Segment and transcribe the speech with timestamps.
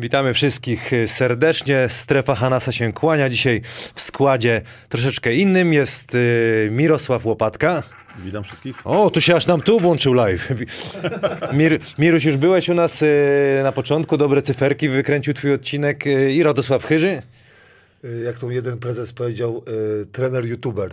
[0.00, 1.88] Witamy wszystkich serdecznie.
[1.88, 3.28] Strefa Hanasa się kłania.
[3.28, 3.60] Dzisiaj
[3.94, 7.82] w składzie troszeczkę innym jest y, Mirosław Łopatka.
[8.18, 8.76] Witam wszystkich.
[8.84, 10.48] O, tu się aż nam tu włączył live.
[11.52, 16.32] Mir, Miruś, już byłeś u nas y, na początku, dobre cyferki, wykręcił twój odcinek y,
[16.32, 17.22] i Radosław Chyży.
[18.04, 19.64] Y, Jak to jeden prezes powiedział,
[20.02, 20.90] y, trener youtuber.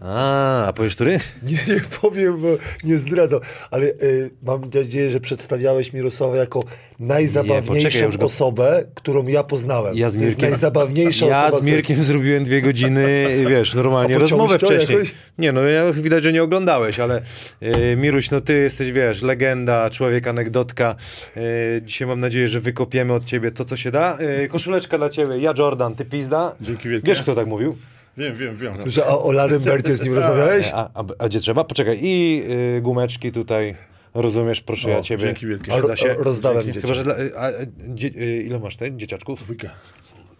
[0.00, 1.18] A, a powiesz który?
[1.42, 2.48] Nie, nie powiem, bo
[2.84, 6.62] nie zdradzam, ale y, mam nadzieję, że przedstawiałeś Mirosława jako
[7.00, 9.96] najzabawniejszą Nie, poczekaj, go- osobę, którą ja poznałem.
[9.96, 11.62] Ja z Mirkiem, najzabawniejsza ja osoba.
[11.62, 14.98] z Mirkiem zrobiłem dwie godziny, wiesz, normalnie rozmowę wcześniej.
[14.98, 15.14] jakoś?
[15.38, 17.22] Nie, no ja widać, że nie oglądałeś, ale
[17.62, 20.94] y, Miruś, no ty jesteś, wiesz, legenda, człowiek, anegdotka.
[21.36, 24.18] Y, dzisiaj mam nadzieję, że wykopiemy od ciebie to, co się da.
[24.44, 26.54] Y, koszuleczka dla ciebie, ja Jordan, ty pizda.
[26.60, 27.06] Dzięki wielkie.
[27.08, 27.76] Wiesz, kto tak mówił?
[28.16, 28.74] Wiem, wiem, wiem.
[28.90, 30.70] Że o, o Larym Bercie z nim rozmawiałeś?
[30.74, 31.64] A, a, a gdzie trzeba?
[31.64, 32.42] Poczekaj, i
[32.76, 33.76] y, gumeczki tutaj,
[34.14, 35.22] rozumiesz, proszę O, ja ciebie.
[35.24, 35.70] dzięki wielkie.
[35.70, 36.14] Przyda A ro- się.
[36.14, 36.80] rozdałem Dzięki.
[36.80, 39.42] Chyba, że dla, a, y, dzie, y, ile masz tej dzieciaczków?
[39.42, 39.70] Dwójkę.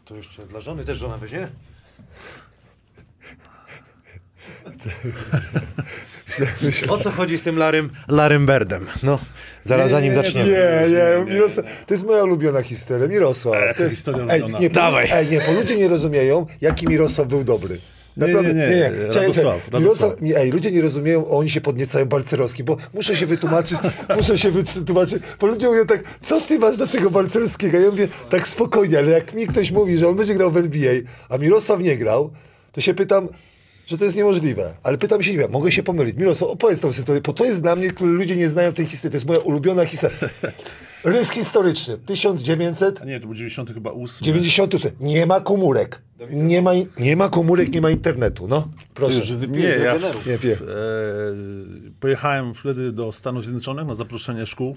[0.04, 1.48] To jeszcze dla żony też żona weźmie?
[6.88, 8.86] O co chodzi z tym Larym, Larym Berdem?
[9.02, 9.18] No,
[9.64, 10.48] zaraz zanim zaczniemy.
[10.48, 13.09] Nie, nie, Mirosław, to jest moja ulubiona historia.
[13.09, 13.77] Mirosław.
[13.77, 15.09] To jest, historia ej, nie, po, Dawaj.
[15.12, 17.78] Ej, nie, bo ludzie nie rozumieją, jaki Mirosław był dobry.
[18.16, 19.80] Nie, Naprawdę, nie, nie, Radosław, Radosław.
[19.80, 23.78] Mirosław, nie, ej, ludzie nie rozumieją, oni się podniecają Balcerowskim, bo muszę się wytłumaczyć,
[24.16, 27.78] muszę się wytłumaczyć, bo ludzie mówią tak, co ty masz do tego Balcerowskiego?
[27.78, 30.92] Ja mówię, tak spokojnie, ale jak mi ktoś mówi, że on będzie grał w NBA,
[31.28, 32.30] a Mirosław nie grał,
[32.72, 33.28] to się pytam,
[33.91, 34.75] że to jest niemożliwe.
[34.83, 36.16] Ale pytam się, nie wiem, mogę się pomylić.
[36.16, 39.10] Mirosław, opowiedz tą sytuację, bo to jest dla mnie, który ludzie nie znają tej historii.
[39.13, 40.16] To jest moja ulubiona historia.
[41.04, 41.98] Rys historyczny.
[41.98, 43.03] 1998.
[43.03, 44.25] A nie, to był 90 chyba 8.
[45.01, 46.03] Nie ma komórek.
[46.31, 48.48] Nie ma, nie ma komórek, nie ma internetu.
[48.48, 49.37] No, proszę.
[49.48, 49.95] Nie, ja
[50.27, 50.59] Nie wiem.
[50.59, 50.65] e,
[52.01, 54.77] pojechałem wtedy do Stanów Zjednoczonych na zaproszenie szkół.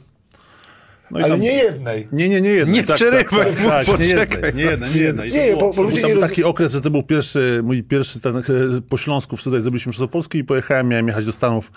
[1.19, 2.07] No Ale tam- nie jednej.
[2.11, 2.75] Nie, nie, nie jednej.
[2.75, 4.41] Nie przerywaj mu, nie poczekaj.
[4.45, 5.31] jednej, nie jednej, nie jednej.
[5.31, 7.83] Nie, To było- bo- bo ludzie nie roz- taki okres, że to był pierwszy, mój
[7.83, 8.41] pierwszy ten, e,
[8.89, 11.71] po Śląsku tutaj zrobiliśmy wszystko Polski i pojechałem, miałem jechać do Stanów.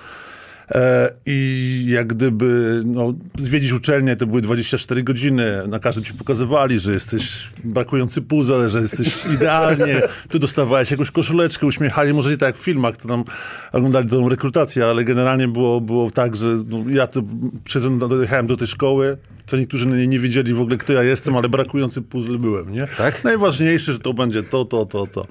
[0.71, 5.63] E, I jak gdyby no, zwiedzić uczelnię, to były 24 godziny.
[5.69, 10.03] Na każdym ci pokazywali, że jesteś brakujący puzzle, że jesteś idealnie.
[10.29, 13.25] Tu dostawałeś jakąś koszuleczkę, uśmiechali, może nie tak jak w filmach, to tam
[13.73, 17.23] oglądali tą rekrutację, ale generalnie było, było tak, że no, ja to
[17.65, 19.17] przyszedłem, dojechałem do tej szkoły,
[19.47, 22.87] co niektórzy nie, nie wiedzieli w ogóle, kto ja jestem, ale brakujący puzzle byłem, nie?
[22.99, 23.25] Tak?
[23.25, 25.27] Najważniejsze, że to będzie to, to, to, to.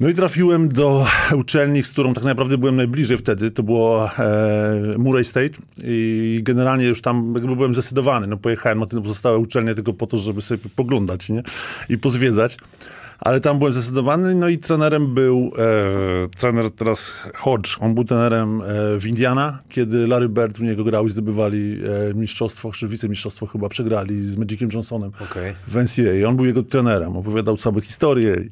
[0.00, 1.06] No i trafiłem do
[1.40, 3.50] uczelni, z którą tak naprawdę byłem najbliżej wtedy.
[3.50, 8.26] To było e, Murray State i generalnie już tam jakby byłem zdecydowany.
[8.26, 11.42] No pojechałem na te pozostałe uczelnie tylko po to, żeby sobie poglądać nie?
[11.88, 12.56] i pozwiedzać.
[13.20, 17.76] Ale tam byłem zdecydowany, no i trenerem był e, trener teraz Hodge.
[17.80, 18.64] On był trenerem e,
[19.00, 21.78] w Indiana, kiedy Larry Bird u niego grał i zdobywali
[22.10, 25.54] e, mistrzostwo, czy wicemistrzostwo chyba przegrali z Magiciem Johnsonem Okej.
[25.68, 26.28] w NCAA.
[26.28, 28.50] On był jego trenerem, opowiadał całe historie i,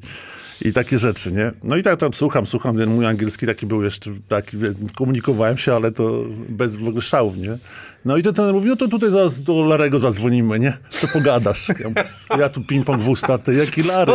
[0.61, 1.51] i takie rzeczy, nie?
[1.63, 4.57] No i tak tam słucham, słucham, ten mój angielski taki był jeszcze, taki,
[4.95, 7.57] komunikowałem się, ale to bez w ogóle szałów, nie?
[8.05, 10.77] No i to ten mówi, no to tutaj zaraz do Larego zadzwonimy, nie?
[10.89, 11.67] Co pogadasz?
[11.69, 12.03] Ja, mówię,
[12.39, 14.13] ja tu ping-pong w usta, ty jaki Lary?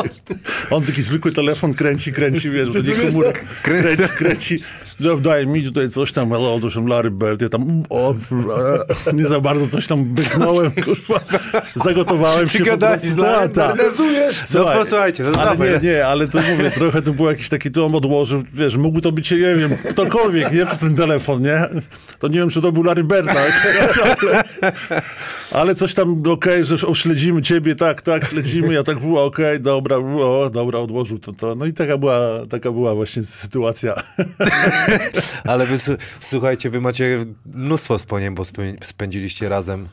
[0.71, 4.59] On taki zwykły telefon kręci, kręci, wiesz, nie komórek, kręci, kręci.
[5.00, 8.14] No, daj mi tutaj coś tam, ale otóż Larry Bird, ja tam o,
[9.12, 11.20] nie za bardzo coś tam byknąłem, kurwa,
[11.75, 13.08] zagotowałem się po prostu.
[13.08, 13.76] z Tak, tak.
[14.55, 17.94] No posłuchajcie, no ale nie, nie, ale to mówię, trochę to był jakiś taki tom
[17.94, 21.69] odłożył, wiesz, mógł to być, nie wiem, ktokolwiek, nie, przez ten telefon, nie?
[22.19, 23.50] To nie wiem, czy to był Larry Bird, ale,
[25.52, 29.97] ale coś tam, okej, że śledzimy ciebie, tak, tak, śledzimy, ja tak było, okej, dobra,
[29.97, 32.19] o, dobra, odłożył to, to, no i taka była,
[32.50, 33.94] taka była właśnie sytuacja.
[35.51, 35.77] Ale wy,
[36.21, 39.89] słuchajcie, wy macie mnóstwo wspomnień, bo spę- spędziliście razem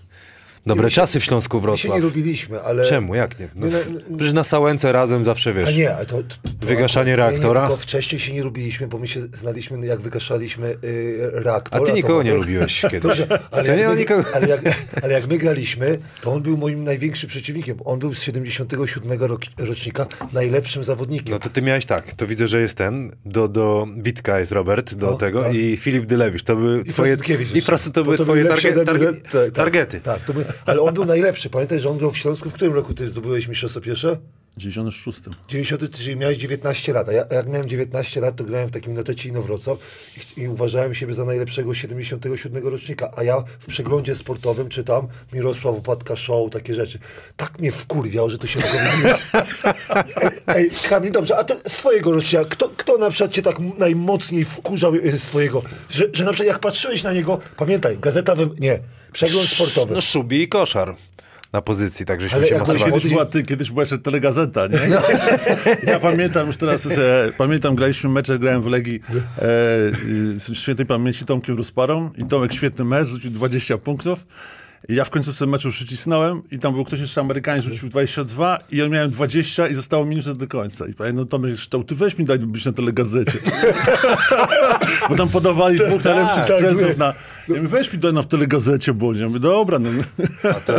[0.67, 2.01] dobre czasy w Śląsku My się nie Wrocław.
[2.01, 2.83] lubiliśmy, ale...
[2.85, 3.15] Czemu?
[3.15, 3.47] Jak nie?
[3.55, 3.73] No, Nie,
[4.09, 5.67] no, przecież na Sałęce razem zawsze, wiesz.
[5.67, 6.23] A nie, to, to,
[6.59, 7.63] to Wygaszanie akurat- reaktora?
[7.63, 11.81] Nie, nie, wcześniej się nie lubiliśmy, bo my się znaliśmy, jak wygaszaliśmy y, reaktor.
[11.81, 13.01] A ty nikogo nie lubiłeś kiedyś.
[13.01, 14.23] Dobrze, ale, nie, jak no my, nikogo...
[14.33, 14.61] ale, jak,
[15.03, 17.77] ale jak my graliśmy, to on był moim największym przeciwnikiem.
[17.85, 21.31] On był z 77 rok, rocznika najlepszym zawodnikiem.
[21.33, 24.93] No to ty miałeś tak, to widzę, że jest ten, do, do Witka jest Robert,
[24.93, 25.53] do No, tego tak.
[25.53, 27.61] i Filip Dylewicz, to były I twoje, i jeszcze.
[27.61, 29.51] Fras, to były twoje targe, targe, tak, tak.
[29.51, 29.99] targety.
[30.01, 30.33] Tak, to
[30.65, 31.49] ale on był najlepszy.
[31.49, 32.49] Pamiętaj, że on grał w Śląsku.
[32.49, 34.17] W którym roku ty zdobyłeś mistrzostwo pierwsze?
[34.57, 35.19] 96.
[35.47, 38.93] 90, czyli miałeś 19 lat, a ja, jak miałem 19 lat, to grałem w takim
[38.93, 39.77] notecie Inowrocław
[40.37, 45.75] i, i uważałem siebie za najlepszego 77 rocznika, a ja w przeglądzie sportowym czytam Mirosław
[45.75, 46.99] Upadka Show, takie rzeczy.
[47.37, 48.79] Tak mnie wkurwiał, że to się mogło
[50.15, 53.55] Ej, ej Kamil, dobrze, a to z twojego rocznika, kto, kto na przykład cię tak
[53.77, 58.35] najmocniej wkurzał e, z twojego, że, że na przykład jak patrzyłeś na niego, pamiętaj, gazeta,
[58.35, 58.49] wy...
[58.59, 58.79] nie,
[59.13, 59.93] przegląd sportowy.
[59.93, 60.95] No Szubi i Koszar.
[61.53, 62.93] na pozycji, tak żeśmy Ale się masowali.
[62.93, 64.79] Kiedyś była, ty, kiedyś była jeszcze telegazeta, nie?
[65.91, 69.19] Ja pamiętam już teraz, e, pamiętam, graliśmy mecze, grałem w Legii e,
[70.39, 74.25] z świętej pamięci Tomkiem Rusparą i Tomek świetny mecz, rzucił 20 punktów.
[74.89, 78.59] I ja w końcu sobie meczu przycisnąłem i tam był ktoś jeszcze Amerykanin, rzucił 22
[78.71, 80.87] i ja miałem 20 i zostało minutę do końca.
[80.87, 83.39] I pamiętam, no Tomek szczał, ty weź mi daj być na telegazecie.
[85.09, 87.13] Bo tam podawali dwóch najlepszych tak, strzelców nie.
[87.49, 87.55] Na...
[87.55, 89.19] Ja mówię, weź mi daj na w telegazecie, bo nie.
[89.19, 89.89] Ja mówię, dobra, no.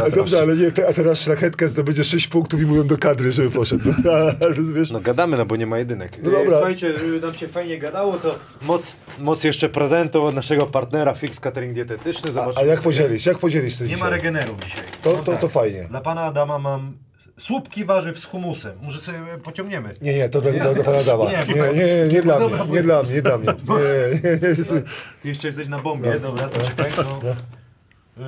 [0.07, 3.33] A dobrze, ale nie, te, a teraz szlachetkę zdobędzie 6 punktów i mówią do kadry,
[3.33, 3.95] żeby poszedł.
[4.05, 4.11] No,
[4.57, 4.91] rozumiesz?
[4.91, 6.19] No gadamy, no bo nie ma jedynek.
[6.23, 6.53] No dobra.
[6.57, 11.41] Słuchajcie, żeby nam się fajnie gadało, to moc, moc jeszcze prezentów od naszego partnera Fix
[11.41, 12.31] Catering Dietetyczny.
[12.31, 12.63] A, Zobaczmy.
[12.63, 13.27] a jak podzielisz?
[13.27, 14.11] Jak podzielisz coś Nie ma dzisiaj?
[14.11, 14.85] regenerów dzisiaj.
[15.03, 15.87] To- No to- to fajnie.
[15.91, 16.93] Dla pana Adama mam
[17.39, 18.79] słupki warzyw z humusem.
[18.83, 19.95] Może sobie pociągniemy.
[20.03, 21.25] Nie, nie, to do, do, do pana Dama.
[21.25, 23.47] Nie, Nie, nie, nie, dla mnie, nie dla mnie, nie dla mnie.
[23.69, 24.83] Nie, nie, nie.
[25.23, 26.91] Ty jeszcze jesteś na bombie, dobra, to czekaj.
[26.97, 27.21] No.
[27.25, 28.25] Yy,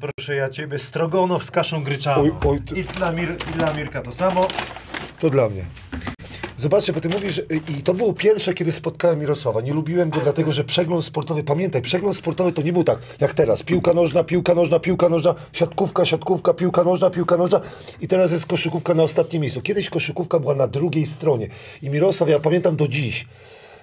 [0.00, 2.22] proszę ja ciebie, strogonow z kaszą gryczaną.
[2.22, 4.48] Oj, oj, ty- I, dla Mir, I dla Mirka to samo.
[5.18, 5.64] To dla mnie.
[6.64, 7.44] Zobaczcie, bo ty mówisz, y,
[7.78, 9.60] i to było pierwsze, kiedy spotkałem Mirosława.
[9.60, 13.34] Nie lubiłem go, dlatego że przegląd sportowy, pamiętaj, przegląd sportowy to nie był tak jak
[13.34, 13.62] teraz.
[13.62, 17.60] Piłka nożna, piłka nożna, piłka nożna, siatkówka, siatkówka, piłka nożna, piłka nożna
[18.00, 19.62] i teraz jest koszykówka na ostatnim miejscu.
[19.62, 21.48] Kiedyś koszykówka była na drugiej stronie
[21.82, 23.26] i Mirosław, ja pamiętam do dziś,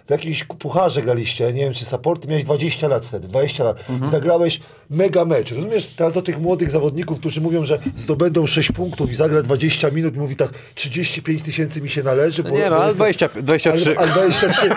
[0.08, 3.89] w jakimś pucharze graliście, nie wiem czy supporty, miałeś 20 lat wtedy, 20 lat.
[3.89, 4.12] Mhm.
[4.12, 5.51] Zagrałeś mega mecz.
[5.51, 9.89] Rozumiesz, teraz do tych młodych zawodników, którzy mówią, że zdobędą 6 punktów i zagra 20
[9.89, 12.43] minut, mówi tak, 35 tysięcy mi się należy.
[12.43, 13.96] Bo, nie no, ale jestem- 20 23.
[13.98, 14.70] Ale, ale 23,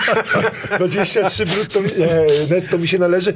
[0.79, 3.35] 23 brutto, e, netto mi się należy.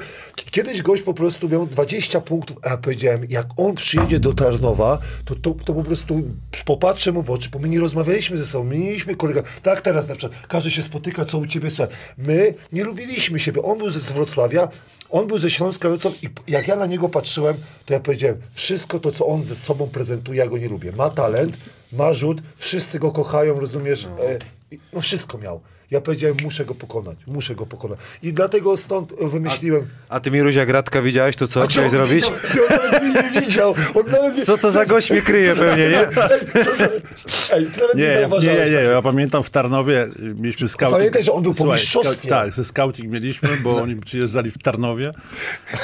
[0.50, 4.98] Kiedyś gość po prostu miał 20 punktów, a ja powiedziałem, jak on przyjedzie do Tarnowa,
[5.24, 6.22] to, to, to po prostu
[6.64, 9.42] popatrzę mu w oczy, bo my nie rozmawialiśmy ze sobą, my nie mieliśmy kolega.
[9.62, 11.96] Tak teraz na przykład, każdy się spotyka, co u ciebie słuchaj.
[12.18, 13.62] My nie lubiliśmy siebie.
[13.62, 14.68] On był z Wrocławia,
[15.10, 17.56] on był ze Śląska Wrocław i jak ja na niego patrzyłem,
[17.86, 20.92] to ja powiedziałem, wszystko to, co on ze sobą prezentuje, ja go nie lubię.
[20.92, 21.56] Ma talent,
[21.92, 24.04] ma rzut, wszyscy go kochają, rozumiesz?
[24.04, 24.38] E,
[24.74, 25.60] i- no wszystko miał.
[25.90, 27.98] Ja powiedziałem, muszę go pokonać, muszę go pokonać.
[28.22, 29.86] I dlatego stąd wymyśliłem...
[30.08, 32.24] A ty Miruś, jak Radka widziałeś, to co chciałeś zrobić?
[32.24, 33.74] Widział, on nawet nie widział.
[34.36, 36.00] Nie, Co to za gość mnie kryje pewnie, nie?
[36.08, 36.88] Ej, co za,
[37.52, 40.98] ej, nie, Nie, nie, nie, nie, ja pamiętam w Tarnowie mieliśmy scouting.
[40.98, 42.28] Pamiętaj, że on był po Słuchaj, mistrzostwie.
[42.28, 45.12] Tak, ze scouting mieliśmy, bo oni przyjeżdżali w Tarnowie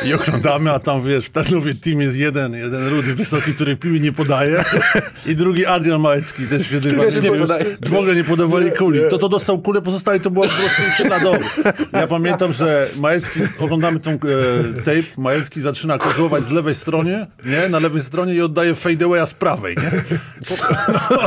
[0.05, 4.01] i oglądamy, a tam wiesz, w Tarnowie team jest jeden, jeden rudy wysoki, który piły
[4.01, 4.65] nie podaje
[5.27, 9.01] i drugi Adrian Małecki, też bardzo nie nie w ogóle nie podawali kuli.
[9.11, 11.45] To to dostał kulę, pozostali to było po prostu śladowy.
[11.93, 14.17] Ja pamiętam, że Małecki, oglądamy tą e,
[14.79, 19.35] tape, Małecki zaczyna kozłować z lewej stronie, nie, na lewej stronie i oddaje fadeawaya z
[19.35, 19.91] prawej, nie?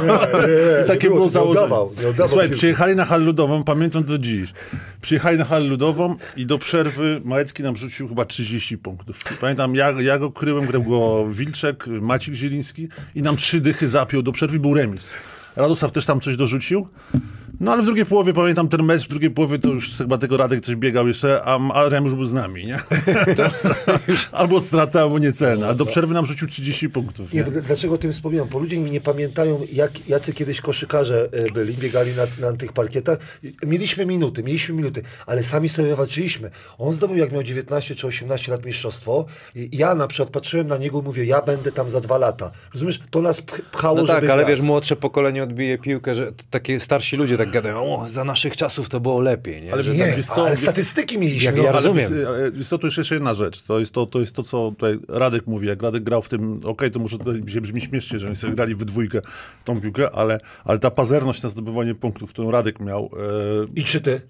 [0.07, 1.63] nie, Takie nie było nie założenie.
[1.65, 4.53] oddawał, nie oddawał Słuchaj, przyjechali na halę ludową, pamiętam do dziś.
[5.01, 9.23] Przyjechali na halę ludową i do przerwy Małecki nam rzucił chyba 30 punktów.
[9.41, 14.21] Pamiętam, ja, ja go kryłem, grał go Wilczek, Maciek Zieliński i nam trzy dychy zapiął
[14.21, 15.13] do przerwy, był remis.
[15.55, 16.87] Radosław też tam coś dorzucił.
[17.59, 20.37] No ale w drugiej połowie, pamiętam ten mecz, w drugiej połowie to już chyba tego
[20.37, 22.79] Radek coś biegał jeszcze, a Adrian już był z nami, nie?
[24.31, 25.67] albo strata, albo niecelna.
[25.67, 27.33] A do przerwy nam rzucił 30 punktów.
[27.33, 27.61] Nie, Nie?
[27.61, 28.47] dlaczego o tym wspominam?
[28.49, 32.11] Bo ludzie nie pamiętają, jak, jacy kiedyś koszykarze e, byli, biegali
[32.41, 33.17] na, na tych parkietach.
[33.65, 36.51] Mieliśmy minuty, mieliśmy minuty, ale sami sobie walczyliśmy.
[36.77, 39.25] On zdobył, jak miał 19 czy 18 lat mistrzostwo.
[39.55, 42.51] I ja na przykład patrzyłem na niego i mówię, ja będę tam za dwa lata.
[42.73, 42.99] Rozumiesz?
[43.09, 44.49] To nas pch- pchało, No tak, żeby ale grać.
[44.57, 48.89] wiesz, młodsze pokolenie odbije piłkę, że takie starsi ludzie tak gadają, o, za naszych czasów
[48.89, 49.73] to było lepiej, nie?
[49.73, 51.45] Ale Że Nie, tak- wiesz co, ale wiesz- statystyki mieliśmy.
[51.45, 51.63] Jak no.
[51.63, 52.09] ja ale rozumiem.
[52.13, 53.61] Wiesz, ale wiesz co, tu jest jeszcze jedna rzecz.
[53.61, 55.67] To jest to, to, jest to co tutaj Radek mówi.
[55.67, 58.55] Jak Radek grał w tym, okej, to może to się brzmi śmiesznie, że oni sobie
[58.55, 59.21] grali we dwójkę
[59.65, 63.11] tą piłkę, ale, ale ta pazerność na zdobywanie punktów, którą Radek miał,
[63.75, 64.21] I czy ty?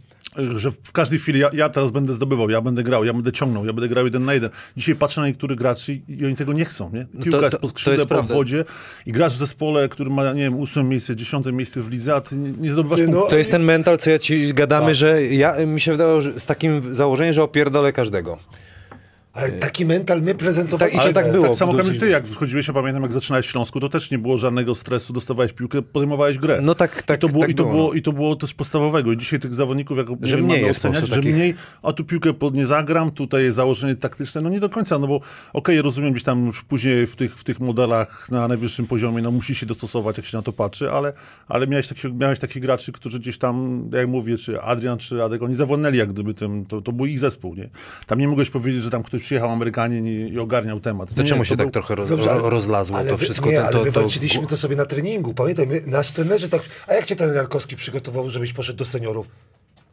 [0.56, 3.66] Że w każdej chwili ja, ja teraz będę zdobywał, ja będę grał, ja będę ciągnął,
[3.66, 4.50] ja będę grał jeden na jeden.
[4.78, 7.06] Dzisiaj patrzę na niektórych graczy i, oni tego nie chcą, nie?
[7.24, 8.34] Piłka to- jest to- po to skrzydle, jest po prawda.
[8.34, 8.66] obwodzie
[9.06, 12.22] i grasz w zespole, który ma, nie wiem, ósme miejsce, dziesiąte miejsce w lidze, a
[12.22, 13.30] ty nie, nie zdobywasz no, punktów.
[13.30, 16.46] To jest ten mental, co ja ci gadamy, że ja, mi się wydawało, że z
[16.46, 18.38] takim założeniem, że opierdolę każdego.
[19.38, 21.04] Ale taki mental my prezentowaliśmy.
[21.04, 21.48] I się tak było.
[21.48, 24.20] Tak samo Kamil, ty jak wchodziłeś, ja pamiętam jak zaczynałeś w Śląsku, to też nie
[24.20, 26.60] było żadnego stresu, dostawałeś piłkę, podejmowałeś grę.
[26.64, 27.94] No tak, tak, I to było, tak i to było, było, no.
[27.94, 29.12] I to było też podstawowego.
[29.12, 31.36] I dzisiaj tych zawodników, jak Że mniej mamy oceniać, że takich.
[31.36, 31.54] mniej,
[31.84, 35.08] a tu piłkę pod nie zagram, tutaj jest założenie taktyczne, no nie do końca, no
[35.08, 35.22] bo
[35.54, 39.32] okej, rozumiem gdzieś tam już później w tych, w tych modelach na najwyższym poziomie, no
[39.32, 41.14] musi się dostosować, jak się na to patrzy, ale,
[41.48, 45.44] ale miałeś, takich, miałeś takich graczy, którzy gdzieś tam, jak mówię, czy Adrian, czy Radek,
[45.44, 47.70] oni zawodnęli jak gdyby tym, to, to był ich zespół, nie?
[48.08, 51.14] Tam nie mogłeś powiedzieć, że tam ktoś przyjechał Amerykanin i, i ogarniał temat.
[51.14, 53.24] To Nie, czemu się był- tak trochę roz, Dobrze, ale- ro- rozlazło ale to wy-
[53.26, 53.50] wszystko?
[53.50, 55.34] Nie, ten, ale to, to, wywalczyliśmy to sobie na treningu.
[55.34, 56.62] Pamiętaj, my, nasz trenerzy tak...
[56.88, 59.28] A jak cię ten Jankowski przygotował, żebyś poszedł do seniorów?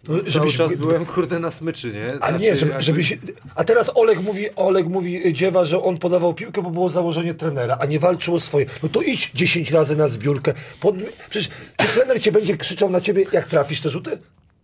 [0.09, 2.13] No, Cały żebyś- czas byłem, kurde, na smyczy, nie?
[2.21, 3.17] A Znaczy, nie, żeby, jakby- żeby się...
[3.55, 7.35] A teraz Oleg mówi, Oleg mówi y, dziewa, że on podawał piłkę, bo było założenie
[7.35, 8.67] trenera, a nie walczył o swoje.
[8.83, 10.55] No to idź 10 razy na zbiórkę.
[10.81, 10.95] Pod...
[11.31, 14.19] Przecież czy trener cię będzie krzyczał na ciebie, jak trafisz te rzuty?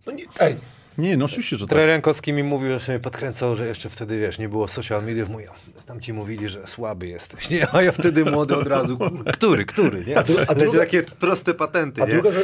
[0.05, 0.55] No nie, ej,
[0.97, 1.69] Nie, no oczywiście, że tak.
[1.69, 5.29] Trener Jankowski mi mówił, że sobie podkręcał, że jeszcze wtedy, wiesz, nie było social mediów.
[5.29, 5.51] Mówią,
[5.85, 7.67] tam ci mówili, że słaby jesteś, nie?
[7.75, 8.97] A ja wtedy młody od razu,
[9.33, 10.17] który, który, nie?
[10.17, 12.13] A, dru- a druga- takie proste patenty, A nie?
[12.13, 12.35] druga z,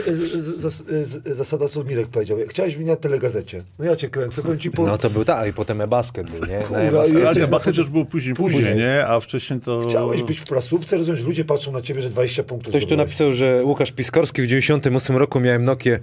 [0.62, 4.60] z, z, zasada, co Mirek powiedział, chciałeś mnie na telegazecie, no ja cię kręcę, powiem
[4.60, 4.86] ci po...
[4.86, 6.60] No to był tak, i potem e-basket był, nie?
[6.72, 7.50] Na e-basket.
[7.50, 8.62] basket na- już był później, Później.
[8.64, 9.08] później, nie?
[9.08, 9.82] A wcześniej to...
[9.90, 12.96] Chciałeś być w prasówce, rozumiem, że ludzie patrzą na ciebie, że 20 punktów Ktoś tu
[12.96, 16.00] napisał, że Łukasz Piskorski w 98 roku miałem Nokię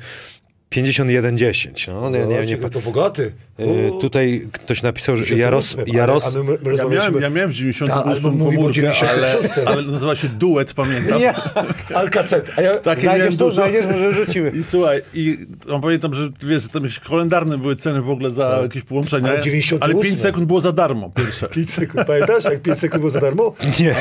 [0.75, 1.87] 5110.
[1.89, 3.33] No, nie, nie, nie, Zobaczcie, to bogaty.
[3.61, 7.21] Y, O, tutaj ktoś napisał, że 98, Jaros, ale- Jaros, a my, my Ja miałem,
[7.23, 9.67] ja miałem w 98 Tak, ale my mówimy o komórkę, ale, 96.
[9.67, 11.19] ale nazywa się duet, pamiętam.
[11.21, 11.35] Nie.
[11.95, 12.51] Alcacet.
[12.57, 13.55] A ja, Takie Znajdziesz miałem to, dużo.
[13.55, 14.51] znajdziesz, może rzucimy.
[14.51, 18.59] I słuchaj, i no, pamiętam, że wiesz, tam jakieś kalendarne były ceny w ogóle za
[18.63, 19.83] jakieś połączenia, Ale 98.
[19.97, 21.49] ale 5 sekund było za darmo pierwsze.
[21.49, 23.55] 5 sekund, pamiętasz, jak 5 sekund było za darmo?
[23.81, 23.97] Nie.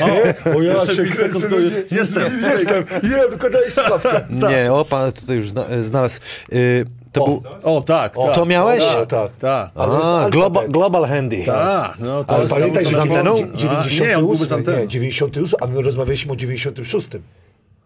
[0.56, 1.84] O, ja Jeszcze się pięć kręcę, sekund ludzie.
[1.92, 2.24] Jestem.
[2.51, 2.84] Jestem.
[3.03, 4.22] Nie, tylko daj słuchawkę.
[4.30, 6.20] Nie, o, pan tutaj już zna, znalazł.
[6.53, 6.62] Y,
[7.12, 7.27] to O.
[7.27, 7.43] był...
[7.63, 8.36] O, tak, tak.
[8.36, 8.84] To miałeś?
[8.84, 9.32] Tak, tak.
[9.36, 9.72] Tak.
[9.75, 11.43] Jest A, global, global Handy.
[11.46, 13.36] Tak, no to Ale jest- pamiętaj, że z anteną?
[13.36, 14.79] dziewię- A, 98, nie, on byłby z anteną.
[14.79, 17.08] nie, 98, a my rozmawialiśmy o 96.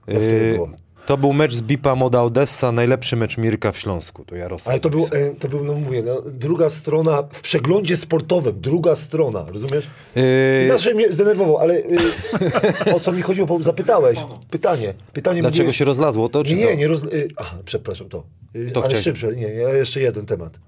[0.07, 0.69] Jak wtedy Y, było.
[1.07, 4.25] To był mecz z Bipa Moda Odessa, najlepszy mecz Mirka w Śląsku.
[4.25, 4.67] To Jarosław.
[4.67, 8.95] Ale to był, e, to był, no mówię, no, druga strona, w przeglądzie sportowym, druga
[8.95, 9.87] strona, rozumiesz?
[10.17, 11.97] Y, Znaczy mnie zdenerwował, ale y,
[12.95, 14.19] o co mi chodziło, bo zapytałeś.
[14.49, 14.93] Pytanie.
[15.13, 16.69] Pytanie Dlaczego mówiłeś- się rozlazło to, czy Nie, co?
[16.69, 17.03] nie, nie roz...
[17.03, 18.23] y, Aha, przepraszam, to.
[18.55, 19.47] Y, To ale prze- Nie,
[19.77, 20.59] jeszcze jeden temat.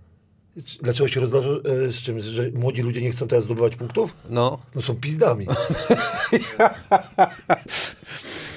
[0.81, 1.45] Dlaczego się rozlało
[1.87, 2.19] y, z czym?
[2.19, 4.13] Że młodzi ludzie nie chcą teraz zdobywać punktów?
[4.29, 5.47] No, No są pizdami.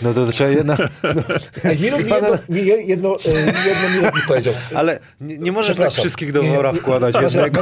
[0.03, 0.77] no to trzeba jedna...
[1.65, 4.55] Ej, Mirek mi jedno, mi je- jedno, jedno mi powiedział.
[4.75, 7.61] Ale nie, nie możesz tak wszystkich do Nie, wora nie, wkładać Masz- jednego.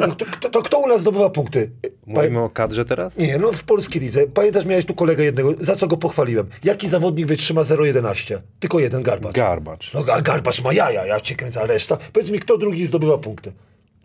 [0.00, 1.70] no, to, to, to kto u nas zdobywa punkty?
[2.06, 3.16] Mówimy o kadrze teraz?
[3.18, 4.26] Nie, no w polskiej lidze.
[4.26, 6.46] Pamiętasz, miałeś tu kolegę jednego, za co go pochwaliłem.
[6.64, 8.38] Jaki zawodnik wytrzyma 0,11?
[8.60, 9.32] Tylko jeden garbacz.
[9.34, 9.90] Garbacz.
[9.94, 11.98] No a Garbacz ma jaja, ja cię kręcę, a reszta?
[12.12, 13.52] Powiedz mi, kto drugi zdobywa punkty?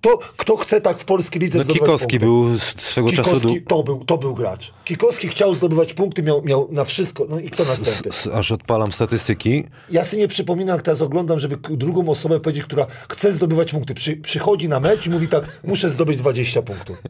[0.02, 2.26] To, kto chce tak w polskiej lidze No zdobywać Kikowski punkty?
[2.26, 3.24] był z swego czasu...
[3.30, 4.74] Kikowski, Du- to był, to był gracz.
[4.86, 7.26] Kikowski chciał zdobywać punkty, miał, miał na wszystko.
[7.30, 8.12] No i kto następny?
[8.12, 9.64] s- aż odpalam statystyki.
[9.90, 13.94] Ja sobie nie przypominam, jak teraz oglądam, żeby drugą osobę powiedzieć, która chce zdobywać punkty.
[13.94, 16.98] Przy, przychodzi na mecz i mówi tak, muszę zdobyć 20 punktów.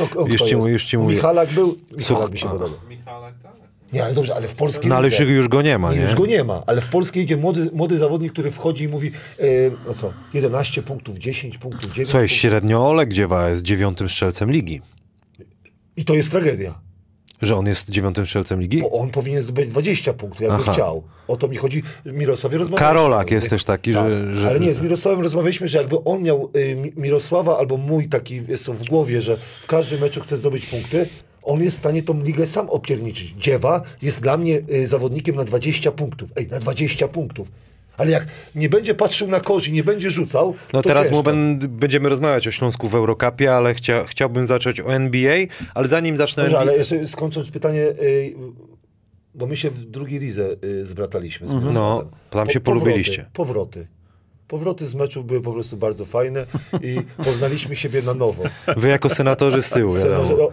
[0.00, 0.68] No, o, Już ci jest?
[0.68, 1.14] już ci mówię.
[1.14, 1.66] Michalak był,
[1.96, 2.50] Michalak Słuch- mi się a.
[2.50, 2.78] podobał.
[2.88, 3.52] Michalak, tak.
[3.92, 6.02] Nie, ale dobrze, ale w polskiej No ale już, już go nie ma, Nie, nie?
[6.02, 9.10] już go nie ma, ale w Polsce idzie młody, młody zawodnik, który wchodzi i mówi,
[9.86, 12.40] no co, 11 punktów, 10 punktów, 9 Co jest punktów.
[12.50, 14.80] średnio Oleg Dziewa jest dziewiątym strzelcem ligi.
[15.96, 16.74] I to jest tragedia,
[17.42, 18.80] Że on jest dziewiątym strzelcem ligi?
[18.80, 20.72] bo on powinien zdobyć 20 punktów, jakby Aha.
[20.72, 21.02] chciał.
[21.28, 21.82] O to mi chodzi.
[22.06, 22.86] Mirosławie rozmawialiśmy.
[22.88, 26.50] Karolak jest też taki, że- że- Ale nie, z Mirosławem rozmawialiśmy, że jakby on miał
[26.56, 30.66] y, Mi- Mirosława albo mój taki jest w głowie, że w każdym meczu chce zdobyć
[30.66, 31.08] punkty,
[31.46, 33.30] on jest w stanie tą ligę sam opierniczyć.
[33.38, 36.30] Dziewa jest dla mnie y, zawodnikiem na 20 punktów.
[36.36, 37.48] Ej, na 20 punktów.
[37.96, 41.16] Ale jak nie będzie patrzył na kosz i nie będzie rzucał, No teraz ciężko.
[41.16, 45.36] mu ben, będziemy rozmawiać o Śląsku w Eurocupie, ale chcia, chciałbym zacząć o NBA,
[45.74, 46.70] ale zanim zacznę Dobrze, NBA...
[46.72, 48.34] ale jeszcze skończąc pytanie, y,
[49.34, 51.74] bo my się w drugiej lidze y, zbrataliśmy z Mirosławem.
[51.74, 53.26] No, tam się polubiliście.
[53.32, 53.86] Powroty.
[54.48, 56.46] Powroty z meczów były po prostu bardzo fajne
[56.82, 58.42] i poznaliśmy siebie na nowo.
[58.76, 60.48] Wy jako senatorzy z tyłu, Serio, wiadomo.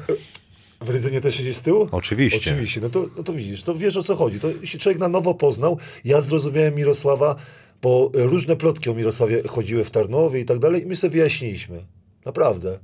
[0.83, 1.87] W Rydzynie też siedzieć z tyłu?
[1.91, 2.51] Oczywiście.
[2.51, 4.39] Oczywiście, no to, no to widzisz, to wiesz o co chodzi.
[4.39, 5.77] To się człowiek na nowo poznał.
[6.05, 7.35] Ja zrozumiałem Mirosława,
[7.81, 11.85] bo różne plotki o Mirosławie chodziły w Tarnowie i tak dalej i my sobie wyjaśniliśmy.
[12.25, 12.79] Naprawdę.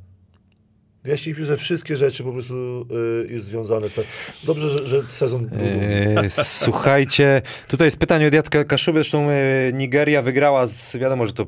[1.09, 2.85] Wyjaśniliśmy, że wszystkie rzeczy po prostu
[3.25, 4.03] y, jest związane z tym.
[4.43, 5.49] Dobrze, że, że sezon.
[6.17, 11.33] E, Słuchajcie, tutaj jest pytanie od Jacka Kaszuby, zresztą e, Nigeria wygrała, z, wiadomo, że
[11.33, 11.47] to e,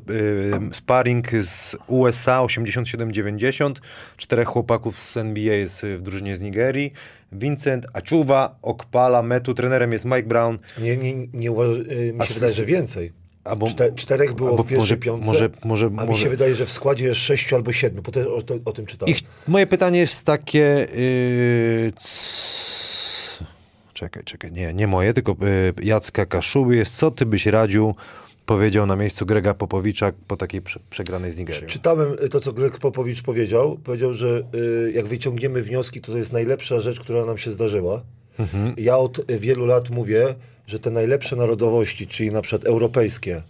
[0.73, 3.73] sparring z USA 87-90,
[4.17, 6.91] czterech chłopaków z NBA jest w drużynie z Nigerii,
[7.31, 12.33] Vincent Achuwa, Okpala, Metu, trenerem jest Mike Brown, Nie, nie, nie uważa, y, mi się
[12.33, 13.11] wydaje, że więcej.
[13.43, 16.29] Albo- Czte, czterech było albo w pierwszej może- piątce, może- może- a mi może- się
[16.29, 19.11] wydaje, że w składzie jest sześciu albo siedmiu, bo też o, to, o tym czytałem.
[19.15, 20.87] Ich, moje pytanie jest takie.
[20.95, 23.45] Yy, c...
[23.93, 24.51] Czekaj, czekaj.
[24.51, 26.95] Nie, nie moje, tylko yy, Jacka Kaszuby jest.
[26.97, 27.95] Co ty byś radził,
[28.45, 31.67] powiedział na miejscu Grega Popowicza po takiej prze, przegranej z Nigerią?
[31.67, 33.77] Czytałem to, co Greg Popowicz powiedział.
[33.83, 38.01] Powiedział, że y, jak wyciągniemy wnioski, to to jest najlepsza rzecz, która nam się zdarzyła.
[38.39, 38.73] Mhm.
[38.77, 40.35] Ja od wielu lat mówię,
[40.71, 43.41] że te najlepsze narodowości, czyli na przykład europejskie,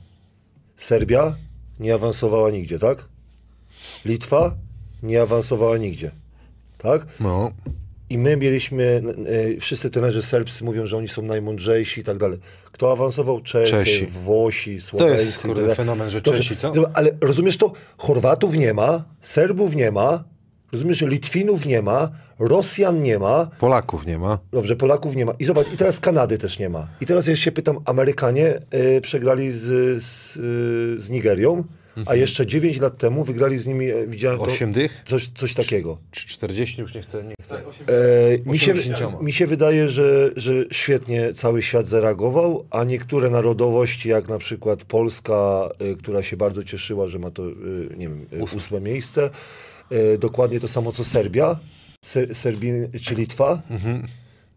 [0.77, 1.35] Serbia
[1.79, 3.05] nie awansowała nigdzie, tak?
[4.05, 4.55] Litwa
[5.03, 6.11] nie awansowała nigdzie,
[6.77, 7.07] tak?
[7.19, 7.51] No,
[8.09, 9.03] i my mieliśmy,
[9.55, 12.39] e, wszyscy trenerzy serbscy mówią, że oni są najmądrzejsi i tak dalej.
[12.71, 13.41] Kto awansował?
[13.41, 14.05] Czesi, Czesi.
[14.05, 15.25] Włosi, Słoweńcy.
[15.25, 16.73] jest, i kurde, fenomen, że Dobrze, Czesi, co?
[16.93, 17.73] Ale rozumiesz to?
[17.97, 20.23] Chorwatów nie ma, Serbów nie ma,
[20.71, 24.39] rozumiesz, że Litwinów nie ma, Rosjan nie ma, Polaków nie ma.
[24.51, 25.33] Dobrze, Polaków nie ma.
[25.39, 26.87] I zobacz, i teraz Kanady też nie ma.
[27.01, 28.59] I teraz ja się pytam, Amerykanie
[28.97, 29.59] y, przegrali z,
[30.03, 31.63] z, y, z Nigerią,
[32.05, 35.03] a jeszcze 9 lat temu wygrali z nimi, e, widziałem to, Osiem dych?
[35.05, 35.97] coś, coś takiego.
[36.11, 37.57] Czy 40 już nie chcę, nie chcę.
[37.57, 39.21] E, mi, się, 80.
[39.21, 44.83] mi się wydaje, że, że świetnie cały świat zareagował, a niektóre narodowości, jak na przykład
[44.83, 47.53] Polska, y, która się bardzo cieszyła, że ma to, y,
[47.97, 48.25] nie wiem,
[48.55, 49.29] ósme miejsce,
[49.91, 51.59] y, dokładnie to samo co Serbia,
[52.05, 53.61] Ser, Serbii czy Litwa,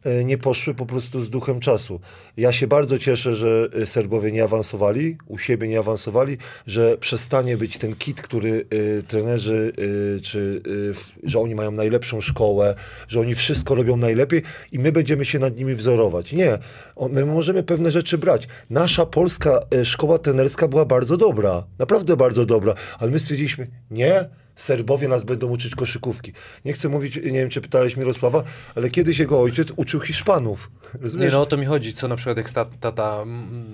[0.06, 2.00] y, nie poszły po prostu z duchem czasu.
[2.36, 7.56] Ja się bardzo cieszę, że y, Serbowie nie awansowali, u siebie nie awansowali, że przestanie
[7.56, 12.74] być ten kit, który y, trenerzy, y, czy y, że oni mają najlepszą szkołę,
[13.08, 16.32] że oni wszystko robią najlepiej i my będziemy się nad nimi wzorować.
[16.32, 16.58] Nie,
[16.96, 18.48] o, my możemy pewne rzeczy brać.
[18.70, 25.08] Nasza polska szkoła trenerska była bardzo dobra, naprawdę bardzo dobra, ale my stwierdziliśmy, nie, Serbowie
[25.08, 26.32] nas będą uczyć koszykówki.
[26.64, 28.42] Nie chcę mówić, nie wiem, czy pytałeś Mirosława,
[28.74, 30.70] ale kiedyś jego ojciec uczył Hiszpanów.
[30.94, 31.32] Nie Rozumiesz?
[31.32, 33.24] no o to mi chodzi, co na przykład jak tata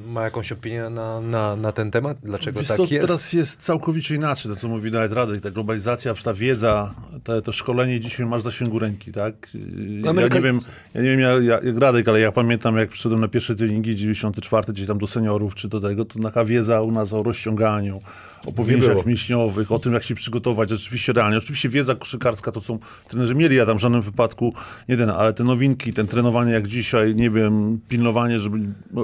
[0.07, 2.19] ma jakąś opinię na, na, na ten temat?
[2.23, 3.07] Dlaczego Wiesz tak co, jest?
[3.07, 7.53] teraz jest całkowicie inaczej, to co mówi nawet Radek, ta globalizacja, ta wiedza, te, to
[7.53, 9.35] szkolenie dzisiaj masz w zasięgu ręki, tak?
[10.05, 10.61] Ja nie wiem,
[10.95, 13.97] ja nie wiem jak, jak jak Radek, ale ja pamiętam jak przyszedłem na pierwsze treningi
[13.97, 18.01] 94, gdzieś tam do seniorów czy do tego, to taka wiedza u nas o rozciąganiu,
[18.41, 18.53] o było.
[18.53, 21.39] powięziach mięśniowych, o tym jak się przygotować, rzeczywiście realnie.
[21.39, 24.55] Oczywiście wiedza koszykarska to są trenerzy mieli, ja tam w żadnym wypadku
[24.89, 28.59] nie ten, ale te nowinki, ten trenowanie jak dzisiaj, nie wiem, pilnowanie, żeby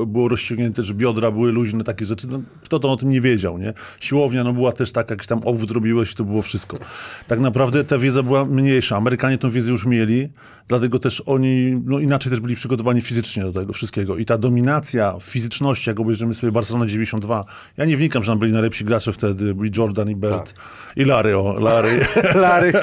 [0.07, 3.59] było rozciągnięte, że biodra były luźne, takie rzeczy, no, kto to o tym nie wiedział,
[3.59, 3.72] nie?
[4.01, 6.79] Siłownia, no była też tak, jak tam obwód robiłeś, to było wszystko.
[7.27, 8.96] Tak naprawdę ta wiedza była mniejsza.
[8.96, 10.29] Amerykanie tą wiedzę już mieli,
[10.68, 14.16] dlatego też oni, no inaczej też byli przygotowani fizycznie do tego wszystkiego.
[14.16, 17.44] I ta dominacja fizyczności, jak obejrzymy sobie Barcelona 92,
[17.76, 20.55] ja nie wnikam, że tam byli najlepsi gracze wtedy, byli Jordan i Bert
[20.96, 22.07] i Larry, o, Larry.
[22.46, 22.72] Larry.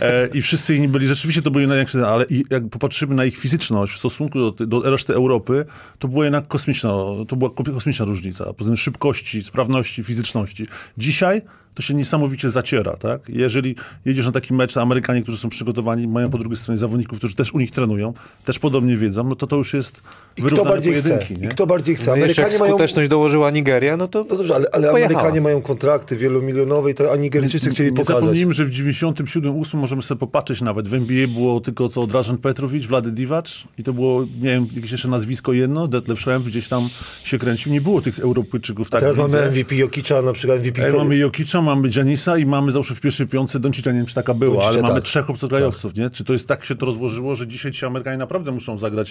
[0.00, 3.92] E, I wszyscy inni byli, rzeczywiście to byli największe, ale jak popatrzymy na ich fizyczność
[3.92, 5.64] w stosunku do, do reszty Europy,
[5.98, 6.90] to była jednak kosmiczna,
[7.28, 8.52] to była kosmiczna różnica.
[8.52, 10.66] Poza tym szybkości, sprawności, fizyczności.
[10.98, 11.42] Dzisiaj
[11.74, 13.20] to się niesamowicie zaciera, tak?
[13.28, 17.18] Jeżeli jedziesz na taki mecz, a Amerykanie, którzy są przygotowani, mają po drugiej stronie zawodników,
[17.18, 18.12] którzy też u nich trenują,
[18.44, 20.00] też podobnie wiedzą, no to to już jest I
[20.40, 21.08] kto wyrównane bardziej chce?
[21.08, 21.48] pojedynki, I nie?
[21.48, 22.10] kto bardziej chce?
[22.10, 22.72] No jeszcze jak Amerykanie mają...
[22.72, 24.90] skuteczność dołożyła Nigeria, no to No dobrze, ale, ale.
[24.90, 28.16] Amerykanie mają kontrakty wielomilionowe i to, a Nigeryjczycy chcieli nie pokazać.
[28.16, 30.88] zapomnijmy, że w 97-8 możemy sobie popatrzeć nawet.
[30.88, 34.92] W NBA było tylko co Drażen Petrowicz, Wlady Diwacz i to było, nie wiem, jakieś
[34.92, 36.88] jeszcze nazwisko jedno, Detlef Schrempf gdzieś tam
[37.24, 37.72] się kręcił.
[37.72, 39.38] Nie było tych Europejczyków tak Teraz w lidze.
[39.38, 40.88] mamy MVP Jokicza, na przykład MVP.
[40.88, 44.14] E, mamy Jokicza, mamy Janisa i mamy załóżmy w pierwszej piątce Doncicza, nie wiem czy
[44.14, 45.04] taka była, Doncicza, ale mamy tak.
[45.04, 46.10] trzech obcokrajowców, nie?
[46.10, 49.10] Czy to jest tak się to rozłożyło, że dzisiaj ci Amerykanie naprawdę muszą zagrać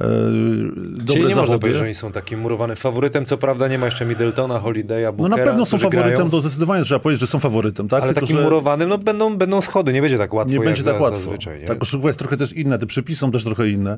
[0.00, 1.34] dobre Czyli nie zawody?
[1.34, 3.24] można powiedzieć, że oni są takim murowanym faworytem.
[3.26, 6.40] Co prawda nie ma jeszcze Middletona, Holiday'a, No Bookera, na pewno są faworytem, grają, to
[6.40, 8.02] zdecydowanie trzeba powiedzieć, że są faworytem, tak?
[8.02, 10.82] ale Tylko, takim że- murowanym, no będą, będą schody, nie będzie tak łatwo Nie będzie
[10.82, 11.20] za, tak łatwo.
[11.20, 11.60] zazwyczaj.
[11.60, 11.66] Nie?
[11.66, 13.96] Ta koszykówka jest trochę też inna, te przepisy są też trochę inne.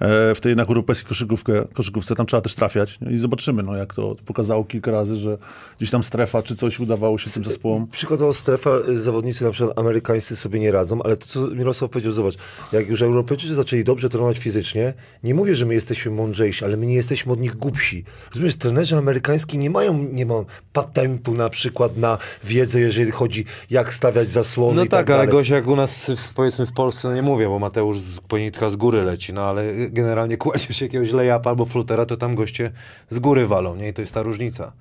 [0.00, 3.12] E, w tej jednak europejskiej koszykówkę, koszykówce tam trzeba też trafiać nie?
[3.12, 5.38] i zobaczymy, no, jak to pokazało kilka razy, że
[5.78, 7.86] gdzieś tam strefa czy coś udawało się tym zespołom.
[7.86, 12.12] Przykładowo strefa, y, zawodnicy na przykład amerykańscy sobie nie radzą, ale to co Mirosław powiedział,
[12.12, 12.34] zobacz,
[12.72, 16.86] jak już Europejczycy zaczęli dobrze trenować fizycznie, nie mówię, że my jesteśmy mądrzejsi, ale my
[16.86, 18.04] nie jesteśmy od nich głupsi.
[18.30, 23.92] Rozumiesz, trenerzy amerykańscy nie mają, nie mają patentu na przykład na wiedzę, jeżeli chodzi jak
[23.92, 27.08] stawiać zasłony No i tak, tak, ale gość jak u nas, w- powiedzmy w Polsce,
[27.08, 31.12] no nie mówię, bo Mateusz z ponitka z góry leci, no ale generalnie kładziesz jakiegoś
[31.12, 32.70] layupa albo flutera, to tam goście
[33.10, 33.88] z góry walą, nie?
[33.88, 34.72] I to jest ta różnica.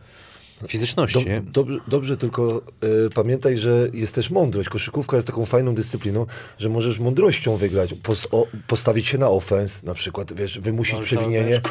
[0.68, 1.80] Fizyczności, Dob- nie?
[1.88, 4.70] dobrze, tylko y, pamiętaj, że jest też mądrość.
[4.70, 6.26] Koszykówka jest taką fajną dyscypliną,
[6.58, 11.02] że możesz mądrością wygrać, pos, o, postawić się na ofens, na przykład, wiesz, wymusić No,
[11.02, 11.62] przewinienie.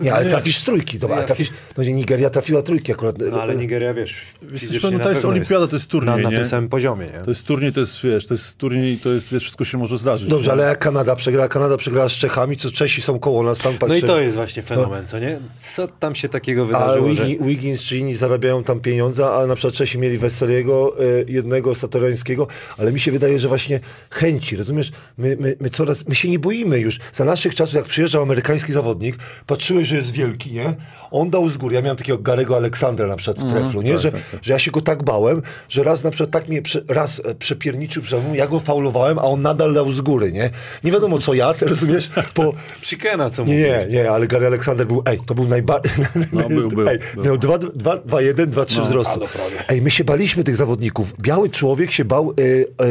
[0.00, 3.18] Nie, ale trafisz z trójki, dobra, trafisz, no nie, Nigeria trafiła trójki akurat.
[3.18, 6.46] No ale Nigeria, wiesz, Wiesz, no to jest olimpiada, to jest turniej, na, na tym
[6.46, 7.20] samym poziomie, nie?
[7.20, 9.98] To jest turniej, to jest, wiesz, to jest turniej, to jest, wiesz, wszystko się może
[9.98, 10.28] zdarzyć.
[10.28, 10.52] Dobrze, nie?
[10.52, 13.78] ale jak Kanada przegrała, Kanada przegrała z Czechami, co Czesi są koło nas tam No
[13.78, 13.98] patrzymy.
[14.00, 15.38] i to jest właśnie fenomen, co nie?
[15.60, 17.26] Co tam się takiego A wydarzyło, że...
[17.26, 22.46] Wiggins czy inni zarabiają tam pieniądze, a na przykład Czesi mieli Weseliego, y, jednego Satorańskiego,
[22.78, 26.38] ale mi się wydaje, że właśnie chęci, rozumiesz, my, my, my coraz, my się nie
[26.38, 26.98] boimy już.
[27.12, 30.74] Za naszych czasów, jak przyjeżdżał amerykański zawodnik, patrzyłeś, że jest wielki, nie?
[31.10, 31.74] On dał z góry.
[31.74, 33.98] Ja miałem takiego Garego Aleksandra na przykład z treflu, nie?
[33.98, 37.22] że, że ja się go tak bałem, że raz na przykład tak mnie prze, raz
[37.24, 38.02] e, przepierniczył
[38.34, 40.50] ja go faulowałem, a on nadal dał z góry, nie?
[40.84, 42.52] Nie wiadomo co ja, ty rozumiesz, po...
[42.82, 43.64] Chickena, co Nie, mówi.
[43.64, 45.92] nie, nie, ale Gary Aleksander był, ej, to był najbardziej...
[46.32, 47.24] No, był, był, ej, był.
[47.24, 49.20] Miał dwa, dwa, dwa 2-1, 2-3 wzrostu.
[49.68, 51.12] Ej, my się baliśmy tych zawodników.
[51.20, 52.42] Biały człowiek się bał e,
[52.84, 52.88] e,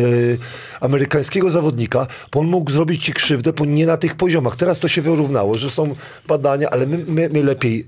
[0.82, 4.56] amerykańskiego zawodnika, bo on mógł zrobić ci krzywdę, bo nie na tych poziomach.
[4.56, 5.96] Teraz to się wyrównało, że są
[6.28, 7.86] badania, ale my, my, my lepiej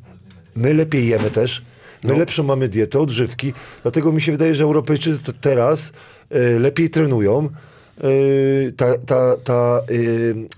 [0.56, 1.62] my lepiej jemy też.
[2.04, 3.54] My lepszą mamy dietę, odżywki.
[3.82, 5.92] Dlatego mi się wydaje, że Europejczycy te- teraz
[6.30, 7.50] e, lepiej trenują.
[8.04, 9.84] E, ta ta, ta e,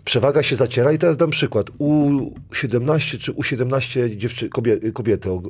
[0.06, 1.70] przewaga się zaciera i teraz dam przykład.
[1.70, 5.46] U17 czy U17 dziewczy, kobie, kobiety og,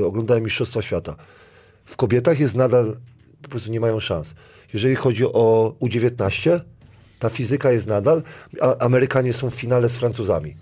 [0.00, 1.16] e, oglądają Mistrzostwa Świata.
[1.84, 2.96] W kobietach jest nadal,
[3.42, 4.34] po prostu nie mają szans.
[4.72, 6.60] Jeżeli chodzi o U19,
[7.18, 8.22] ta fizyka jest nadal,
[8.60, 10.56] a Amerykanie są w finale z Francuzami.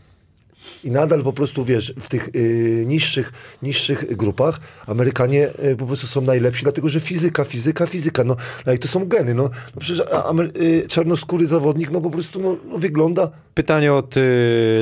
[0.84, 6.06] I nadal po prostu, wiesz, w tych y, niższych, niższych grupach Amerykanie y, po prostu
[6.06, 9.80] są najlepsi, dlatego że fizyka, fizyka, fizyka, no, no i to są geny, no, no
[9.80, 14.20] przecież Amer- y, czarnoskóry zawodnik, no po prostu no, no, wygląda, Pytanie od y,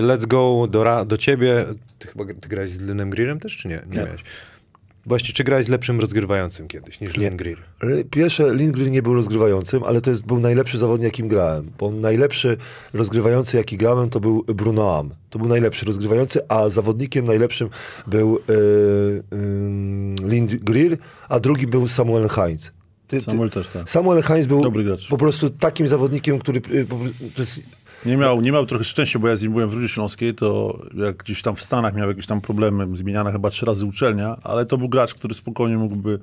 [0.03, 1.65] Let's Go do, do ciebie.
[1.99, 3.83] Ty chyba ty grałeś z Lynem Greerem też, czy nie?
[3.91, 4.21] Nie, miałeś.
[5.07, 7.17] Właśnie, czy grałeś z lepszym rozgrywającym kiedyś niż?
[7.83, 11.71] Ry- Pierwsze, Lindgren nie był rozgrywającym, ale to jest, był najlepszy zawodnik, jakim grałem.
[11.79, 12.57] Bo najlepszy
[12.93, 15.11] rozgrywający, jaki grałem, to był Bruno Am.
[15.31, 17.69] To był najlepszy rozgrywający, a zawodnikiem najlepszym
[18.07, 18.53] był e,
[20.25, 20.97] e, Lindgren,
[21.29, 22.73] a drugi był Samuel Heinz.
[23.09, 23.91] Ty, Samuel też, tak.
[23.91, 24.61] Samuel Heinz był
[25.09, 26.61] po prostu takim zawodnikiem, który...
[26.61, 27.63] po prostu- To jest,
[28.05, 30.79] Nie miał, nie miał trochę szczęścia, bo ja z nim byłem w Rudzie Śląskiej, to
[30.95, 34.67] jak gdzieś tam w Stanach miał jakieś tam problemy, zmieniana chyba trzy razy uczelnia, ale
[34.67, 36.19] to był gracz, który spokojnie mógłby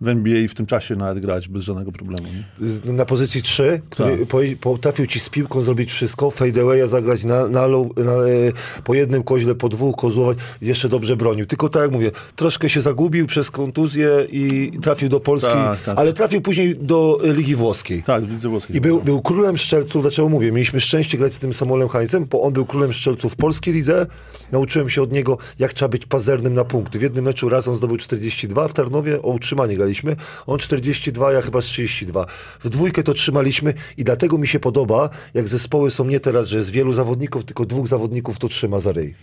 [0.00, 2.28] w NBA i w tym czasie nawet grać bez żadnego problemu.
[2.28, 2.92] Nie?
[2.92, 4.58] na pozycji 3, który Tak.
[4.60, 8.52] potrafił ci z piłką zrobić wszystko, fadeawaya zagrać na, na, na, e,
[8.84, 11.46] po jednym koźle, po dwóch, kozłować, jeszcze dobrze bronił.
[11.46, 15.98] Tylko tak jak mówię, troszkę się zagubił przez kontuzję i trafił do Polski, Tak, tak.
[15.98, 18.02] ale trafił później do e, Ligi Włoskiej.
[18.02, 18.76] Tak, w Lidze Włoskiej.
[18.76, 22.42] I był, był królem strzelców, dlaczego mówię, mieliśmy szczęście grać z tym Samuelem Heinzem, bo
[22.42, 24.06] on był królem strzelców w polskiej lidze.
[24.52, 26.98] Nauczyłem się od niego, jak trzeba być pazernym na punkty.
[26.98, 30.16] W jednym meczu raz on zdobył 42, w Tarnowie o utrzymanie graliśmy.
[30.46, 32.26] On 42, ja chyba z 32.
[32.60, 36.56] W dwójkę to trzymaliśmy i dlatego mi się podoba, jak zespoły są nie teraz, że
[36.56, 39.14] jest wielu zawodników, tylko dwóch zawodników to trzyma za ryj.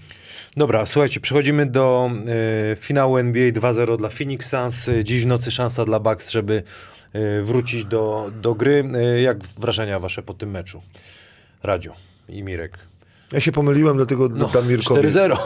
[0.57, 2.11] Dobra, słuchajcie, przechodzimy do
[2.73, 4.89] y, finału NBA 2-0 dla Phoenix Suns.
[5.03, 6.63] Dziś w nocy szansa dla Bucks, żeby
[7.15, 8.83] y, wrócić do, do gry.
[9.17, 10.81] Y, jak wrażenia wasze po tym meczu?
[11.63, 11.91] Radziu
[12.29, 12.77] i Mirek.
[13.31, 15.01] Ja się pomyliłem, dlatego dam Mirkowi.
[15.01, 15.37] 4-0.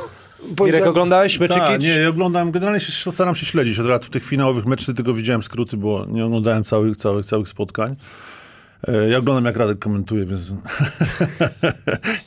[0.45, 1.60] Mirek, Powiedziałem- oglądałeś meczyki?
[1.60, 5.13] Tak, nie, ja oglądam, generalnie się, staram się śledzić od razu tych finałowych meczów, tylko
[5.13, 7.95] widziałem skróty, bo nie oglądałem całych, całych, całych spotkań.
[8.87, 10.41] E, Ja oglądam, jak Radek komentuje, więc...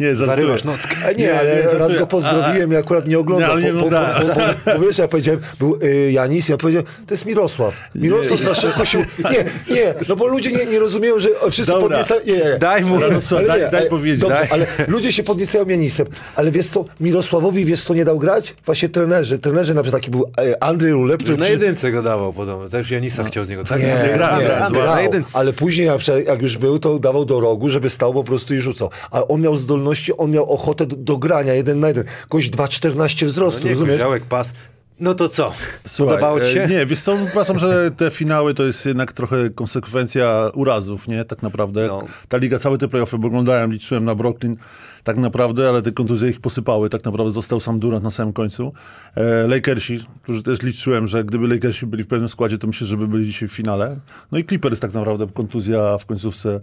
[0.00, 0.26] nie, żartuję.
[0.26, 0.96] Zarywasz nockę.
[1.18, 3.58] Nie, Nie, ale nie, raz go pozdrowiłem i akurat nie oglądał.
[3.58, 4.26] Nie, nie oglądałem.
[4.66, 7.74] bo, bo, wiesz, ja powiedziałem, był y, Janis, ja powiedziałem, to jest Mirosław.
[7.94, 8.98] Mirosław za szybko się...
[8.98, 12.20] Nie, nie, no bo ludzie nie, nie rozumieją, że wszyscy podniecają...
[12.26, 12.58] Nie, nie.
[12.58, 13.00] Daj mu.
[13.00, 14.20] Radosław, Ale daj, nie, daj ale- powiedzieć.
[14.20, 14.48] Dobrze, daj.
[14.50, 16.06] ale ludzie się podniecają Janisem.
[16.36, 18.54] Ale wiesz co, Mirosławowi wiesz co nie dał grać?
[18.66, 19.38] Właśnie trenerzy.
[19.38, 21.36] Trenerzy na przykład taki był e, Andrzej Rulep, który...
[21.38, 22.68] Na jedynce go dawał podobno.
[22.68, 23.64] Też Janisa chciał z niego.
[23.64, 23.82] Tak?
[23.82, 24.98] Nie, Gra, nie, gra, gra,
[25.32, 28.60] ale później jak, jak już był, to dawał do rogu, żeby stał po prostu i
[28.60, 28.90] rzucał.
[29.10, 32.04] A on miał zdolności, on miał ochotę do, do grania jeden na jeden.
[32.30, 33.96] Gość 2,14 wzrostu, No nie, rozumiesz?
[33.96, 34.52] koziołek, pas.
[35.00, 35.52] No to co?
[35.86, 36.62] Słuchaj, Podobało ci się?
[36.62, 41.24] e, Nie, wiesz co, uważam, że te finały to jest jednak trochę konsekwencja urazów, nie?
[41.24, 41.86] Tak naprawdę.
[41.86, 42.02] No.
[42.28, 44.56] Ta liga, całe te playoffy, bo oglądałem, liczyłem na Brooklyn,
[45.04, 46.90] tak naprawdę, ale te kontuzje ich posypały.
[46.90, 48.72] Tak naprawdę został sam Durant na samym końcu.
[49.14, 52.96] E, Lakersi, którzy też liczyłem, że gdyby Lakersi byli w pewnym składzie, to myślę, że
[52.96, 53.96] by byli dzisiaj w finale.
[54.32, 56.60] No i Clippers tak naprawdę, kontuzja w końcówce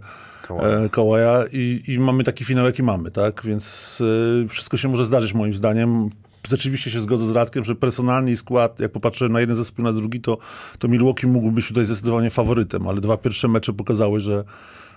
[0.50, 3.42] e, Kawaja i, i mamy taki finał, jaki mamy, tak?
[3.44, 4.02] Więc
[4.44, 6.10] e, wszystko się może zdarzyć moim zdaniem.
[6.48, 10.20] Rzeczywiście się zgodzę z Radkiem, że personalnie skład, jak popatrzyłem na jeden zespół, na drugi,
[10.20, 10.38] to,
[10.78, 14.44] to Milwaukee mógł być tutaj zdecydowanie faworytem, ale dwa pierwsze mecze pokazały, że,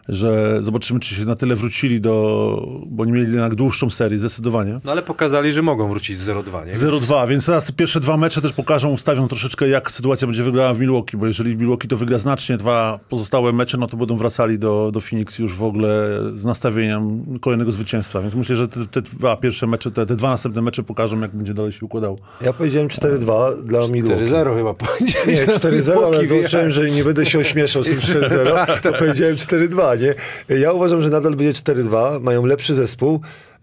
[0.09, 4.79] że zobaczymy, czy się na tyle wrócili do, bo nie mieli jednak dłuższą serię, zdecydowanie.
[4.83, 6.73] No ale pokazali, że mogą wrócić z 0-2, nie?
[6.73, 10.73] 0-2, więc teraz te pierwsze dwa mecze też pokażą, ustawią troszeczkę, jak sytuacja będzie wyglądała
[10.73, 14.59] w Milwaukee, bo jeżeli Milwaukee to wygra znacznie, dwa pozostałe mecze, no to będą wracali
[14.59, 19.01] do, do Phoenix już w ogóle z nastawieniem kolejnego zwycięstwa, więc myślę, że te, te
[19.01, 22.17] dwa pierwsze mecze, te, te dwa następne mecze pokażą, jak będzie dalej się układało.
[22.41, 24.23] Ja powiedziałem 4-2 dla Milwaukee.
[24.23, 25.27] 4-0 chyba powiedziałeś.
[25.27, 29.98] Nie, 4-0, ale zobaczyłem, że nie będę się ośmieszał z tym 4-0, to powiedziałem 4-2,
[29.99, 30.15] nie?
[30.59, 33.19] Ja uważam, że nadal będzie 4-2, mają lepszy zespół,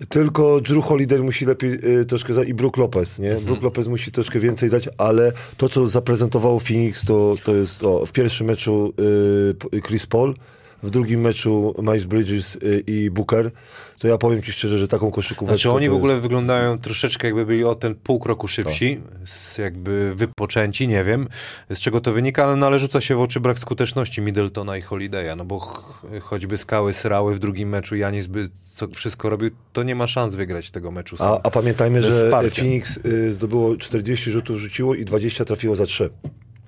[0.08, 3.34] tylko Drew Holiday musi lepiej y, troszkę, za, i Brook Lopez, nie?
[3.34, 8.06] Brook Lopez musi troszkę więcej dać, ale to, co zaprezentowało Phoenix, to, to jest o,
[8.06, 8.92] w pierwszym meczu
[9.74, 10.34] y, Chris Paul,
[10.86, 13.50] w drugim meczu Miles Bridges y, i Booker,
[13.98, 17.46] to ja powiem ci szczerze, że taką koszykówkę Znaczy oni w ogóle wyglądają troszeczkę jakby
[17.46, 21.28] byli o ten pół kroku szybsi, z jakby wypoczęci, nie wiem
[21.70, 25.36] z czego to wynika, no ale rzuca się w oczy brak skuteczności Middletona i Holiday'a,
[25.36, 29.82] no bo ch choćby skały srały w drugim meczu, Janis by co, wszystko robił, to
[29.82, 31.32] nie ma szans wygrać tego meczu sam.
[31.32, 32.30] A, a pamiętajmy, że.
[32.50, 36.10] Phoenix y, zdobyło 40 rzutów rzuciło i 20 trafiło za 3.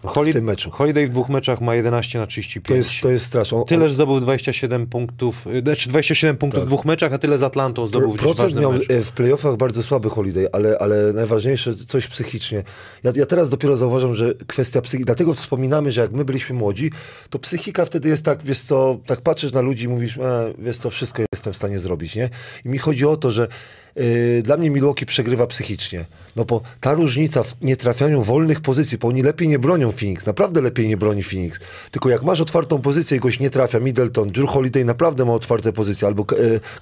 [0.05, 0.71] Holi- w tym meczu.
[0.71, 2.69] Holiday w dwóch meczach ma 11 na 35.
[2.69, 3.65] To jest, to jest straszne.
[3.67, 7.87] Tyle zdobył 27 punktów, y, znaczy 27 punktów w dwóch meczach, a tyle z Atlantą
[7.87, 12.07] zdobył w Procent ważnym miał e, w playoffach bardzo słaby Holiday, ale, ale najważniejsze coś
[12.07, 12.63] psychicznie.
[13.05, 16.91] Ja, ja teraz dopiero zauważam, że kwestia psychiki, dlatego wspominamy, że jak my byliśmy młodzi,
[17.31, 20.77] to psychika wtedy jest tak, wiesz co, tak patrzysz na ludzi i mówisz, e, wiesz
[20.79, 22.31] co, wszystko jestem w stanie zrobić, nie?
[22.65, 23.49] I mi chodzi o to, że
[23.95, 26.05] e, dla mnie Milwaukee przegrywa psychicznie.
[26.37, 30.61] No bo ta różnica w nietrafianiu wolnych pozycji, bo oni lepiej nie bronią Phoenix, naprawdę
[30.61, 31.61] lepiej nie broni Phoenix.
[31.91, 35.73] Tylko jak masz otwartą pozycję i goś nie trafia, Middleton, Drew Holiday naprawdę ma otwarte
[35.73, 36.27] pozycje, albo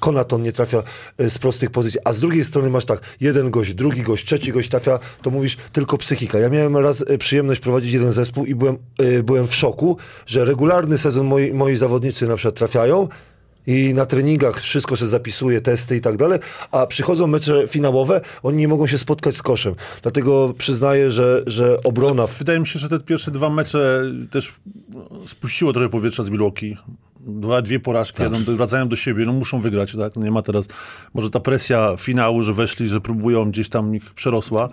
[0.01, 0.83] Konaton nie trafia
[1.19, 4.53] e, z prostych pozycji, a z drugiej strony masz tak, jeden gość, drugi gość, trzeci
[4.53, 6.39] gość trafia, to mówisz tylko psychika.
[6.39, 8.79] Ja miałem raz e, przyjemność prowadzić jeden zespół i byłem,
[9.25, 13.09] byłem w szoku, że regularny sezon moi, moi zawodnicy na przykład trafiają,
[13.67, 16.39] i na treningach wszystko się zapisuje, testy i tak dalej,
[16.71, 19.75] a przychodzą mecze finałowe, oni nie mogą się spotkać z koszem.
[20.03, 22.27] Dlatego przyznaję, że, że obrona...
[22.27, 24.53] Wydaje mi się, że te pierwsze dwa mecze też
[24.95, 26.77] no, spuściło trochę powietrza z Milwaukee.
[27.21, 28.33] Dwa, dwie porażki, Tak.
[28.33, 30.17] jadą, wracają do siebie, no muszą wygrać, tak?
[30.17, 30.69] Nie ma teraz,
[31.15, 34.69] może ta presja finału, że weszli, że próbują, gdzieś tam ich przerosła.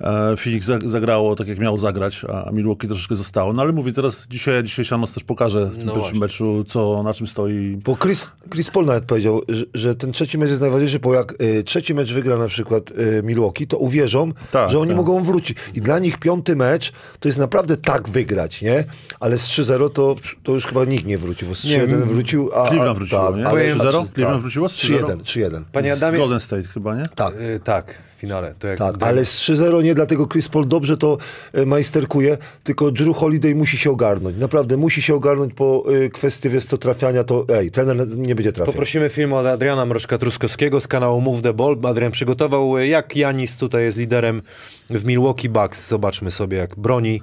[0.00, 3.52] E, Phoenix za- zagrało tak, jak miało zagrać, a Milwaukee troszeczkę zostało.
[3.52, 6.20] No ale mówię, teraz dzisiaj, dzisiaj Sianos też pokaże w tym No pierwszym właśnie.
[6.20, 7.78] meczu, co, na czym stoi.
[7.84, 11.42] Bo Chris, Chris Paul nawet powiedział, że, że ten trzeci mecz jest najważniejszy, bo jak
[11.42, 14.96] y, trzeci mecz wygra na przykład y, Milwaukee, to uwierzą, Tak, że oni tak.
[14.96, 15.58] mogą wrócić.
[15.74, 18.84] I dla nich piąty mecz to jest naprawdę tak wygrać, nie?
[19.20, 22.50] Ale z 3-0 to, to już chyba nikt nie wrócił, bo z 3-1 Nie, wrócił,
[22.54, 22.68] a...
[22.68, 23.46] Cleveland a, wróciło, tak, nie?
[23.46, 24.02] ale- Powiem- 3-0?
[24.04, 25.04] tak, Cleveland wróciło z 3-0?
[25.04, 25.62] 3-1, 3-1.
[25.72, 27.04] Panie Z Adamie, Golden State chyba, nie?
[27.14, 27.34] Tak.
[27.40, 28.54] y, tak, finale.
[28.58, 31.18] Tak, ale z 3-0 nie dlatego Chris Paul dobrze to
[31.52, 34.36] e, majsterkuje, tylko Drew Holiday musi się ogarnąć.
[34.36, 38.52] Naprawdę musi się ogarnąć po y, kwestii, wiesz co, trafiania, to ej, trener nie będzie
[38.52, 38.72] trafiał.
[38.72, 41.76] Poprosimy film od Adriana Mroczka-Truskowskiego z kanału Move the Ball.
[41.82, 44.42] Adrian przygotował, y, jak Janis tutaj jest liderem
[44.90, 45.88] w Milwaukee Bucks.
[45.88, 47.22] Zobaczmy sobie, jak broni,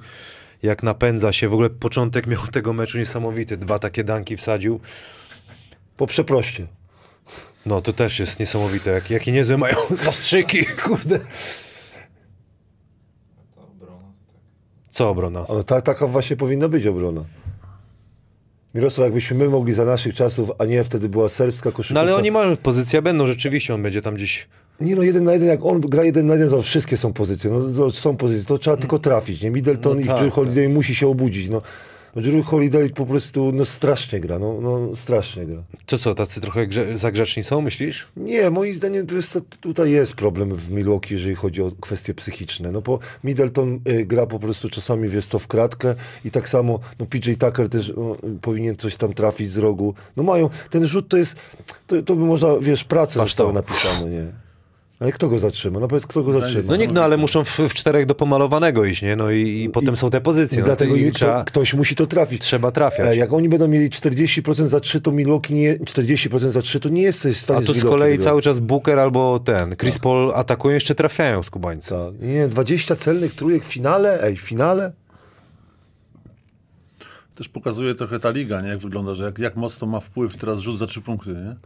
[0.62, 1.48] jak napędza się.
[1.48, 3.56] W ogóle początek miał tego meczu niesamowity.
[3.56, 4.80] Dwa takie danki wsadził.
[5.96, 6.77] Po przeproście.
[7.68, 11.20] No to też jest niesamowite, jak, jakie niezłe mają zastrzyki, kurde.
[14.90, 15.46] Co obrona?
[15.46, 17.24] O, ta, taka właśnie powinna być obrona.
[18.74, 21.94] Mirosław, jakbyśmy my mogli za naszych czasów, a nie wtedy była serbska koszykówka.
[21.94, 24.48] No ale oni mają pozycję, będą rzeczywiście, on będzie tam gdzieś...
[24.80, 27.50] Nie no, jeden na jeden, jak on gra jeden na jeden, to wszystkie są pozycje.
[27.50, 29.50] No to są pozycje, to trzeba tylko trafić, nie?
[29.50, 31.62] Middleton No i tak, Holiday musi się obudzić, no.
[32.16, 35.62] No Drew Holiday po prostu, no strasznie gra, no, no strasznie gra.
[35.86, 38.06] To co, tacy trochę grze- zagrzeczni są, myślisz?
[38.16, 42.14] Nie, moim zdaniem to jest, to, tutaj jest problem w Milwaukee, jeżeli chodzi o kwestie
[42.14, 42.72] psychiczne.
[42.72, 45.94] No bo Middleton y, gra po prostu czasami, wiesz co, w kratkę
[46.24, 49.94] i tak samo, no PJ Tucker też no, powinien coś tam trafić z rogu.
[50.16, 51.36] No mają, ten rzut to jest,
[51.86, 53.52] to, to by można, wiesz, pracę to.
[53.52, 54.47] napisane, nie?
[55.00, 55.80] Ale kto go zatrzyma?
[55.80, 56.64] No powiedz, kto go zatrzyma?
[56.68, 59.16] No nikt, no ale muszą w, w czterech do pomalowanego iść, nie?
[59.16, 60.56] No i, i potem są te pozycje.
[60.58, 62.42] I No, dlatego i trzeba, to, ktoś musi to trafić.
[62.42, 63.08] trzeba trafiać.
[63.08, 66.88] E, Jak oni będą mieli 40% za 3, to Milwaukee nie, 40% za 3, to
[66.88, 69.98] nie jesteś w stanie A tu z Milwaukee kolei cały czas Booker albo ten, Chris
[69.98, 71.96] Paul atakują, jeszcze trafiają z Kubańca.
[72.10, 72.20] Tak.
[72.20, 74.22] Nie, 20 celnych trójek w finale?
[74.22, 74.92] Ej, w finale?
[77.34, 78.68] Też pokazuje trochę ta liga, nie?
[78.68, 81.56] jak wygląda, że jak, jak mocno ma wpływ teraz rzut za trzy punkty, nie?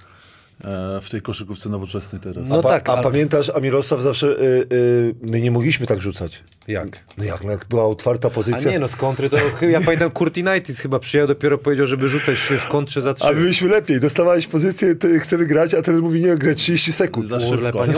[0.64, 2.48] E, w tej koszykówce nowoczesnej teraz.
[2.48, 5.86] No a, pa- tak, a ale- pamiętasz, a Mirosław zawsze, y, y, my nie mogliśmy
[5.86, 6.42] tak rzucać.
[6.68, 7.04] Jak?
[7.18, 8.70] No jak, no jak była otwarta A pozycja.
[8.70, 9.36] nie no, z kontry to
[9.66, 13.26] ja pamiętam Kurt United chyba przyjechał, dopiero powiedział, żeby rzucać w kontrze za trzy.
[13.28, 17.28] A byliśmy lepiej, dostawałeś pozycję, ty chcemy grać, a ten mówi, nie, grę 30 sekund.
[17.28, 17.86] Za szybko.
[17.86, 17.94] nie.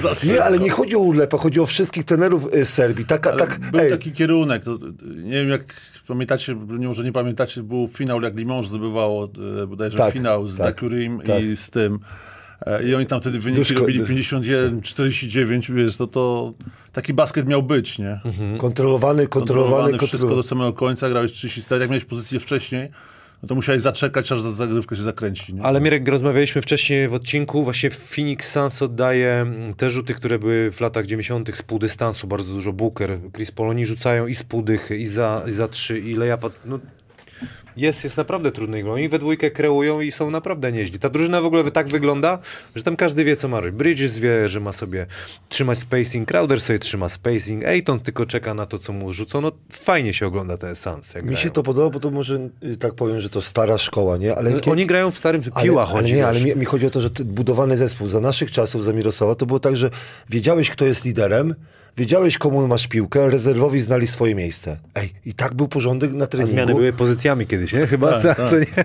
[0.00, 3.04] Za Nie, ale nie chodzi o Urlepa, chodzi o wszystkich trenerów y, z Serbii.
[3.04, 4.64] Taka, Ale tak, był ej, taki kierunek.
[4.64, 4.78] To,
[5.22, 5.64] nie wiem, jak
[6.08, 9.28] pamiętacie, nie, może nie pamiętacie, był finał, jak Limoges zdobywało
[9.62, 11.42] e, bodajże Tak, finał z tak, Dakurim tak.
[11.42, 11.85] i z tym.
[12.66, 16.52] E, I oni tam wtedy wyniki Duszko- robili 51-49, wiesz, to, to
[16.92, 18.20] taki basket miał być, nie?
[18.58, 20.42] kontrolowany, kontrolowany, Kontrolowany, wszystko kontrolowany.
[20.42, 22.88] do samego końca, grałeś 30 start, jak miałeś pozycję wcześniej,
[23.42, 25.54] no to musiałeś zaczekać, aż za- zagrywka się zakręci.
[25.54, 25.62] Nie?
[25.62, 29.46] Ale Mirek, rozmawialiśmy wcześniej w odcinku, właśnie Phoenix Suns oddaje
[29.76, 31.56] te rzuty, które były w latach 90.
[31.56, 35.06] z pół dystansu, bardzo dużo Booker, Chris Paul, oni rzucają i z pół dychy, i
[35.06, 36.78] za, i za trzy, i layupa, no
[37.76, 38.92] jest, jest naprawdę trudny.
[38.92, 40.98] Oni we dwójkę kreują i są naprawdę nieźli.
[40.98, 42.38] Ta drużyna w ogóle tak wygląda,
[42.74, 43.78] że tam każdy wie, co ma robić.
[43.78, 45.06] Bridges wie, że ma sobie
[45.48, 49.40] trzymać spacing, Crowder sobie trzyma spacing, Ayton tylko czeka na to, co mu rzucą.
[49.40, 50.76] No fajnie się ogląda ten
[51.14, 51.36] jak Mi grają.
[51.36, 54.36] się to podoba, bo to może y, tak powiem, że to stara szkoła, nie?
[54.36, 56.12] Ale Ale kie- Oni grają w starym ale, piła ale chodzi.
[56.14, 59.34] nie, ale mi, mi chodzi o to, że budowany zespół za naszych czasów, za Mirosława,
[59.34, 59.90] to było tak, że
[60.30, 61.54] wiedziałeś, kto jest liderem,
[61.96, 64.76] wiedziałeś, komu masz piłkę, rezerwowi znali swoje miejsce.
[64.94, 66.52] Ej, i tak był porządek na A treningu.
[66.52, 67.86] zmiany były pozycjami kiedyś, nie?
[67.86, 68.66] Chyba, Tak, tak, co nie?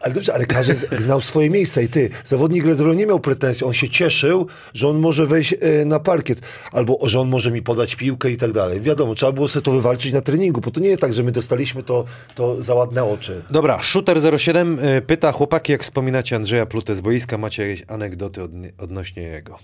[0.00, 3.72] Ale dobrze, ale każdy znał swoje miejsca i ty, zawodnik rezerwowy nie miał pretensji, on
[3.72, 6.40] się cieszył, że on może wejść e, na parkiet,
[6.72, 8.80] albo że on może mi podać piłkę i tak dalej.
[8.80, 11.32] Wiadomo, trzeba było sobie to wywalczyć na treningu, bo to nie jest tak, że my
[11.32, 13.42] dostaliśmy to, to za ładne oczy.
[13.50, 18.72] Dobra, Shooter07 y, pyta, chłopaki, jak wspominacie Andrzeja Plutę z boiska, macie jakieś anegdoty odnie-
[18.78, 19.58] odnośnie jego?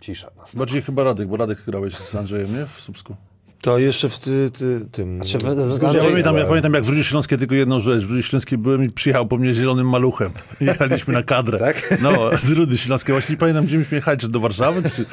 [0.00, 0.30] Cisza.
[0.54, 2.66] Bardziej chyba Radek, bo Radek grałeś z Andrzejem, nie?
[2.76, 3.16] W Słupsku.
[3.60, 5.16] To jeszcze w ty, ty, tym...
[5.24, 8.04] Znaczy, w- w- Ja pamiętam, ja pamiętam, jak w Rudzie Śląskiej tylko jedną rzecz.
[8.04, 10.30] W Rudzie Śląskiej byłem i przyjechał po mnie zielonym maluchem.
[10.60, 11.58] Jechaliśmy na kadrę.
[11.58, 11.98] Tak?
[12.02, 13.12] No, z Rudy Śląskiej.
[13.14, 15.04] Właśnie nie pamiętam, gdzie myśmy jechali, czy do Warszawy, czy...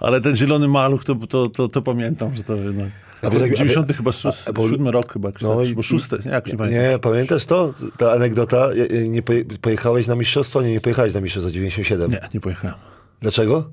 [0.00, 2.88] ale ten zielony maluch, to, to, to, to pamiętam, że to jednak...
[3.22, 5.82] A wy tak- 90 chyba, szóst, a bo- siódmy rok chyba, No no, i- bo
[5.82, 6.82] szósty, nie, jak nie pamiętam.
[6.92, 7.74] Nie, pamiętasz to?
[7.98, 8.68] Ta anegdota,
[9.08, 10.62] nie poje, pojechałeś na mistrzostwo?
[10.62, 12.10] Nie, nie pojechałeś na mistrzostwo 97.
[12.10, 12.76] Nie, nie pojechałem.
[13.20, 13.70] Dlaczego?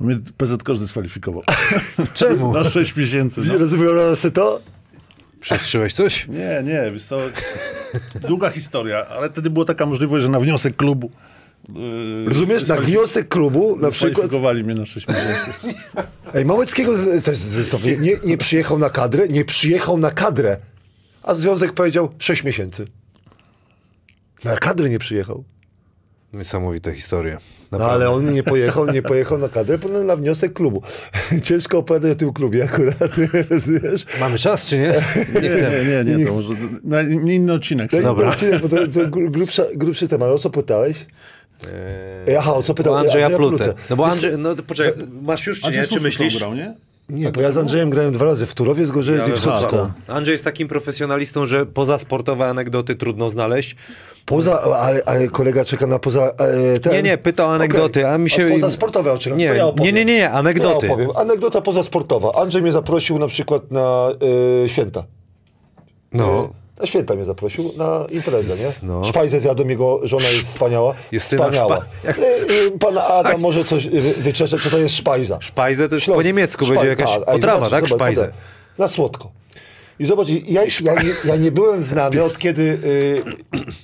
[0.00, 1.42] Mnie PZ każdy dyskwalifikował.
[2.14, 2.52] Czemu?
[2.52, 3.40] Na 6 miesięcy.
[3.44, 3.58] No.
[3.58, 4.60] Rozumiałem sobie to?
[5.40, 6.28] Przestrzyłeś coś?
[6.28, 7.18] Nie, nie, wiesz co,
[8.28, 11.10] długa historia, ale wtedy była taka możliwość, że na wniosek klubu
[11.68, 12.66] yy, Rozumiesz?
[12.66, 14.32] Na wniosek klubu na przykład...
[14.64, 15.52] mnie na 6 miesięcy.
[16.34, 20.56] Ej, Małeckiego z- też z- nie, nie, nie przyjechał na kadrę, nie przyjechał na kadrę.
[21.22, 22.84] A związek powiedział 6 miesięcy.
[24.44, 25.44] Na kadrę nie przyjechał.
[26.32, 27.38] Niesamowite historie.
[27.72, 30.82] No ale on nie pojechał, nie pojechał na kadrę, bo na wniosek klubu.
[31.42, 33.10] Ciężko opowiadać o tym klubie akurat,
[33.50, 34.06] rozumiesz?
[34.20, 34.94] Mamy czas, czy nie?
[35.34, 36.04] Nie Nie, chcemy.
[36.04, 36.54] nie, nie, to może
[36.84, 37.92] na nie inny odcinek.
[37.92, 38.30] No Dobra.
[38.40, 38.58] Dobra.
[38.58, 40.26] Bo to, to gru- grubsza, grubszy temat.
[40.26, 41.06] Ale O co pytałeś?
[42.26, 42.92] Eee, Aha, o co pytał?
[42.92, 43.64] o Andrzeja Andrzeja Plutę.
[43.64, 43.80] Plutę.
[43.90, 45.86] No bo Andrzej, no to poczekaj, masz już, czy nie?
[45.86, 46.38] Czy myślisz?
[46.38, 46.74] grał, nie?
[47.10, 49.70] Nie, bo ja z Andrzejem grałem dwa razy w Turowie, z Gorzewic i w tak,
[50.08, 53.76] Andrzej jest takim profesjonalistą, że poza sportowe anegdoty trudno znaleźć.
[54.26, 56.92] Poza, ale, ale kolega czeka na poza e, ten.
[56.92, 59.38] Nie, nie, pyta o anegdoty, a mi się- poza sportowe oczekam.
[59.38, 59.94] Nie, ja opowiem.
[59.94, 60.80] nie, nie, nie, anegdoty.
[60.80, 61.10] To ja opowiem.
[61.16, 62.32] Anegdota pozasportowa.
[62.32, 64.08] Andrzej mnie zaprosił na przykład na
[64.64, 65.04] e, święta.
[66.12, 66.50] No,
[66.80, 68.88] Na święta mnie zaprosił na imprezę, nie?
[68.88, 69.04] No.
[69.04, 70.94] Szpajzę zjadłem, jego żona jest wspaniała.
[71.12, 71.76] Justyna wspaniała.
[71.78, 72.22] Szpa- jak- E,
[72.74, 75.38] e, Pan Adam może coś wyczesze, czy to jest szpajza.
[75.40, 77.88] szpajzę to już Śląsk- po niemiecku będzie szpaj- jakaś tak, a potrawa, zobacz, tak?
[77.88, 78.32] zobacz, Szpajzę.
[78.78, 79.30] Na słodko.
[79.98, 83.22] I zobacz, ja, ja, nie, ja nie byłem znany od kiedy y,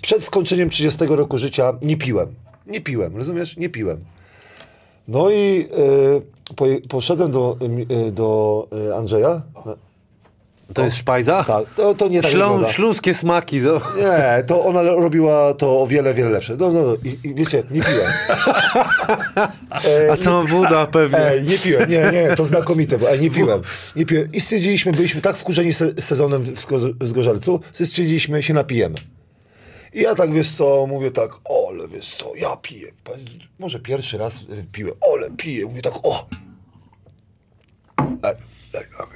[0.02, 2.34] przed skończeniem 30 roku życia nie piłem.
[2.66, 3.56] Nie piłem, rozumiesz?
[3.56, 4.04] Nie piłem.
[5.08, 5.68] No i
[6.62, 7.56] y, poszedłem do,
[8.08, 9.42] y, do y, Andrzeja.
[10.74, 11.44] To jest szpajza?
[11.44, 12.72] tak, to, to nie tak Ślą, wygląda.
[12.72, 13.60] śląskie smaki.
[13.62, 13.80] To...
[13.96, 16.56] Nie, to ona robiła to o wiele, wiele lepsze.
[16.56, 16.94] No, no, no.
[17.04, 18.06] I, i wiecie, nie piłem.
[20.08, 21.18] E, A co woda pewnie.
[21.18, 23.60] Ej, nie piłem, nie, nie, to znakomite, bo ej, nie piłem.
[23.96, 24.32] Nie piłem.
[24.32, 28.94] I stwierdziliśmy, byliśmy tak wkurzeni se, sezonem w Sko- w Zgorzelcu, stwierdziliśmy, się napijemy.
[29.92, 32.88] I ja tak, wiesz co, mówię tak, ole, wiesz co, ja piję.
[33.58, 34.34] Może pierwszy raz
[34.72, 35.64] piłem, ole, piję.
[35.66, 36.26] Mówię tak, o.
[37.98, 38.34] Ej,
[38.74, 39.15] ej, ej.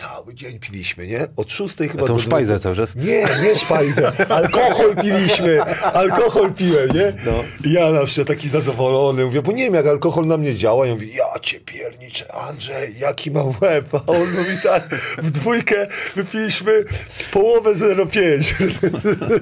[0.00, 1.26] Cały dzień piliśmy, nie?
[1.36, 2.62] Od szóstej chyba tą do szpajzę 20.
[2.62, 2.96] cały czas?
[2.96, 4.12] Nie, nie szpajzę.
[4.28, 5.62] Alkohol piliśmy.
[5.82, 7.12] Alkohol piłem, nie?
[7.26, 7.32] No.
[7.64, 10.86] Ja na przykład taki zadowolony mówię, bo nie wiem jak alkohol na mnie działa.
[10.86, 13.94] Ja mówię, ja cię pierniczę, Andrzej, jaki mam łeb.
[13.94, 14.88] A on mówi tak,
[15.18, 15.86] w dwójkę
[16.16, 16.84] wypiliśmy
[17.32, 18.54] połowę 0,5.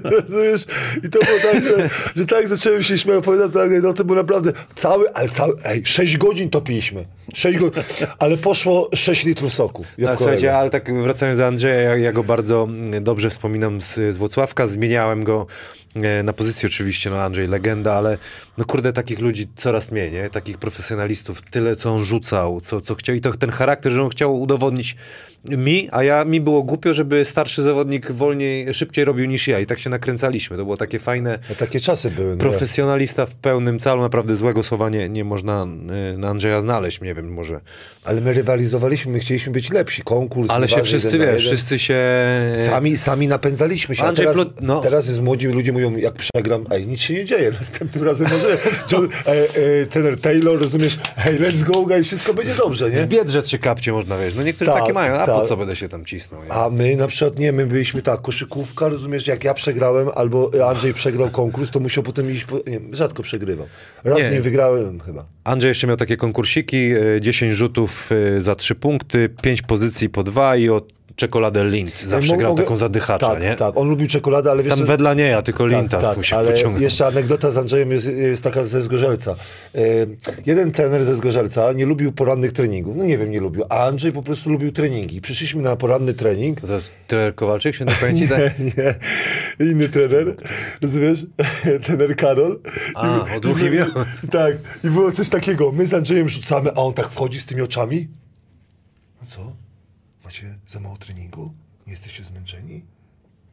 [0.17, 0.65] Rozumiesz?
[1.05, 4.17] I to było tak, że, że tak zacząłem się śmiać, opowiadam tak, no to było
[4.17, 7.05] naprawdę cały, ale cały, ej, 6 godzin to piliśmy.
[7.35, 7.83] 6 godzin,
[8.19, 9.85] ale poszło 6 litrów soku.
[9.99, 10.48] A, jabłkowego.
[10.49, 12.69] Słuchajcie, ale tak wracając do Andrzeja, ja, ja go bardzo
[13.01, 14.67] dobrze wspominam z, z Włocławka.
[14.67, 15.47] Zmieniałem go
[15.95, 18.19] e, na pozycji oczywiście, no Andrzej legenda, ale
[18.59, 20.31] no kurde, takich ludzi coraz mniej, nie?
[20.31, 24.09] Takich profesjonalistów, tyle co on rzucał, co, co chciał i to ten charakter, że on
[24.09, 24.97] chciał udowodnić
[25.45, 29.67] mi, a ja mi było głupio, żeby starszy zawodnik wolniej, szybciej robił niż ja i
[29.67, 30.57] tak się nakręcaliśmy.
[30.57, 32.31] To było takie fajne, No, takie czasy były.
[32.31, 35.67] No, profesjonalista w pełnym calu, naprawdę złego słowa nie, nie można
[36.15, 37.61] y, na Andrzeja znaleźć, nie wiem, może.
[38.05, 40.03] Ale my rywalizowaliśmy, my chcieliśmy być lepsi.
[40.03, 40.38] Konkurs.
[40.49, 41.39] Ale się wszyscy, wiesz, jeden.
[41.39, 41.99] wszyscy się...
[42.71, 44.05] Sami, sami napędzaliśmy się.
[44.05, 44.81] Andrzej teraz, Plut- no.
[44.81, 48.59] teraz jest młodzi ludzie mówią, jak przegram, ej, nic się nie dzieje, następnym razem może
[48.93, 49.33] John, e,
[49.83, 52.97] e, trener Taylor, rozumiesz, hej, let's go, guys, wszystko będzie dobrze, nie?
[52.97, 54.35] W biedrzec się kapcie można, wiesz.
[54.35, 55.49] No niektórzy Tak, takie mają, a po tak.
[55.49, 56.45] co będę się tam cisnął?
[56.45, 56.53] Nie?
[56.53, 60.95] A my na przykład nie, my byliśmy tak, koszykówka, rozumiesz, jak ja przegrałem, albo Andrzej
[60.95, 63.67] przegrał konkurs, to musiał potem iść, po, nie, rzadko przegrywał.
[64.05, 64.31] Raz Nie.
[64.31, 65.25] nie, wygrałem chyba.
[65.45, 66.77] Andrzej jeszcze miał takie konkursiki,
[67.17, 70.81] e, 10 rzutów e, za 3 punkty, 5 pozycji po dwa i o
[71.17, 72.01] czekoladę Lind.
[72.01, 73.57] Zawsze grał mogę- taką zadychacza, tak, nie?
[73.57, 74.75] Tak, on lubił czekoladę, ale wiesz...
[74.77, 76.83] Tam wedla nie ja, tylko Linta tak, musiał ale pociągnąć.
[76.83, 79.35] jeszcze anegdota z Andrzejem jest, jest taka ze Zgorzelca.
[79.75, 79.79] E,
[80.47, 82.97] jeden trener ze Zgorzelca nie lubił porannych treningów.
[82.97, 83.65] No nie wiem, nie lubił.
[83.69, 85.21] A Andrzej po prostu lubił treningi.
[85.21, 86.61] Przyszliśmy na poranny trening.
[86.61, 88.29] To jest trener Kowalczyk, się nie pamięci?
[88.29, 88.59] Tak?
[88.59, 88.95] Nie, nie.
[89.71, 90.37] Inny trener,
[90.83, 91.27] rozumiesz?
[91.85, 92.61] trener Karol.
[92.95, 93.89] A, o dwóch imion.
[94.31, 94.57] Tak.
[94.85, 95.73] I było coś takiego.
[95.73, 98.09] My z Andrzejem rzucamy, a on tak wchodzi z tymi oczami.
[99.23, 99.53] No co?
[100.29, 101.53] Macie za mało treningu?
[101.87, 102.85] Nie jesteście zmęczeni?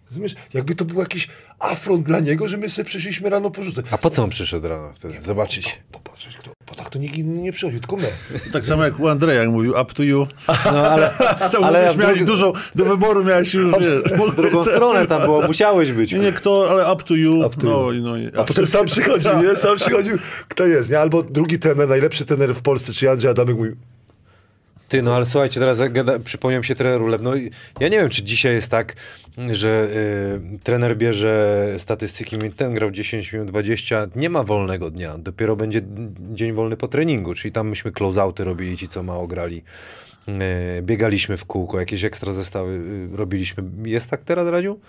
[0.10, 0.36] Rozumiesz?
[0.54, 1.28] Jakby to był jakiś
[1.60, 3.86] afront dla niego, że my sobie przyszliśmy rano porzucać.
[3.92, 5.22] A po co on przyszedł rano wtedy?
[5.22, 5.82] Zobaczyć.
[5.92, 6.52] Popatrzeć, kto.
[6.68, 8.08] Bo tak to nikt inny nie przychodził, tylko my.
[8.54, 10.28] Tak samo jak u Andrzeja, jak mówił up to you.
[10.48, 11.14] No ale,
[11.52, 14.30] To ale miałeś drugą- dużo, do wyboru miałeś już, wiesz.
[14.32, 16.12] w drugą stronę tam było, musiałeś być.
[16.12, 17.46] Nie, nie, kto, ale up to you.
[17.46, 17.92] Up to no, you.
[17.92, 19.58] i no, i, A potem sam przychodził, nie?
[19.58, 20.18] Sam przychodził,
[20.48, 21.00] kto jest, nie?
[21.00, 23.72] Albo drugi trener, najlepszy trener w Polsce, czy Andrzej Adamek mówi,
[24.88, 26.14] Ty, no ale słuchajcie, teraz gada,
[26.62, 27.22] się trener Uleb.
[27.22, 27.36] No
[27.80, 28.96] ja nie wiem, czy dzisiaj jest tak,
[29.52, 29.88] że
[30.56, 35.82] y, trener bierze statystyki, ten grał 10 minut 20, nie ma wolnego dnia, dopiero będzie
[36.34, 39.64] dzień wolny po treningu, czyli tam myśmy close-outy robili, ci co mało grali.
[40.78, 42.72] Y, biegaliśmy w kółko, jakieś ekstra zestawy
[43.14, 43.64] y, robiliśmy.
[43.86, 44.80] Jest tak teraz, Radziu?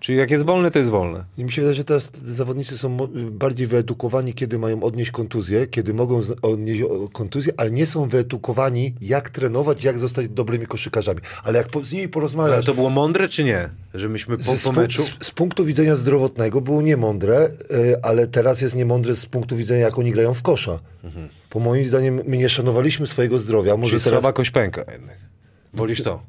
[0.00, 1.24] Czyli jak jest wolny, to jest wolne.
[1.38, 2.96] I mi się wydaje, że teraz zawodnicy są
[3.30, 6.82] bardziej wyedukowani, kiedy mają odnieść kontuzję, kiedy mogą odnieść
[7.12, 11.20] kontuzję, ale nie są wyedukowani, jak trenować, jak zostać dobrymi koszykarzami.
[11.44, 13.68] Ale jak po, z nimi Ale porozmawiasz, to było mądre, czy nie?
[13.94, 15.02] Że myśmy po, z, po meczu...
[15.02, 19.80] z, z punktu widzenia zdrowotnego było niemądre, y, ale teraz jest niemądre z punktu widzenia,
[19.80, 20.78] jak oni grają w kosza.
[21.54, 23.76] Bo moim zdaniem my nie szanowaliśmy swojego zdrowia.
[23.76, 24.20] Może Czyli teraz...
[24.20, 25.16] słaba kośpęka jednak.
[25.74, 26.22] Wolisz to?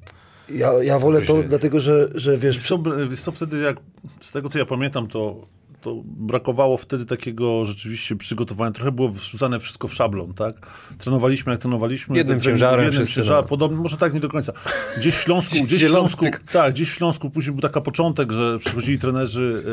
[0.53, 2.79] Ja, ja wolę to, dlatego że, że wiesz, Wiesz co,
[3.09, 3.77] wiesz co, wtedy jak,
[4.21, 5.47] z tego co ja pamiętam, to,
[5.81, 8.71] to brakowało wtedy takiego rzeczywiście przygotowania.
[8.71, 10.55] Trochę było wrzucane wszystko w szablon, tak?
[10.97, 12.17] Trenowaliśmy jak trenowaliśmy.
[12.17, 13.49] Jednym trening ciężarem Jednym ciężarem, no.
[13.49, 14.53] podobnie, może tak nie do końca.
[14.97, 18.59] Gdzieś w Śląsku, gdzieś w Śląsku, tak, gdzieś w Śląsku później był taki początek, że
[18.59, 19.63] przychodzili trenerzy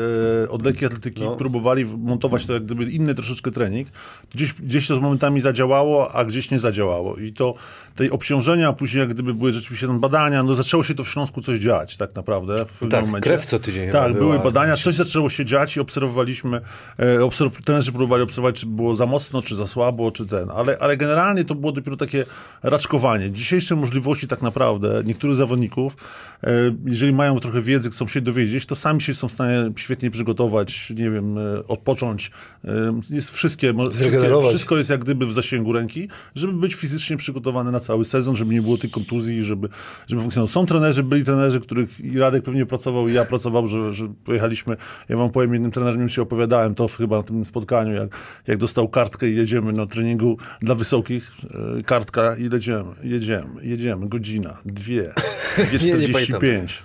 [0.45, 1.35] e, od lekkiej atletyki, No.
[1.35, 3.87] próbowali montować to jak gdyby inny troszeczkę trening.
[4.33, 7.15] Gdzieś, gdzieś to z momentami zadziałało, a gdzieś nie zadziałało.
[7.17, 7.53] I to
[7.99, 11.41] tej obciążenia, później jak gdyby były rzeczywiście tam badania, no zaczęło się to w Śląsku
[11.41, 13.29] coś dziać tak naprawdę w Tak, momencie.
[13.29, 14.25] krew co tydzień Tak, była.
[14.25, 16.61] były badania, coś zaczęło się dziać i obserwowaliśmy,
[16.99, 20.77] e, obserw- trenerzy próbowali obserwować, czy było za mocno, czy za słabo, czy ten, ale,
[20.79, 22.25] ale generalnie to było dopiero takie
[22.63, 23.31] raczkowanie.
[23.31, 25.95] Dzisiejsze możliwości tak naprawdę niektórych zawodników,
[26.43, 26.49] e,
[26.85, 30.89] jeżeli mają trochę wiedzy, chcą się dowiedzieć, to sami się są w stanie świetnie przygotować,
[30.89, 32.31] nie wiem, e, odpocząć.
[32.65, 32.69] E,
[33.09, 34.19] Jest wszystkie, wszystkie,
[34.49, 38.53] wszystko jest jak gdyby w zasięgu ręki, żeby być fizycznie przygotowany na cały sezon, żeby
[38.53, 39.69] nie było tych kontuzji, żeby,
[40.07, 40.53] żeby funkcjonował.
[40.53, 44.77] Są trenerzy, byli trenerzy, których i Radek pewnie pracował, i ja pracował, że, że pojechaliśmy,
[45.09, 48.17] ja wam powiem, jednym trenerem się opowiadałem, to chyba na tym spotkaniu, jak,
[48.47, 51.31] jak dostał kartkę i jedziemy na treningu dla wysokich,
[51.79, 55.01] e, kartka i jedziemy, jedziemy, jedziemy, godzina, dwie,
[55.57, 56.81] Nie, nie 2,45,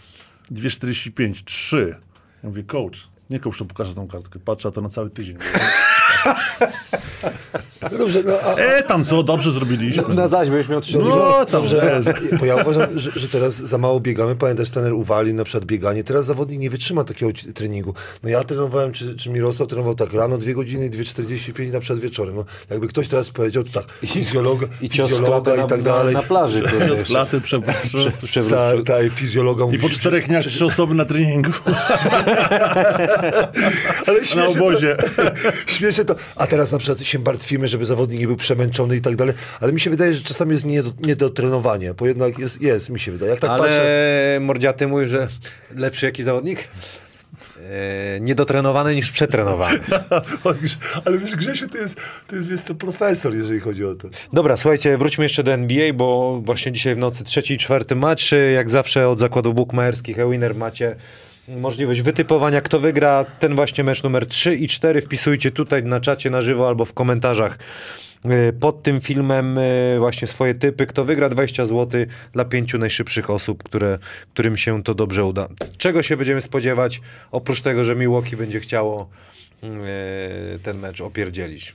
[0.52, 1.96] 2,45, trzy.
[2.42, 5.36] Ja mówię, coach, nie coach, to pokaże tą kartkę, patrzę, a to na cały tydzień.
[7.92, 10.14] No dobrze, no, a, E, tam co, dobrze zrobiliśmy.
[10.14, 12.38] Na zaś będziesz miał trzy No, tam, Dobrze, wiesz.
[12.40, 14.36] bo ja uważam, że, że teraz za mało biegamy.
[14.36, 16.04] Pamiętasz, trener uwali na przykład bieganie.
[16.04, 17.94] Teraz zawodnik nie wytrzyma takiego treningu.
[18.22, 22.34] No ja trenowałem, czy, czy Mirosław trenował tak rano 2 godziny, 2,45 na przykład wieczorem.
[22.34, 26.14] No, jakby ktoś teraz powiedział, to tak, fizjologa, I fizjologa i tak na, dalej.
[26.14, 26.62] na plaży.
[27.06, 27.40] Klaty.
[27.40, 27.74] Przewrót.
[28.50, 31.50] Tak, tak, fizjologa I po czterech dniach trzy osoby na treningu.
[34.06, 34.96] ale Na śmieszne obozie.
[34.96, 35.12] To,
[35.66, 36.13] śmieszne to.
[36.36, 39.34] A teraz na przykład się martwimy, żeby zawodnik nie był przemęczony i tak dalej.
[39.60, 43.00] Ale mi się wydaje, że czasami jest nie do, niedotrenowanie, bo jednak jest, jest, mi
[43.00, 43.30] się wydaje.
[43.30, 44.38] Jak tak Ale patrzę...
[44.40, 45.28] Mordziaty mówi, że
[45.76, 46.68] lepszy jaki zawodnik?
[47.70, 49.78] E, niedotrenowany niż przetrenowany.
[51.04, 54.08] Ale wiesz, Grzesiu to jest, to jest wiesz co, profesor, jeżeli chodzi o to.
[54.32, 58.30] Dobra, słuchajcie, wróćmy jeszcze do NBA, bo właśnie dzisiaj w nocy trzeci i czwarty mecz.
[58.54, 60.96] Jak zawsze od zakładów bukmacherskich e-winner macie
[61.48, 65.02] możliwość wytypowania, kto wygra ten właśnie mecz numer 3 i 4.
[65.02, 67.58] Wpisujcie tutaj na czacie na żywo albo w komentarzach
[68.26, 70.86] y, pod tym filmem y, właśnie swoje typy.
[70.86, 73.98] Kto wygra 20 zł dla pięciu najszybszych osób, które,
[74.32, 75.48] którym się to dobrze uda.
[75.76, 79.08] Czego się będziemy spodziewać, oprócz tego, że Milwaukee będzie chciało
[79.62, 79.68] y,
[80.62, 81.74] ten mecz opierdzielić?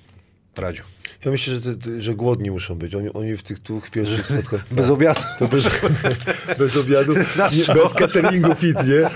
[0.57, 0.83] Radziu.
[1.25, 2.95] Ja myślę, że, te- że głodni muszą być.
[2.95, 4.65] Oni, oni w tych dwóch pierwszych spotkaniach.
[4.71, 5.19] Bez obiadu.
[5.39, 5.69] To bez,
[6.59, 7.13] bez obiadu,
[7.57, 9.09] nie, bez cateringu fit, nie?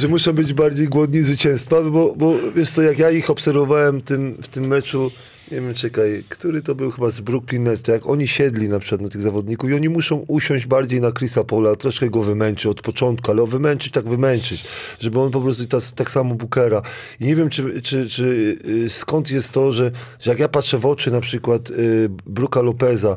[0.00, 4.36] Że muszą być bardziej głodni zwycięstwa, bo, bo wiesz co, jak ja ich obserwowałem tym,
[4.42, 5.10] w tym meczu,
[5.50, 9.00] nie wiem, czekaj, który to był chyba z Brooklyn Nets, jak oni siedli na przykład
[9.00, 12.82] na tych zawodników i oni muszą usiąść bardziej na Chrisa Paula, troszkę go wymęczyć od
[12.82, 14.64] początku, ale o wymęczyć, tak wymęczyć,
[15.00, 16.82] żeby on po prostu tak, tak samo Bookera.
[17.20, 19.90] I nie wiem, czy, czy, czy y, skąd jest to, że,
[20.20, 23.16] że jak ja patrzę w oczy na przykład y, Bruka Lopeza,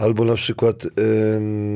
[0.00, 0.86] albo na przykład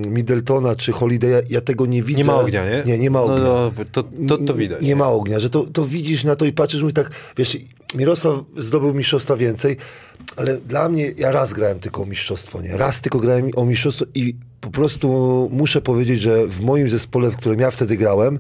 [0.07, 2.19] Middletona czy Holiday'a, ja tego nie widzę.
[2.19, 2.83] Nie ma ognia, nie?
[2.87, 3.39] Nie, nie ma ognia.
[3.39, 4.83] No, no, to, to, to widać.
[4.83, 7.59] Nie ma ognia, że to, to widzisz na to i patrzysz, mówisz tak, wiesz,
[7.95, 9.77] Mirosław zdobył mistrzostwa więcej,
[10.37, 12.77] ale dla mnie, ja raz grałem tylko o mistrzostwo, nie?
[12.77, 17.37] Raz tylko grałem o mistrzostwo i po prostu muszę powiedzieć, że w moim zespole, w
[17.37, 18.39] którym ja wtedy grałem,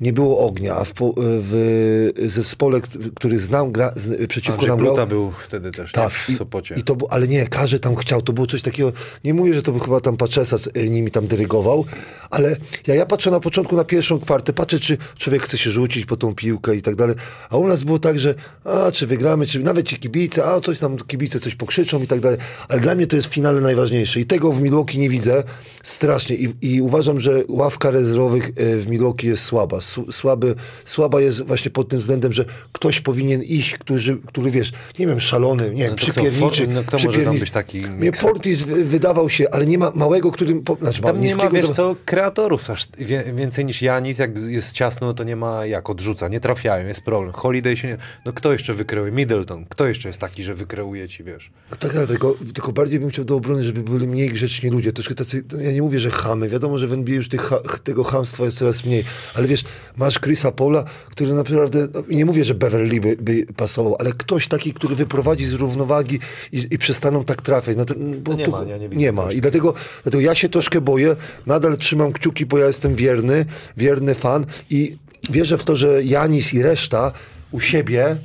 [0.00, 2.80] nie było ognia, a w, w zespole,
[3.14, 6.74] który znam, gra, z, przeciwko Andrzej nam grał, Pluta był wtedy też tak, w Sopocie.
[6.74, 8.92] I, i to, ale nie, każdy tam chciał, to było coś takiego,
[9.24, 11.84] nie mówię, że to był chyba tam Paczesa z- nimi tam dyrygował,
[12.30, 16.06] ale ja, ja patrzę na początku na pierwszą kwartę, patrzę, czy człowiek chce się rzucić
[16.06, 17.16] po tą piłkę i tak dalej,
[17.50, 18.34] a u nas było tak, że
[18.64, 22.20] a, czy wygramy, czy nawet ci kibice, a coś tam kibice coś pokrzyczą i tak
[22.20, 22.38] dalej,
[22.68, 25.42] ale dla mnie to jest w finale najważniejsze i tego w Milwaukee nie widzę
[25.82, 29.80] strasznie i, i uważam, że ławka rezerwowych y, w Milwaukee jest słaba,
[30.10, 30.54] słaby,
[30.84, 35.20] słaba jest właśnie pod tym względem, że ktoś powinien iść, który, który wiesz, nie wiem,
[35.20, 36.66] szalony, nie wiem, No to przypierniczy.
[36.68, 37.40] No kto może przypierniczy.
[37.40, 38.22] być taki mikser?
[38.30, 41.66] Fortis wy- wydawał się, ale nie ma małego, którym, po, znaczy Tam nie ma, wiesz
[41.66, 42.88] za- co, kreatorów aż
[43.34, 47.32] więcej niż Janis, jak jest ciasno, to nie ma jak, odrzuca, nie trafiają, jest problem.
[47.32, 47.96] Holiday się nie...
[48.24, 49.12] No kto jeszcze wykreuje?
[49.12, 49.64] Middleton.
[49.68, 51.50] Kto jeszcze jest taki, że wykreuje ci, wiesz?
[51.78, 54.92] Tak, tak, tylko, tylko bardziej bym chciał do obrony, żeby byli mniej grzeczni ludzie.
[54.92, 56.48] Troszkę tacy, no ja nie mówię, że chamy.
[56.48, 57.50] Wiadomo, że w NBA już tych,
[57.84, 59.04] tego chamstwa jest coraz mniej.
[59.34, 59.64] Ale wiesz,
[59.96, 64.48] masz Chrisa Paula, który naprawdę, no, nie mówię, że Beverly by, by pasował, ale ktoś
[64.48, 66.18] taki, który wyprowadzi z równowagi
[66.52, 67.76] i, i przestaną tak trafiać.
[67.76, 69.32] No to, bo No nie tu, ma, ja nie nie ma.
[69.32, 71.16] I dlatego, dlatego ja się troszkę boję.
[71.46, 73.44] Nadal trzymam kciuki, bo ja jestem wierny,
[73.76, 74.92] wierny fan i
[75.30, 77.12] wierzę w to, że Janis i reszta
[77.50, 78.16] u siebie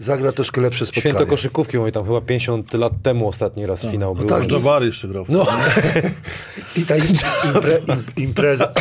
[0.00, 1.12] zagra troszkę lepsze spotkanie.
[1.14, 4.26] Święto koszykówki, mówię tam chyba 50 lat temu ostatni raz finał był.
[4.26, 5.24] tak, Jabari jeszcze grał.
[5.28, 5.46] No,
[6.76, 8.72] I ta impre, im, impreza.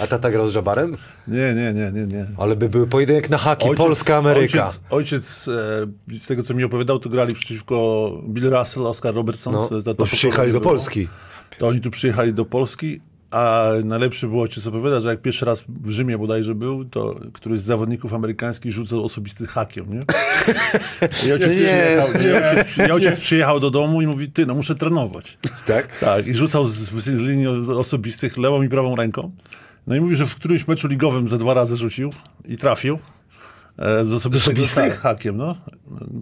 [0.00, 0.96] a tata grał z Żabarem?
[1.28, 2.26] Nie, nie, nie, nie, nie.
[2.38, 4.64] Ale by był pojedynek na haki, Polska-Ameryka.
[4.64, 9.52] Ojciec, ojciec e, z tego co mi opowiadał, to grali przeciwko Bill Russell, Oscar Robertson.
[9.52, 11.08] No, to, to, Bo przyjechali do Polski.
[11.58, 13.00] To oni tu przyjechali do Polski,
[13.30, 17.60] a najlepszy było ojciec opowiada, że jak pierwszy raz w Rzymie bodajże był, to któryś
[17.60, 20.00] z zawodników amerykańskich rzucał osobisty hakiem, nie?
[21.28, 21.56] I ojciec, Nie.
[21.56, 22.08] przyjechał,
[22.64, 25.38] przy- i ojciec przyjechał do domu i mówi, ty, no muszę trenować.
[25.66, 25.98] Tak?
[26.00, 29.30] Tak, i rzucał z, z, z linii osobistych lewą i prawą ręką.
[29.86, 32.12] No i mówi, że w którymś meczu ligowym ze dwa razy rzucił
[32.44, 32.98] i trafił.
[33.78, 34.84] E, z osobistych osobistych?
[34.84, 35.56] tak, hakiem, no.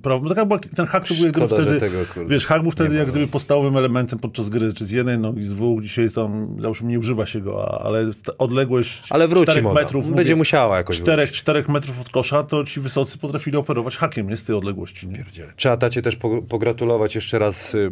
[0.03, 2.95] Pra- no taka była, ten hak to był wtedy, tego, kurde, wiesz, hak był wtedy
[2.97, 3.13] jak no.
[3.13, 6.99] gdyby podstawowym elementem podczas gry, czy z jednej nogi, z dwóch, dzisiaj tam, załóżmy, nie
[6.99, 9.81] używa się go, a- ale odległość Ale wróci czterech moda.
[9.81, 13.97] metrów, Będzie mówię, musiała jakoś czterech, czterech metrów od kosza, to ci wysocy potrafili operować
[13.97, 15.25] hakiem, nie z tej odległości, nie?
[15.57, 17.91] Trzeba tacie też po- pogratulować jeszcze raz, y,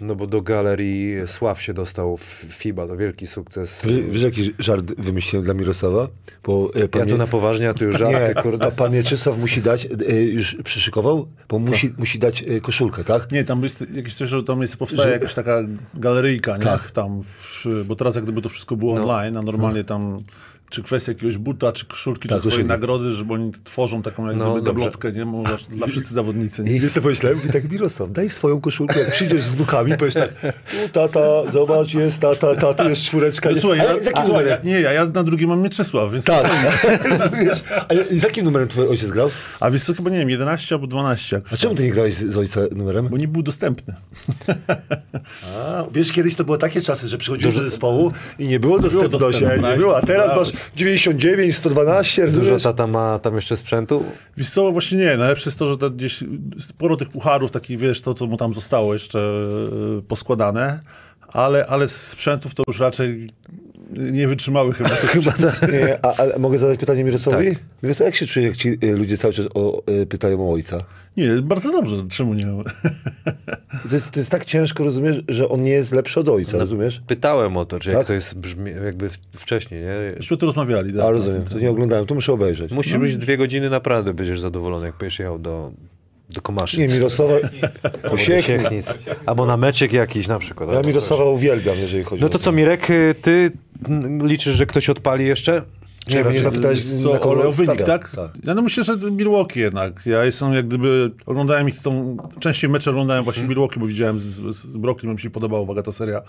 [0.00, 3.82] no bo do galerii Sław się dostał w FIBA, to wielki sukces.
[3.86, 6.08] Wie- Wiesz, jaki żart wymyśliłem dla Mirosława?
[6.44, 8.66] Bo, e, Ja Mie- na poważnie, a ty już żarty, Nie, kurde.
[8.66, 11.28] a Mieczysław musi dać, e, już przyszykował?
[11.48, 13.32] Bo musi, musi dać e, koszulkę, tak?
[13.32, 15.60] Nie, tam jest jakieś coś, że tam jest, powstaje jakaś taka
[15.94, 16.64] galeryjka, nie?
[16.64, 16.90] Tak.
[16.90, 19.00] Tam w, bo teraz jak gdyby to wszystko było No.
[19.02, 20.18] online, a normalnie tam
[20.70, 24.36] czy kwestia jakiegoś buta, czy koszulki, Tak, czy swojej nagrody, żeby oni tworzą taką jak
[24.36, 25.24] No, gablotkę, nie?
[25.24, 26.62] Może dla wszyscy zawodnicy.
[26.64, 26.76] Nie?
[26.76, 27.40] I co pomyślałem?
[27.48, 30.30] I tak Mirosław, daj swoją koszulkę, jak przyjdziesz z wnukami, powiesz tak,
[30.70, 31.20] tu tata,
[31.52, 33.50] zobacz, jest tata, ta, tu jest czwóreczka.
[33.50, 36.24] No, słuchaj, ja, słuchaj, ja, nie, ja, ja na drugim mam Mieczysław, więc...
[36.24, 36.50] Tak,
[37.10, 37.64] rozumiesz?
[37.88, 39.30] A z jakim numerem twój ojciec grał?
[39.60, 42.14] A wiesz co, chyba nie wiem, 11 albo 12 jakoś A czemu ty nie grałeś
[42.14, 43.08] z, z ojca numerem?
[43.08, 43.94] Bo nie był dostępny.
[45.56, 49.44] A, wiesz, kiedyś to były takie czasy, że przychodziłeś do zespołu i nie było dostępności,
[49.44, 52.62] nie było, a teraz masz 99, 112, Dużo rozumiesz?
[52.62, 54.04] tata ma tam jeszcze sprzętu?
[54.36, 56.24] Wiesz co, właśnie nie, najlepsze jest to, że to gdzieś
[56.58, 59.18] sporo tych pucharów, takich wiesz, to co mu tam zostało jeszcze
[59.98, 60.80] e, poskładane,
[61.28, 63.30] ale, ale sprzętów to już raczej
[63.96, 64.88] nie wytrzymały chyba.
[64.88, 65.72] Chyba tak.
[65.72, 67.56] Nie, a, a mogę zadać pytanie Mirosławowi?
[67.82, 68.00] Tak.
[68.00, 70.78] Jak się czuje, jak ci y, ludzie cały czas o, y, pytają o ojca?
[71.16, 72.46] Nie, bardzo dobrze, czemu nie?
[73.88, 77.02] To jest, to jest tak ciężko, rozumiesz, że on nie jest lepszy od ojca, rozumiesz?
[77.06, 78.06] Pytałem o to, czy jak Tak?
[78.06, 80.16] to jest brzmi, jakby wcześniej, nie?
[80.16, 80.92] Myśmy tu rozmawiali.
[80.92, 81.00] tak?
[81.02, 82.70] A rozumiem, to nie oglądałem, to muszę obejrzeć.
[82.72, 85.72] Musisz być dwie godziny, naprawdę będziesz zadowolony, jak będziesz jechał do,
[86.30, 86.78] do Komaszyc.
[86.78, 87.34] Nie, Mirosława,
[87.82, 88.42] Albo do usieknie.
[88.42, 88.98] Siechnic.
[89.26, 90.72] Albo na meczek jakiś na przykład.
[90.72, 93.50] Ja Mirosława uwielbiam, jeżeli chodzi No o to co, Mirek, y, ty
[94.24, 95.62] liczysz, że ktoś odpali jeszcze?
[96.06, 98.10] Czy Nie, mnie zapytałeś Co, na kole o wynik, tak?
[98.10, 98.30] tak.
[98.44, 100.02] Ja no myślę, że Milwaukee jednak.
[100.06, 104.24] Ja jestem jak gdyby, oglądałem ich tą, częściej mecze oglądałem właśnie Milwaukee, bo widziałem z,
[104.56, 106.22] z Brooklyn, mi się podobała uwaga ta seria, e,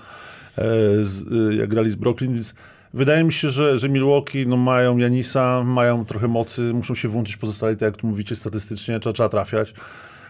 [1.02, 2.54] z, e, jak grali z Brooklyn, więc
[2.94, 7.38] wydaje mi się, że, że Milwaukee no, mają Janisa, mają trochę mocy, muszą się włączyć
[7.38, 9.74] pozostali, tak jak tu mówicie statystycznie, trzeba, trzeba trafiać.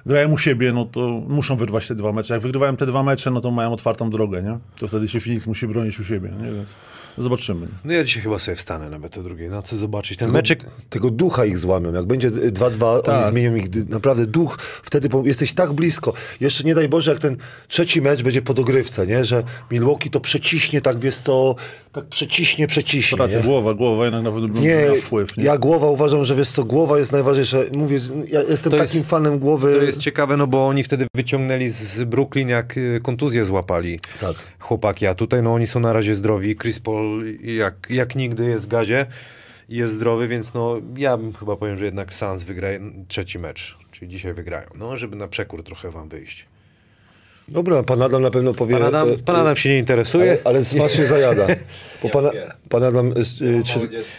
[0.10, 2.34] Grają u siebie, no to muszą wyrwać te dwa mecze.
[2.34, 4.57] Jak wygrywają te dwa mecze, no to mają otwartą drogę, nie?
[4.80, 6.51] To wtedy się Phoenix musi bronić u siebie, nie?
[6.51, 6.76] Więc
[7.18, 7.68] zobaczymy.
[7.86, 9.49] No ja dzisiaj chyba sobie wstanę nawet o drugiej.
[9.49, 10.18] No co zobaczyć.
[10.20, 10.66] Ten meczek...
[10.89, 11.93] Tego ducha ich złamią.
[11.93, 13.32] Jak będzie 2-2, oni Tak.
[13.32, 14.57] zmienią ich naprawdę duch.
[14.84, 16.14] Wtedy jesteś tak blisko.
[16.39, 17.38] Jeszcze nie daj Boże, jak ten
[17.68, 19.24] trzeci mecz będzie po dogrywce, nie?
[19.24, 21.55] Że Milwaukee to przeciśnie, tak wiesz co,
[21.91, 23.18] tak przeciśnie, przeciśnie.
[23.36, 23.43] Nie?
[23.43, 25.43] głowa, głowa jednak na pewno Nie, miała wpływ, nie?
[25.43, 27.57] ja głowa uważam, że wiesz co, głowa jest najważniejsza.
[27.78, 27.99] Mówię,
[28.32, 29.80] ja jestem To takim jest- fanem głowy.
[30.00, 34.36] Jest ciekawe, no bo oni wtedy wyciągnęli z Brooklyn, jak y, kontuzję złapali Tak.
[34.60, 36.56] chłopaki, a tutaj no oni są na razie zdrowi.
[36.56, 39.06] Chris Paul jak, jak nigdy jest w gazie
[39.70, 42.68] i jest zdrowy, więc no ja bym chyba powiem, że jednak Suns wygra
[43.08, 44.68] trzeci mecz, czyli dzisiaj wygrają.
[44.76, 46.45] No, żeby na przekór trochę wam wyjść.
[47.52, 48.76] Dobra, pan Adam na pewno powie...
[48.76, 50.32] Pan Adam, e, pan Adam się nie interesuje.
[50.32, 51.47] ale, ale smacznie zajada.
[52.04, 52.30] Bo pan,
[52.70, 53.14] pan Adam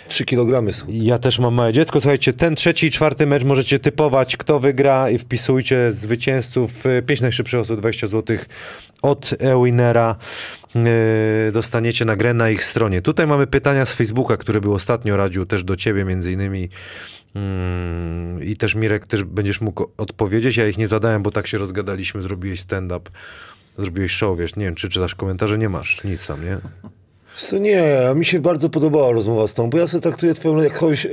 [0.09, 0.87] 3 kg są.
[0.89, 2.01] Ja też mam małe dziecko.
[2.01, 6.87] Słuchajcie, ten trzeci i czwarty mecz możecie typować, kto wygra i wpisujcie zwycięzców.
[6.87, 8.37] Y, Pięć najszybszych osób, 20 zł
[9.03, 10.17] od Ewinera.
[10.75, 13.03] Yy, dostaniecie na grę na ich stronie.
[13.03, 16.69] Tutaj mamy pytania z Facebooka, który był ostatnio radził też do ciebie między innymi.
[17.35, 20.57] Mm, I też Mirek też będziesz mógł odpowiedzieć.
[20.57, 23.11] Ja ich nie zadałem, bo tak się rozgadaliśmy, zrobiłeś stand-up,
[23.79, 26.59] zrobiłeś show, wiesz, nie wiem, czy czytasz komentarze, nie masz, nic tam, nie?
[27.41, 30.63] Co nie, a mi się bardzo podobała rozmowa z tą, bo ja sobie traktuję twoją,
[30.63, 31.11] jak kogoś y,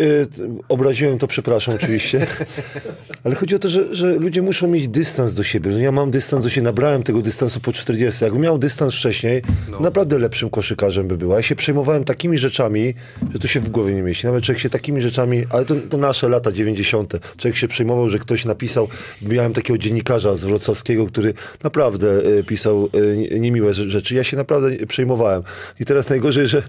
[0.69, 2.27] obraziłem, to przepraszam oczywiście.
[3.23, 5.71] Ale chodzi o to, że, że ludzie muszą mieć dystans do siebie.
[5.71, 8.23] No ja mam dystans do siebie, nabrałem tego dystansu po 40.
[8.23, 11.33] Jakbym miał dystans wcześniej, to naprawdę lepszym koszykarzem by był.
[11.33, 12.93] A Ja się przejmowałem takimi rzeczami,
[13.33, 14.25] że to się w głowie nie mieści.
[14.27, 17.13] Nawet człowiek się takimi rzeczami, ale to, to nasze lata 90.
[17.37, 18.87] Człowiek się przejmował, że ktoś napisał,
[19.21, 24.15] miałem takiego dziennikarza z Wrocławskiego, który naprawdę y, pisał y, nie- niemiłe rze- rzeczy.
[24.15, 25.43] Ja się naprawdę przejmowałem.
[25.79, 26.63] I teraz najgorzej, że...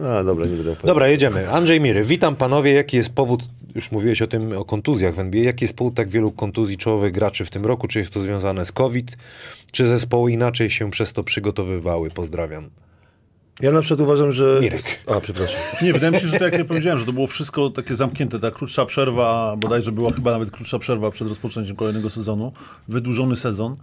[0.00, 0.86] A, dobra, nie będę opowiadał.
[0.86, 1.50] Dobra, jedziemy.
[1.50, 2.72] Andrzej Miry, witam panowie.
[2.72, 3.42] Jaki jest powód,
[3.74, 7.12] już mówiłeś o tym, o kontuzjach w NBA, jaki jest powód tak wielu kontuzji czołowych
[7.12, 7.88] graczy w tym roku?
[7.88, 9.16] Czy jest to związane z COVID?
[9.72, 12.10] Czy zespoły inaczej się przez to przygotowywały?
[12.10, 12.70] Pozdrawiam.
[13.60, 14.58] Ja na przykład uważam, że...
[14.62, 15.00] Mirek.
[15.06, 15.60] A, przepraszam.
[15.82, 18.38] Nie, wydaje mi się, że to jak ja powiedziałem, że to było wszystko takie zamknięte.
[18.38, 22.52] Ta krótsza przerwa, bodajże była chyba nawet krótsza przerwa przed rozpoczęciem kolejnego sezonu,
[22.88, 23.76] wydłużony sezon.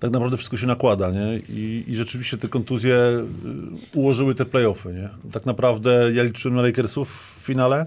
[0.00, 1.38] Tak naprawdę wszystko się nakłada, nie?
[1.48, 2.96] I, i rzeczywiście te kontuzje
[3.94, 5.08] y, ułożyły te playoffy, nie?
[5.32, 7.86] Tak naprawdę ja liczyłem na Lakersów w finale.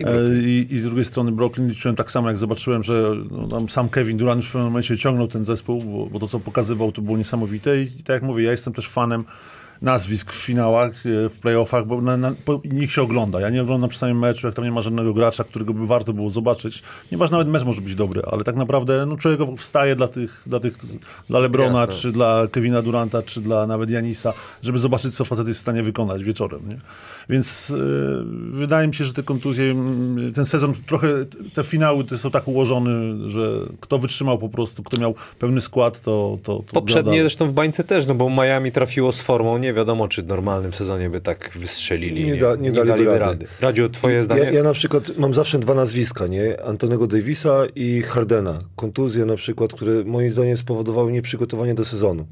[0.00, 3.68] E, I, I z drugiej strony Brooklyn liczyłem tak samo, jak zobaczyłem, że no, tam
[3.68, 6.92] sam Kevin Durant już w pewnym momencie ciągnął ten zespół, bo, bo to, co pokazywał,
[6.92, 7.82] to było niesamowite.
[7.82, 9.24] I, I tak jak mówię, ja jestem też fanem
[9.82, 13.40] nazwisk w finałach, e, w playoffach, bo na, na, po, nikt się ogląda.
[13.40, 16.12] Ja nie oglądam przy samym meczu, jak tam nie ma żadnego gracza, którego by warto
[16.12, 16.82] było zobaczyć.
[17.12, 20.60] Nieważne, nawet mecz może być dobry, ale tak naprawdę no, człowiek wstaje dla tych, dla
[20.60, 20.78] tych,
[21.28, 21.94] dla Lebrona, Jasne.
[21.94, 25.82] czy dla Kevina Duranta, czy dla nawet Janisa, żeby zobaczyć, co facet jest w stanie
[25.82, 26.68] wykonać wieczorem.
[26.68, 26.76] Nie?
[27.28, 27.74] Więc e,
[28.50, 29.74] wydaje mi się, że te kontuzje,
[30.34, 31.08] ten sezon trochę,
[31.54, 32.90] te finały to są tak ułożone,
[33.30, 36.38] że kto wytrzymał po prostu, kto miał pełny skład, to...
[36.42, 39.58] to, to Poprzednie gra zresztą w bańce też, no bo Miami trafiło z formą.
[39.58, 42.24] Nie wiadomo, czy w normalnym sezonie by tak wystrzelili.
[42.26, 43.24] Nie Nie, da- nie daliby daliby rady.
[43.24, 43.46] rady.
[43.60, 44.42] Radziu, twoje zdanie?
[44.42, 46.62] Ja, ja na przykład mam zawsze dwa nazwiska, nie?
[46.64, 48.58] Antonego Davisa i Hardena.
[48.76, 52.26] Kontuzje na przykład, które moim zdaniem spowodowały nieprzygotowanie do sezonu.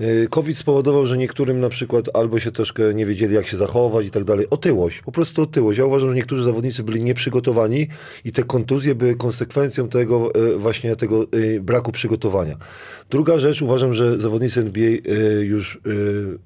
[0.00, 4.06] Yy, COVID spowodował, że niektórym na przykład albo się troszkę nie wiedzieli, jak się zachować
[4.06, 4.46] i tak dalej.
[4.50, 5.78] Otyłość, po prostu otyłość.
[5.78, 7.88] Ja uważam, że niektórzy zawodnicy byli nieprzygotowani
[8.24, 12.56] i te kontuzje były konsekwencją tego yy, właśnie tego yy, braku przygotowania.
[13.10, 14.90] Druga rzecz, uważam, że zawodnicy NBA
[15.40, 15.80] już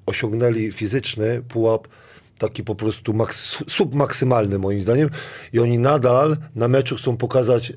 [0.05, 1.87] osiągnęli fizyczny pułap
[2.37, 5.09] taki po prostu maks, submaksymalny moim zdaniem
[5.53, 7.73] i oni nadal na meczu chcą pokazać,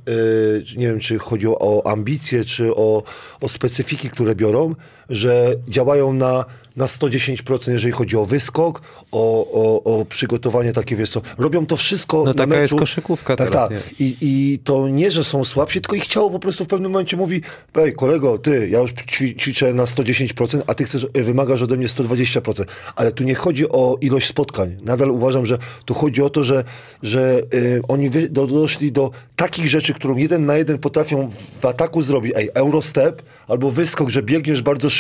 [0.77, 3.03] nie wiem czy chodzi o, o ambicje, czy o,
[3.41, 4.75] o specyfiki, które biorą,
[5.11, 6.45] że działają na,
[6.79, 8.83] na 110%, jeżeli chodzi o wyskok,
[9.13, 12.61] o, o, o przygotowanie takie, wiesz co, robią to wszystko No na taka meczu.
[12.63, 16.31] jest koszykówka tak, teraz, Tak, I, I to nie, że są słabsi, tylko ich ciało
[16.31, 17.43] po prostu w pewnym momencie mówi,
[17.75, 21.77] ej kolego, ty, ja już ćwi, ćwiczę na 110%, a ty chcesz, e, wymagasz ode
[21.77, 22.65] mnie 120%.
[22.97, 24.77] Ale tu nie chodzi o ilość spotkań.
[24.83, 26.65] Nadal uważam, że tu chodzi o to, że,
[27.03, 31.31] że y, oni wy, do, doszli do takich rzeczy, którą jeden na jeden potrafią
[31.61, 32.33] w ataku zrobić.
[32.37, 34.98] Ej, Eurostep albo wyskok, że biegniesz bardzo szybko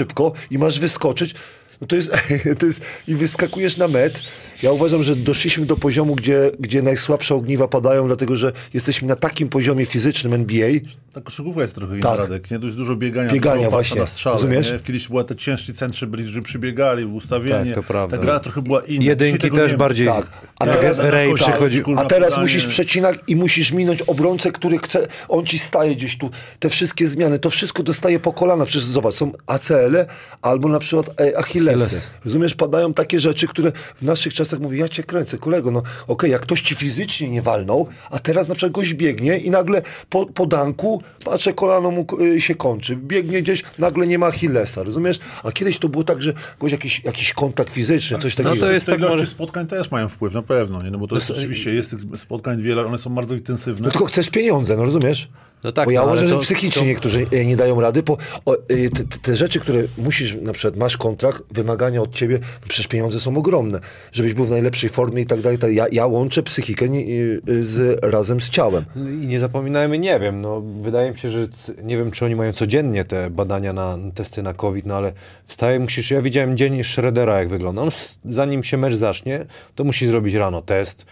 [0.50, 1.34] i masz wyskoczyć.
[1.80, 2.10] No to jest,
[2.58, 4.22] to jest, i wyskakujesz na met.
[4.62, 9.16] Ja uważam, że doszliśmy do poziomu, gdzie, gdzie najsłabsze ogniwa padają, dlatego że jesteśmy na
[9.16, 10.68] takim poziomie fizycznym NBA.
[11.12, 12.18] Ta koszykówka jest trochę inna, Tak.
[12.18, 12.58] Radek, nie?
[12.58, 13.32] Dość dużo biegania.
[13.32, 14.00] Biegania, właśnie.
[14.00, 14.72] Na strzale, Rozumiesz?
[14.72, 14.78] Nie?
[14.78, 17.64] Kiedyś była te ciężsi centrzy byli, że przybiegali, ustawienie.
[17.64, 18.16] Tak, to prawda.
[18.16, 19.04] Ta gra trochę była inna.
[19.04, 20.06] Jedynki też bardziej.
[20.06, 20.30] Tak.
[20.58, 24.78] A Ja teraz- Ray kości, przychodzi- A teraz musisz przecinać i musisz minąć obrońcę, który
[24.78, 26.30] chce, on ci staje gdzieś tu.
[26.60, 28.64] Te wszystkie zmiany, to wszystko dostaje po kolana.
[28.66, 30.06] Przecież zobacz, są ACL-e
[30.42, 31.38] albo na przykład e, Achillesy.
[31.38, 31.84] Achillesy.
[31.84, 32.10] Achilles.
[32.24, 36.30] Rozumiesz, padają takie rzeczy, które w naszych czasach mówi, ja cię kręcę, kolego, no okej,
[36.30, 40.26] jak ktoś ci fizycznie nie walnął, a teraz na przykład goś biegnie i nagle po,
[40.26, 45.18] po danku, patrzę, kolano mu y, się kończy, biegnie gdzieś, nagle nie ma Achillesa, rozumiesz?
[45.44, 48.54] A kiedyś to było tak, że goś jakiś, jakiś kontakt fizyczny, coś takiego.
[48.54, 49.26] No to jest tak ilości może...
[49.26, 50.90] spotkań też mają wpływ, na pewno, nie?
[50.90, 53.86] No bo to jest oczywiście, jest tych spotkań wiele, one są bardzo intensywne.
[53.86, 55.28] No tylko chcesz pieniądze, no rozumiesz?
[55.64, 58.16] No tak, bo ja no, uważam, że psychicznie to- niektórzy e, nie dają rady, bo
[58.44, 62.68] o, e, te, te, rzeczy, które musisz, na przykład masz kontrakt, wymagania od ciebie, no
[62.68, 63.80] przecież pieniądze są ogromne,
[64.12, 65.58] żebyś był w najlepszej formie i tak dalej.
[65.58, 65.72] tak.
[65.72, 68.84] Ja, ja łączę psychikę nie, e, z, razem z ciałem.
[68.96, 71.48] I nie zapominajmy, nie wiem, no wydaje mi się, że
[71.82, 75.12] nie wiem, czy oni mają codziennie te badania na testy na COVID, no ale
[75.46, 77.82] wstaje, musisz, ja widziałem dzień Schroedera, jak wygląda.
[77.82, 77.90] On
[78.24, 81.06] zanim się mecz zacznie, to musi zrobić rano test,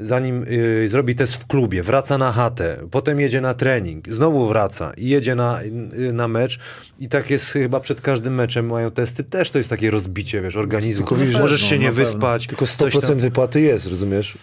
[0.00, 4.92] zanim y, zrobi test w klubie, wraca na chatę, potem jedzie na trening, znowu wraca
[4.96, 5.62] i jedzie na,
[5.98, 6.58] y, na mecz
[7.00, 10.56] i tak jest chyba przed każdym meczem mają testy, też to jest takie rozbicie, wiesz,
[10.56, 11.06] organizmu.
[11.06, 12.46] Tylko Możesz no, się nie wyspać.
[12.46, 13.18] Tylko coś 100% tam.
[13.18, 14.38] wypłaty jest, rozumiesz?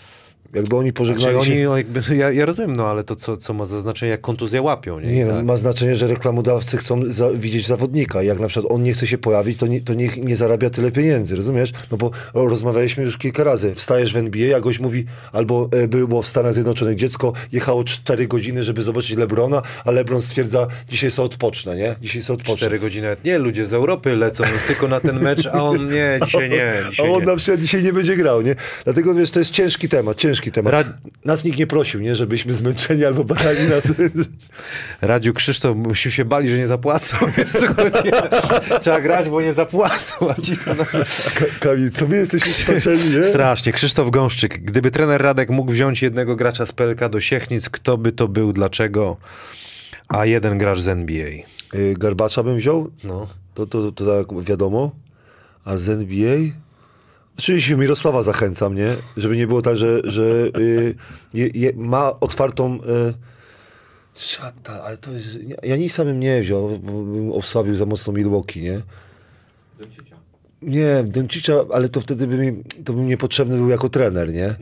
[0.54, 3.66] Jakby oni Znaczy, pożegnali oni, jakby, ja, ja rozumiem, no ale to co, co ma
[3.66, 5.14] za znaczenie, jak kontuzję łapią, nie?
[5.14, 5.46] Nie, no, tak.
[5.46, 8.24] ma znaczenie, że reklamodawcy chcą za, widzieć zawodnika.
[8.24, 10.92] Jak na przykład on nie chce się pojawić, to, nie, to niech nie zarabia tyle
[10.92, 11.72] pieniędzy, rozumiesz?
[11.92, 13.76] No bo rozmawialiśmy już kilka razy.
[13.76, 18.28] Wstajesz w NBA, a goś mówi, albo e, było w Stanach Zjednoczonych, dziecko jechało 4
[18.28, 21.96] godziny, żeby zobaczyć Lebrona, a Lebron stwierdza, dzisiaj sobie odpocznę, nie?
[22.02, 22.58] Dzisiaj sobie odpocznę.
[22.58, 23.08] Cztery godziny.
[23.08, 26.74] nawet Nie, ludzie z Europy lecą tylko na ten mecz, a on nie, dzisiaj nie,
[26.88, 27.26] A dzisiaj on nie.
[27.26, 28.56] na przykład dzisiaj nie będzie grał, nie?
[28.84, 30.74] Dlatego wiesz, to jest ciężki temat, ciężki temat.
[30.74, 30.94] Ra-
[31.26, 32.16] Nas nikt nie prosił, nie?
[32.16, 33.92] Żebyśmy zmęczeni albo badali nas.
[35.02, 37.18] Radziu Krzysztof musiał się bali, że nie zapłacą.
[38.82, 40.16] Trzeba grać, bo nie zapłacą.
[41.60, 43.24] Kamil, co my jesteśmy spaczeni, nie?
[43.24, 43.72] Strasznie.
[43.72, 44.60] Krzysztof Gąszczyk.
[44.60, 48.54] Gdyby trener Radek mógł wziąć jednego gracza z PLK do Siechnic, kto by to był,
[48.54, 49.18] dlaczego?
[50.08, 51.28] A jeden gracz z NBA.
[51.76, 53.28] Y, Garbacza bym wziął, No.
[53.54, 54.92] To, to, to tak wiadomo.
[55.66, 56.38] A z NBA?
[57.40, 58.96] Oczywiście Mirosława zachęcam, nie?
[59.18, 60.22] Żeby nie było tak, że, że
[60.60, 62.76] y, ma otwartą...
[62.76, 63.14] Y,
[64.16, 65.44] szata, ale to jest...
[65.44, 68.82] Nie, ja nic samym nie wziął, bo bym osłabił za mocno Milwaukee, nie?
[70.62, 74.56] Nie, Doncicza, ale to wtedy by mi, to bym niepotrzebny był jako trener, nie?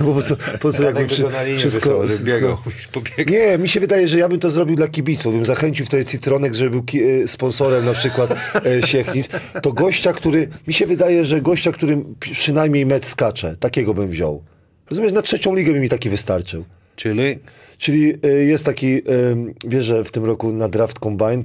[0.00, 1.24] No bo po co, po co jakby wszy,
[1.58, 2.06] wszystko...
[2.08, 2.62] wszystko
[3.28, 5.34] nie, mi się wydaje, że ja bym to zrobił dla kibiców.
[5.34, 8.34] Bym zachęcił wtedy Citronek, żeby był ki- e, sponsorem na przykład
[8.66, 9.28] e, Siechnic.
[9.62, 10.48] To gościa, który...
[10.66, 13.56] Mi się wydaje, że gościa, który przynajmniej metr skacze.
[13.60, 14.42] Takiego bym wziął.
[14.90, 16.64] Rozumiesz, na trzecią ligę by mi taki wystarczył.
[16.96, 17.38] Czyli
[17.84, 19.00] Czyli e, jest taki, e,
[19.66, 21.44] wiesz, że w tym roku na Draft Combine e,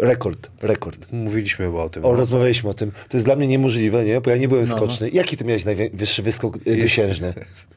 [0.00, 1.12] rekord, rekord.
[1.12, 2.04] mówiliśmy chyba o tym.
[2.04, 2.16] O, no.
[2.16, 2.90] rozmawialiśmy o tym.
[3.08, 4.20] To jest dla mnie niemożliwe, nie?
[4.20, 5.10] Bo ja nie byłem skoczny.
[5.10, 7.34] Jaki ty miałeś najwyższy wyskok dosiężny?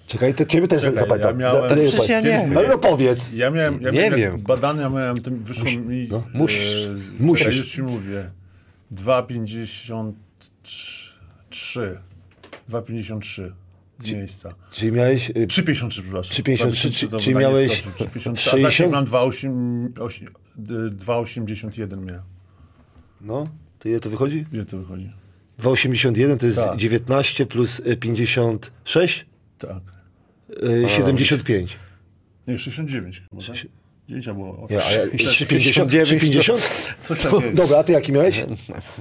[0.07, 1.39] Czekaj, to ciebie też Czekaj, zapytam.
[1.39, 3.29] ja miałem- Za- ja nie Ale no powiedz.
[3.33, 4.31] Ja miałem, ja Nie miałem wiem.
[4.31, 6.07] Jak badania miałem, to wyszło mi...
[6.11, 6.85] no, musisz.
[6.85, 7.45] E, Musisz.
[7.45, 8.29] czekaj, już ci mówię.
[8.95, 11.95] 2,53.
[12.69, 13.68] 2,53 z
[14.07, 14.55] miejsca.
[14.71, 15.29] Czyli miałeś...
[15.29, 16.37] y, 3,53, przepraszam.
[16.43, 18.31] 3,53, 2,53 to czyli badanie miałeś skoczył, 3,53.
[18.31, 18.61] A 60?
[18.61, 22.21] zasięg mam 2,8 osi- y, 2,81 miałem.
[23.21, 23.47] No,
[23.79, 24.45] to ile to wychodzi?
[24.53, 25.11] Ile to wychodzi?
[25.59, 26.77] 2,81 to jest Tak.
[26.77, 29.25] 19 plus y, 56?
[29.57, 29.81] Tak.
[30.85, 31.77] Y, 75.
[32.47, 33.55] Nie, 69 chyba, tak?
[34.09, 34.67] Zdjęcia było.
[34.69, 36.93] Ja, a ja, 69 3,50?
[37.03, 37.55] Coś To, takiego.
[37.55, 38.45] dobra, a ty jaki miałeś?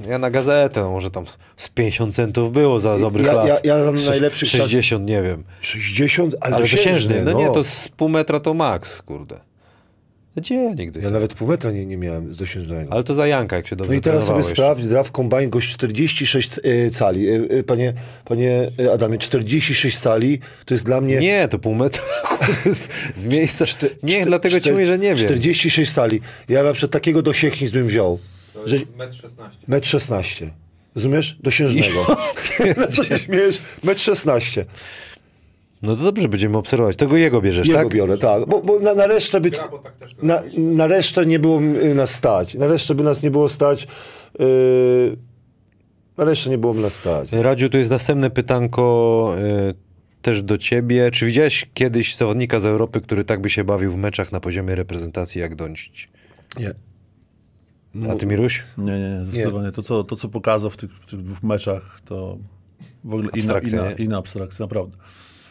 [0.08, 1.24] Ja na gazetę, no może tam
[1.56, 3.48] z 50 centów było za dobrych Ja- lat.
[3.64, 5.44] ja- ja za najlepszych czas- 60, nie wiem.
[5.60, 6.34] 60?
[6.40, 7.32] Ale, Ale dosiężny, dosiężny.
[7.32, 9.40] No, nie, to z pół metra to maks, kurde.
[10.40, 11.00] Gdzie ja nigdy?
[11.00, 12.92] Ja nawet pół metra nie, nie miałem z dosiężnego.
[12.92, 15.68] Ale to za Janka, jak się dobrze No i teraz sobie sprawdź, draft combine gość
[15.72, 17.28] 46 y, cali.
[17.28, 17.92] Y, y, Panie,
[18.24, 21.16] panie Adamie, 46 cali to jest dla mnie...
[21.16, 22.04] Nie, to pół metra
[23.16, 23.64] z- miejsca.
[24.02, 25.16] nie, czte- dlatego ci czte- mówię, że nie wiem.
[25.16, 26.20] 46 sali.
[26.48, 28.18] Ja na przykład takiego do Siechnic bym wziął.
[28.64, 28.76] Że...
[28.96, 29.58] Metr 16.
[29.68, 30.50] Metr 16.
[30.94, 31.36] Rozumiesz?
[31.40, 32.16] Dosiężnego.
[32.76, 33.58] Na co się śmiejesz?
[33.84, 34.64] Metr 16.
[35.82, 36.96] No to dobrze, będziemy obserwować.
[36.96, 37.88] Tego jego bierzesz, Jego tak?
[37.88, 38.46] biorę, tak.
[38.46, 39.50] Bo, bo na, na resztę by...
[39.50, 39.70] Tak
[40.22, 42.54] Na, na resztę nie było y, nas stać.
[42.54, 43.86] Na resztę by nas nie było stać.
[44.38, 45.16] Yy...
[46.16, 47.32] Na resztę nie było nas stać.
[47.32, 49.34] Radziu, tu jest następne pytanko
[49.70, 49.74] y,
[50.22, 51.10] też do ciebie.
[51.10, 54.74] Czy widziałeś kiedyś zawodnika z Europy, który tak by się bawił w meczach na poziomie
[54.74, 55.94] reprezentacji jak Doncic?
[56.58, 56.70] Nie.
[58.10, 58.64] A ty, Miruś?
[58.78, 59.72] Nie, nie, nie, zdecydowanie.
[59.72, 62.38] To, co, to, co pokazał w tych, w tych dwóch meczach, to
[63.04, 64.04] w ogóle inna, Abstrakcja, inna, nie?
[64.04, 64.96] inna abstrakcja, naprawdę.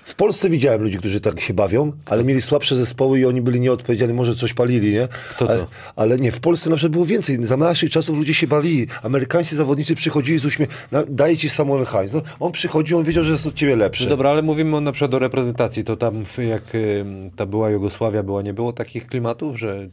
[0.07, 3.59] W Polsce widziałem ludzi, którzy tak się bawią, ale mieli słabsze zespoły i oni byli
[3.59, 5.07] nieodpowiedzialni, może coś palili, nie?
[5.29, 5.53] Kto to?
[5.53, 7.45] Ale, ale nie, w Polsce na przykład było więcej.
[7.45, 8.87] Za naszych czasów ludzie się bawili.
[9.03, 10.75] Amerykańscy zawodnicy przychodzili z uśmiechem.
[11.09, 12.13] Daje ci Samuel Heinz.
[12.13, 14.03] No, on przychodził, on wiedział, że jest od ciebie lepszy.
[14.03, 15.83] No dobra, ale mówimy o, na przykład o reprezentacji.
[15.83, 17.05] To tam jak y,
[17.35, 19.87] ta była Jugosławia, była, nie było takich klimatów, że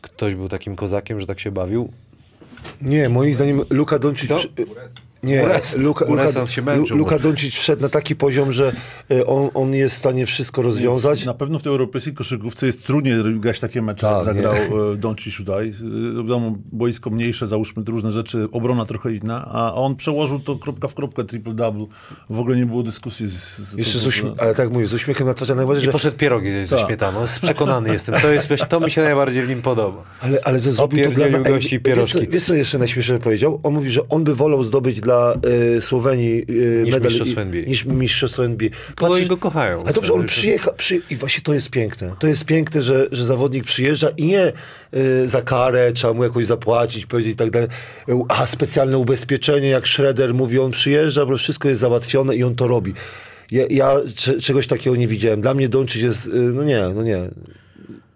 [0.00, 1.92] ktoś był takim kozakiem, że tak się bawił?
[2.82, 4.28] Nie, moim zdaniem Luka Doncic...
[4.28, 4.40] To?
[5.22, 8.72] Nie, Ures- Luka, Luka, się męczył, Luka bo- Doncic wszedł na taki poziom, że
[9.10, 11.24] y, on, on jest w stanie wszystko rozwiązać.
[11.24, 14.92] Na pewno w tej europejskiej koszykówce jest trudniej grać takie mecze, Tak, jak zagrał nie.
[14.92, 15.68] e, Doncic tutaj.
[15.68, 20.56] E, Wiadomo, boisko mniejsze, załóżmy te różne rzeczy, obrona trochę inna, a on przełożył to
[20.56, 21.86] kropka w kropkę, triple-double.
[22.30, 23.58] w ogóle nie było dyskusji z...
[23.58, 25.92] z Jeszcze z uśmie- ale tak mówię, z uśmiechem na twarzy, najbardziej, I że...
[25.92, 26.86] poszedł pierogi ze Tak.
[26.86, 27.24] śmietaną.
[27.42, 28.14] Przekonany jestem.
[28.14, 30.02] To, jest, to mi się najbardziej w nim podoba.
[30.20, 31.28] Ale, ale że zrobił to dla...
[31.38, 32.12] Gości wiesz, pierożki.
[32.26, 33.60] co- wiesz co jeszcze najśmieszniej powiedział?
[33.62, 35.34] On mówi, że on by wolał zdobyć dla
[35.76, 37.62] y, Słowenii y, Niż medal mistrzostwo i- NBA.
[37.62, 38.68] niż mistrzostwo NBA.
[39.00, 39.84] Bo oni Patrz- go kochają.
[39.86, 41.00] A dobrze, on przyjechał przy...
[41.10, 42.12] i właśnie to jest piękne.
[42.18, 44.52] To jest piękne, że, że zawodnik przyjeżdża i nie
[44.96, 47.68] y, za karę trzeba mu jakoś zapłacić, powiedzieć i tak dalej.
[48.28, 52.66] A specjalne ubezpieczenie, jak Schroeder mówi, on przyjeżdża, bo wszystko jest załatwione i on to
[52.66, 52.94] robi.
[53.50, 55.40] Ja, ja cze- czegoś takiego nie widziałem.
[55.40, 57.18] Dla mnie Doncic jest, y, no nie, no nie.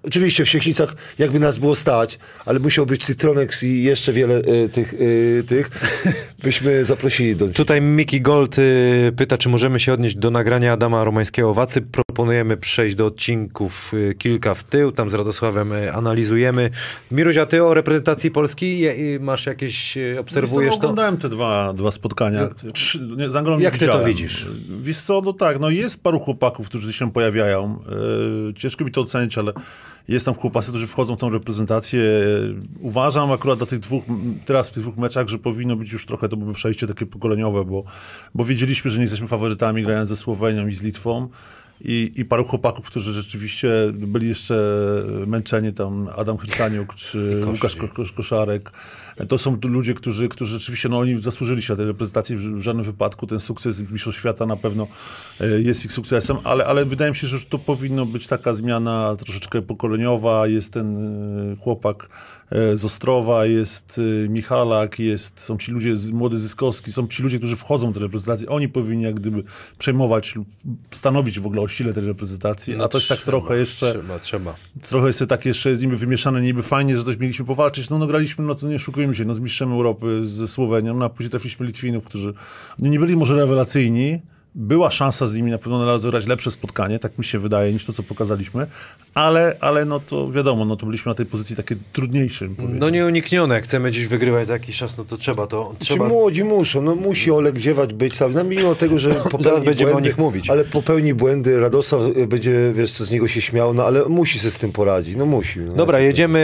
[0.03, 4.69] Oczywiście w Siechnicach jakby nas było stać, ale musiał być Citronex i jeszcze wiele y,
[4.69, 5.71] tych, y, tych,
[6.45, 11.05] byśmy zaprosili do Tutaj Miki Gold y, pyta, czy możemy się odnieść do nagrania Adama
[11.05, 11.81] Romańskiego Wacy.
[12.13, 16.71] Proponujemy przejść do odcinków y, kilka w tył, tam z Radosławem y, analizujemy.
[17.11, 20.87] Miruś, a ty o reprezentacji Polski y, masz jakieś, obserwujesz Wiesz co, no, to?
[20.87, 22.49] oglądałem te dwa, dwa spotkania.
[22.73, 24.47] Trzy, nie, z Anglą Jak ty to widzisz?
[24.81, 27.83] Wiesz co, no tak, no jest paru chłopaków, którzy się pojawiają.
[28.57, 29.53] Ciężko mi to ocenić, ale
[30.09, 32.03] jest tam chłopacy, którzy wchodzą w tą reprezentację.
[32.81, 34.05] Uważam akurat do tych dwóch,
[34.45, 37.85] teraz w tych dwóch meczach, że powinno być już trochę to przejście takie pokoleniowe, bo,
[38.35, 41.29] bo wiedzieliśmy, że nie jesteśmy faworytami grając ze Słowenią i z Litwą.
[41.85, 44.55] I, I paru chłopaków, którzy rzeczywiście byli jeszcze
[45.27, 48.73] męczeni, tam Adam Chrycaniuk czy Łukasz Ko- Ko- Koszarek.
[49.29, 52.85] To są ludzie, którzy, którzy rzeczywiście, no oni zasłużyli się na tej reprezentacji w, żadnym
[52.85, 53.27] wypadku.
[53.27, 54.87] Ten sukces Mistrzostw Świata na pewno
[55.41, 59.17] e, jest ich sukcesem, ale, ale wydaje mi się, że to powinno być taka zmiana
[59.17, 60.47] troszeczkę pokoleniowa.
[60.47, 60.97] Jest ten
[61.53, 62.09] e, chłopak
[62.75, 67.39] z Ostrowa, jest e, Michalak, jest, są ci ludzie, z, młody Zyskowski, są ci ludzie,
[67.39, 68.49] którzy wchodzą do reprezentacji.
[68.49, 69.43] Oni powinni jak gdyby
[69.79, 70.49] przejmować lub
[70.91, 74.19] stanowić w ogóle o sile tej reprezentacji, a to jest tak No trochę jeszcze Trzeba,
[74.19, 74.55] trzeba.
[74.89, 78.07] trochę jest tak jeszcze z nimi wymieszane, niby fajnie, że coś mieliśmy powalczyć, no, no
[78.07, 81.31] graliśmy, no to nie szukujmy się, no z mistrzem Europy, ze Słowenią, no a później
[81.31, 82.35] trafiliśmy Litwinów, którzy
[82.79, 84.21] no, nie byli może rewelacyjni,
[84.55, 87.85] była szansa z nimi na pewno na rozegrać lepsze spotkanie, tak mi się wydaje, niż
[87.87, 88.67] to, co pokazaliśmy,
[89.15, 92.51] ale, ale no to wiadomo, no to byliśmy na tej pozycji takiej trudniejszej.
[92.59, 95.75] No nieuniknione, jak chcemy gdzieś wygrywać za jakiś czas, no to trzeba to.
[95.81, 96.09] Ci Trzeba...
[96.09, 99.95] młodzi muszą, no musi Olek Dziewacz być sam, no mimo tego, że popełni będziemy o
[99.95, 100.51] błędy, nich mówić.
[100.51, 104.39] ale popełni błędy, Radosław y, będzie, wiesz co, z niego się śmiał, no ale musi
[104.39, 105.61] sobie z tym poradzić, no musi.
[105.61, 105.73] No.
[105.73, 106.39] Dobra, jedziemy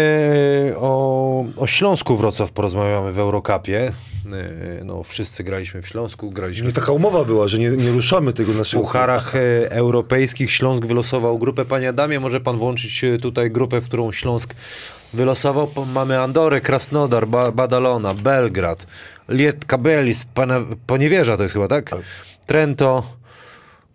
[0.74, 3.92] e, o, o Śląsku Wrocław, porozmawiamy w Eurocupie.
[4.34, 8.32] E, No, wszyscy graliśmy w Śląsku, graliśmy Nie taka umowa była, że nie, nie ruszamy
[8.32, 8.82] tego w naszego...
[8.82, 10.50] pucharach e, europejskich.
[10.50, 11.64] Śląsk wylosował grupę.
[11.64, 14.54] Panie Adamie, może pan włączyć e, tutaj grupę, w którą Śląsk
[15.12, 15.70] wylosował.
[15.86, 18.86] Mamy Andorę, Krasnodar, ba Badalona, Belgrad,
[19.28, 21.90] Liet Kabelis, Pana, Poniewierza to jest chyba, tak?
[22.46, 23.17] Trento,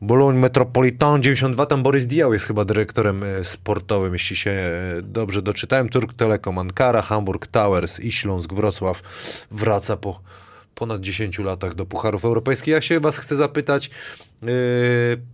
[0.03, 5.41] Boloń Metropolitan 92, tam Borys Diał jest chyba dyrektorem e, sportowym, jeśli się e, dobrze
[5.41, 5.89] doczytałem.
[5.89, 9.01] Turk Telekom Ankara, Hamburg Towers i Śląsk Wrocław
[9.51, 10.19] wraca po
[10.75, 12.67] ponad 10 latach do Pucharów Europejskich.
[12.67, 13.89] Ja się was chcę zapytać,
[14.41, 14.49] yy,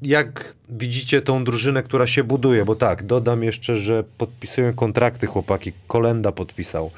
[0.02, 2.66] jak widzicie tą drużynę, która się buduje?
[2.66, 5.74] Bo tak, dodam jeszcze, że podpisują kontrakty chłopaki.
[5.88, 6.92] Kolenda podpisał.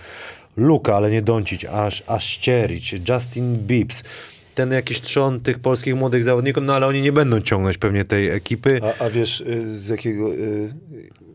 [0.58, 4.04] Luka, ale nie Doncic, aż Aszczerić, Justin Bibbs.
[4.62, 8.30] Ten jakiś trzon tych polskich młodych zawodników, no ale oni nie będą ciągnąć pewnie tej
[8.30, 8.80] ekipy.
[8.84, 10.74] A, a wiesz, y, z jakiego, y,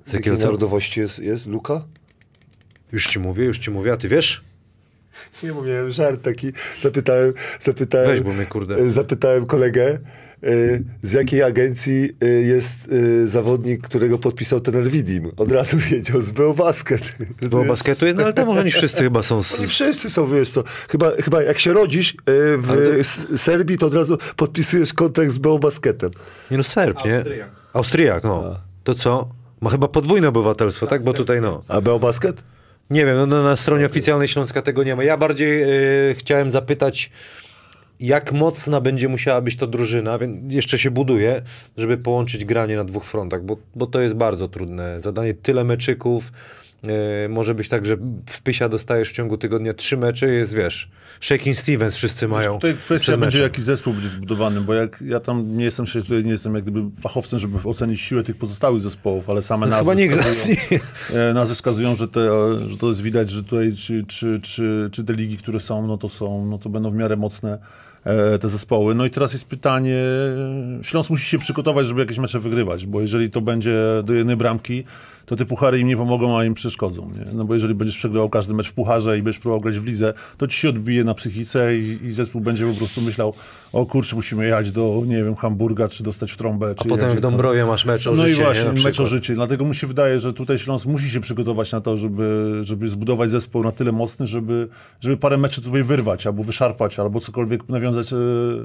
[0.07, 1.85] z jakiego narodowości jest, jest Luka?
[2.93, 4.45] Już ci mówię, już ci mówię, a ty wiesz?
[5.43, 6.53] Nie mówię, żart taki.
[6.83, 8.91] Zapytałem, zapytałem, Weź, bo mnie, kurde.
[8.91, 9.99] zapytałem kolegę,
[11.03, 15.31] z jakiej agencji y, jest y, zawodnik, którego podpisał ten Elwidim.
[15.37, 17.13] Od razu wiedział, z Beobasket.
[17.51, 20.51] Bo basketu jest, no ale tam oni wszyscy chyba są Oni z, wszyscy są, wiesz
[20.51, 22.15] co, chyba, chyba jak się rodzisz y,
[22.59, 26.11] w S- Serbii, to od razu podpisujesz kontrakt z Beobasketem.
[26.51, 27.25] Nie no, Serb, nie?
[27.73, 28.57] Austriak, no.
[28.85, 29.29] To co?
[29.61, 31.05] Ma chyba podwójne obywatelstwo, tak?
[31.05, 31.63] Bo tutaj no.
[31.69, 32.43] A Beobasket?
[32.91, 35.05] Nie wiem, no, no na stronie oficjalnej Śląska tego nie ma.
[35.05, 35.63] Ja bardziej
[36.11, 37.11] y, chciałem zapytać,
[38.01, 41.43] jak mocna będzie musiała być to drużyna, więc jeszcze się buduje,
[41.77, 45.35] żeby połączyć granie na dwóch frontach, bo, bo to jest bardzo trudne zadanie.
[45.35, 46.33] Tyle meczyków.
[47.25, 50.91] y, może być tak, że w Pysia dostajesz w ciągu tygodnia trzy mecze, jest wiesz,
[51.21, 52.55] Shaking Stevens wszyscy mają.
[52.55, 56.31] Tutaj kwestia będzie, jaki zespół będzie zbudowany, bo jak ja tam nie jestem, tutaj nie
[56.31, 60.23] jestem jak gdyby fachowcem, żeby ocenić siłę tych pozostałych zespołów, ale same nazwy No Chyba
[60.23, 60.57] wskazują,
[61.13, 61.21] nie.
[61.31, 64.89] e, nazwy wskazują, że, te, e, że to jest widać, że tutaj czy, czy, czy,
[64.93, 67.59] czy te ligi, które są, no to są, no to będą w miarę mocne
[68.41, 68.95] te zespoły.
[68.95, 70.03] No i teraz jest pytanie,
[70.83, 74.85] Śląsk musi się przygotować, żeby jakieś mecze wygrywać, bo jeżeli to będzie do jednej bramki,
[75.27, 77.11] to te puchary im nie pomogą, a im przeszkodzą.
[77.19, 77.33] Nie?
[77.33, 80.15] No bo jeżeli będziesz przegrywał każdy mecz w pucharze i będziesz próbował grać w lidze,
[80.37, 83.35] to ci się odbije na psychice i, i zespół będzie po prostu myślał,
[83.73, 86.75] o kurczę, musimy jechać do, nie wiem, Hamburga, czy dostać w trąbę.
[86.79, 88.83] A potem w Dąbrowie masz mecz o no życie, i właśnie, nie?
[88.83, 89.35] Mecz o życie.
[89.35, 93.31] Dlatego mi się wydaje, że tutaj Śląsk musi się przygotować na to, żeby, żeby zbudować
[93.31, 94.69] zespół na tyle mocny, żeby,
[95.01, 98.17] żeby parę meczy tutaj wyrwać, albo wyszarpać, albo cokolwiek nawiązać e,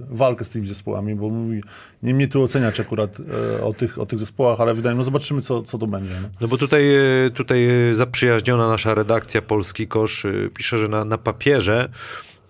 [0.09, 1.61] walkę z tymi zespołami, bo mówi,
[2.03, 3.17] nie mnie tu oceniać akurat
[3.59, 5.87] e, o, tych, o tych zespołach, ale wydaje mi się, no zobaczymy, co, co to
[5.87, 6.13] będzie.
[6.41, 6.47] No.
[6.51, 11.17] Bo tutaj, e, tutaj e, zaprzyjaźniona nasza redakcja Polski Kosz e, pisze, że na, na
[11.17, 11.89] papierze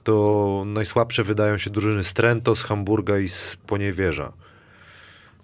[0.03, 4.33] to najsłabsze wydają się drużyny z Trento, z Hamburga i z Poniewierza.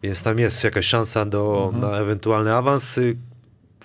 [0.03, 2.97] Więc tam jest jakaś szansa do, na ewentualny awans.
[2.97, 3.17] Y,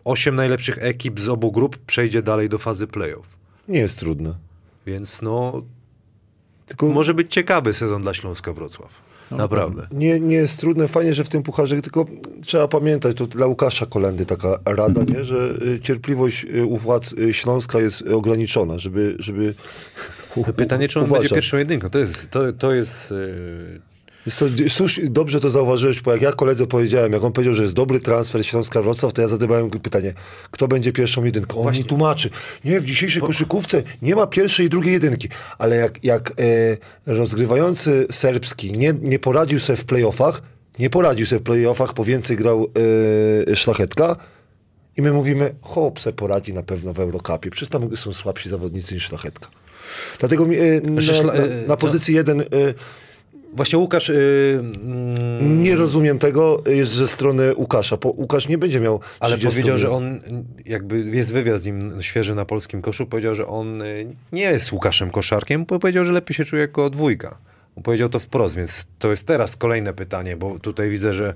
[0.04, 3.28] Osiem najlepszych ekip z obu grup przejdzie dalej do fazy playoff.
[3.68, 4.34] Nie jest trudne.
[4.86, 5.62] Więc no,
[6.66, 9.11] Tylko może być ciekawy sezon dla Śląska Wrocław.
[9.36, 9.86] Naprawdę.
[9.92, 10.88] nie, nie jest trudne.
[10.88, 12.06] Fajnie, że w tym pucharze, tylko
[12.46, 15.24] trzeba pamiętać, to dla Łukasza Kolendy taka rada, nie?
[15.24, 19.16] że y, cierpliwość y, u władz y, Śląska jest ograniczona, żeby...
[19.18, 19.54] żeby
[20.56, 21.90] Pytanie, czy on będzie pierwszą jedynką.
[21.90, 23.14] To jest, to, to jest
[24.68, 28.00] Słusz, dobrze to zauważyłeś, bo jak ja koledze powiedziałem, jak on powiedział, że jest dobry
[28.00, 30.12] transfer Śląska Wrocław, to ja zadawałem pytanie,
[30.50, 31.62] kto będzie pierwszą jedynką?
[31.62, 32.30] On mi tłumaczy,
[32.64, 36.34] nie, w dzisiejszej koszykówce nie ma pierwszej i drugiej jedynki, ale jak, jak e,
[37.06, 40.42] rozgrywający serbski nie, nie poradził sobie w playoffach,
[40.78, 42.66] nie poradził sobie w playoffach, bo więcej grał
[43.50, 44.16] e, Szlachetka
[44.96, 48.94] i my mówimy, hop, se poradzi na pewno w Eurocupie, przecież tam są słabsi zawodnicy
[48.94, 49.48] niż Szlachetka.
[50.18, 52.40] Dlatego mi, e, na, na, e, na pozycji jeden...
[52.40, 52.44] E,
[53.52, 54.62] Właśnie Łukasz, yy,
[55.40, 57.96] nie rozumiem tego, jest ze strony Łukasza.
[57.96, 59.00] Po, Łukasz nie będzie miał.
[59.20, 60.02] ale 30 powiedział, że minut.
[60.28, 64.42] on, jakby jest wywiad z nim świeży na polskim koszu, powiedział, że on y, nie
[64.42, 67.38] jest Łukaszem Koszarkiem, bo powiedział, że lepiej się czuje jako dwójka.
[67.84, 71.34] Powiedział to wprost, więc to jest teraz kolejne pytanie, bo tutaj widzę, że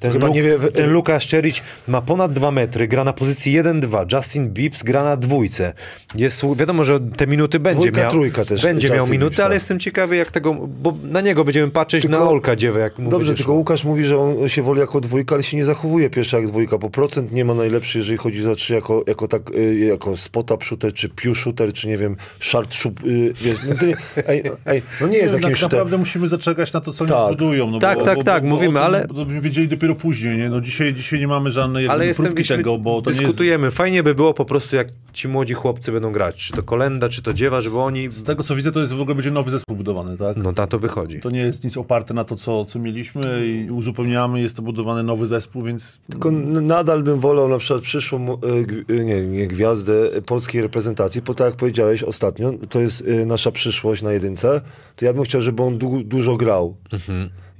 [0.00, 3.52] ten, chyba Luk, nie wie- ten Lukasz Czerić ma ponad 2 metry, gra na pozycji
[3.52, 5.72] 1-2, Justin Bibbs gra na dwójce.
[6.14, 8.10] Jest, wiadomo, że te minuty będzie Dwójka, miał.
[8.10, 9.54] trójka też Będzie Justin miał minuty, Bibbs, ale tak.
[9.54, 13.10] jestem ciekawy jak tego, bo na niego będziemy patrzeć Tylko- na Olka Dziewę, jak mu
[13.10, 13.52] Dobrze, tylko.
[13.52, 16.78] Łukasz mówi, że on się woli jako dwójka, ale się nie zachowuje pierwszy jak dwójka,
[16.78, 20.50] bo procent nie ma najlepszy, jeżeli chodzi za trzy, jako, jako, tak, y, jako spot
[20.50, 23.32] up shooter, czy pew shooter, czy nie wiem, short shoot, y,
[23.68, 23.96] no, to nie,
[24.28, 25.78] ej, ej, no nie jest tak jakimś shooter.
[25.78, 27.16] naprawdę musimy zaczekać na to, co Tak.
[27.16, 27.70] oni budują.
[27.70, 29.06] No Tak, bo, tak, bo, tak, bo, mówimy, bo, ale-
[29.50, 30.48] wiedzieli dopiero później, nie?
[30.50, 33.20] No dzisiaj, dzisiaj nie mamy żadnej Ale jestem próbki tego, bo to nie jest...
[33.22, 33.70] dyskutujemy.
[33.70, 36.36] Fajnie by było po prostu, jak ci młodzi chłopcy będą grać.
[36.36, 38.10] Czy to Kolenda, czy to Dziewa, żeby oni...
[38.10, 40.36] Z tego, co widzę, to jest w ogóle będzie nowy zespół budowany, tak?
[40.36, 41.20] No na to wychodzi.
[41.20, 45.02] To nie jest nic oparte na to, co, co mieliśmy i uzupełniamy, jest to budowany
[45.02, 48.36] nowy zespół, więc Tylko nadal bym wolał na przykład przyszłą,
[48.66, 49.92] g- y, nie, nie gwiazdę
[50.26, 54.60] polskiej reprezentacji, bo tak jak powiedziałeś ostatnio, to jest y, nasza przyszłość na jedynce,
[54.96, 56.76] to ja bym chciał, żeby on du- dużo grał.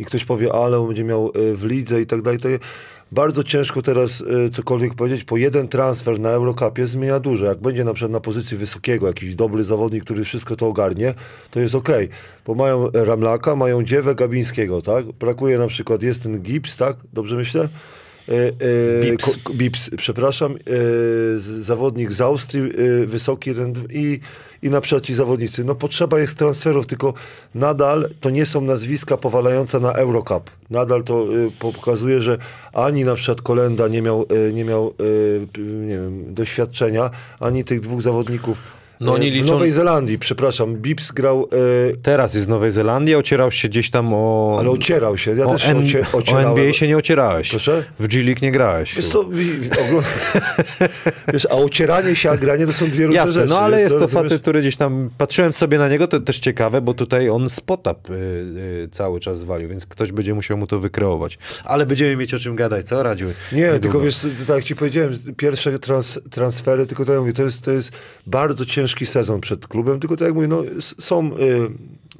[0.00, 2.38] I ktoś powie, ale on będzie miał y, w lidze i tak dalej.
[3.12, 7.44] Bardzo ciężko teraz y, cokolwiek powiedzieć, bo jeden transfer na Eurocupie zmienia dużo.
[7.44, 11.14] Jak będzie na przykład na pozycji wysokiego jakiś dobry zawodnik, który wszystko to ogarnie,
[11.50, 12.08] to jest okej.
[12.46, 15.12] Bo mają Ramlaka, mają Dziewę Gabińskiego, tak?
[15.12, 16.96] Brakuje na przykład, jest ten Gibbs, tak?
[17.12, 17.68] Dobrze myślę?
[18.28, 19.38] E, Bips.
[19.54, 20.56] Bips, przepraszam,
[21.60, 22.62] zawodnik z Austrii,
[23.06, 24.20] wysoki jeden i,
[24.62, 25.64] i na przykład ci zawodnicy.
[25.64, 27.14] No potrzeba jest transferów, tylko
[27.54, 30.50] nadal to nie są nazwiska powalające na Eurocup.
[30.70, 31.26] Nadal to e,
[31.58, 32.38] pokazuje, że
[32.72, 34.94] ani na przykład Kolenda nie miał, e, nie miał
[35.52, 38.79] p- nie wiem, doświadczenia, ani tych dwóch zawodników.
[39.00, 41.48] No E, w liczą- Nowej Zelandii, przepraszam, Bips grał,
[41.92, 44.56] e, Teraz jest z Nowej Zelandii, ocierał się gdzieś tam o...
[44.60, 45.36] ale ocierał się.
[45.36, 46.48] Ja o, też się N- ocie, o ocierałem.
[46.48, 47.50] NBA się nie ocierałeś.
[47.50, 47.84] Proszę?
[47.98, 48.94] W G-League nie grałeś.
[48.96, 49.24] Wiesz co,
[51.32, 53.48] wiesz, a ocieranie się, a granie to są dwie różne Jasne, rzeczy.
[53.48, 54.22] no ale jest to rozumiesz?
[54.24, 55.10] facet, który gdzieś tam...
[55.18, 59.38] Patrzyłem sobie na niego, to też ciekawe, bo tutaj on spotap y, y, cały czas
[59.38, 61.38] zwalił, więc ktoś będzie musiał mu to wykreować.
[61.64, 63.26] Ale będziemy mieć o czym gadać, co Radziu?
[63.52, 63.78] Nie, Niedługo.
[63.80, 67.62] tylko wiesz, tak jak ci powiedziałem, pierwsze trans, transfery, tylko to ja mówię, to jest,
[67.62, 67.92] to jest
[68.26, 71.70] bardzo ciężki sezon przed klubem, tylko tak jak mówię, no, są, y,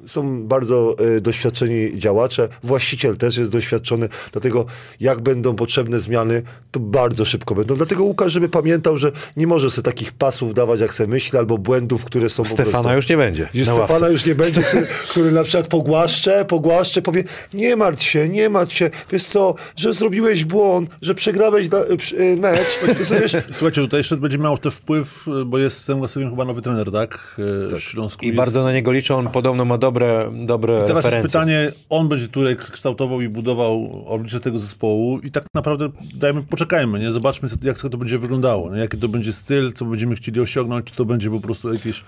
[0.05, 4.65] są bardzo y, doświadczeni działacze, właściciel też jest doświadczony, dlatego
[4.99, 7.75] jak będą potrzebne zmiany, to bardzo szybko będą.
[7.75, 11.57] Dlatego Łukasz, żeby pamiętał, że nie może sobie takich pasów dawać, jak sobie myśli, albo
[11.57, 12.95] błędów, które są po Stefana prostu...
[12.95, 13.49] już nie będzie.
[13.53, 14.11] Stefana ławce.
[14.11, 17.23] już nie będzie, który, który na przykład pogłaszcze, pogłaszcze, powie,
[17.53, 21.97] nie martw się, nie martw się, wiesz co, że zrobiłeś błąd, że przegrałeś da, y,
[21.97, 22.79] przy- y, mecz?
[23.51, 27.35] Słuchajcie, tutaj jeszcze będzie miał to wpływ, bo jest ten Łasowiem chyba nowy trener, tak?
[27.37, 28.37] W Śląsku I jest.
[28.37, 31.23] bardzo na niego liczą, on podobno ma dobre, dobre Teraz jest referencje.
[31.23, 36.99] pytanie, on będzie tutaj kształtował i budował oblicze tego zespołu i tak naprawdę dajmy, poczekajmy,
[36.99, 37.11] nie?
[37.11, 38.79] Zobaczmy, jak to będzie wyglądało, nie?
[38.79, 42.03] jaki to będzie styl, co będziemy chcieli osiągnąć, czy to będzie po prostu jakieś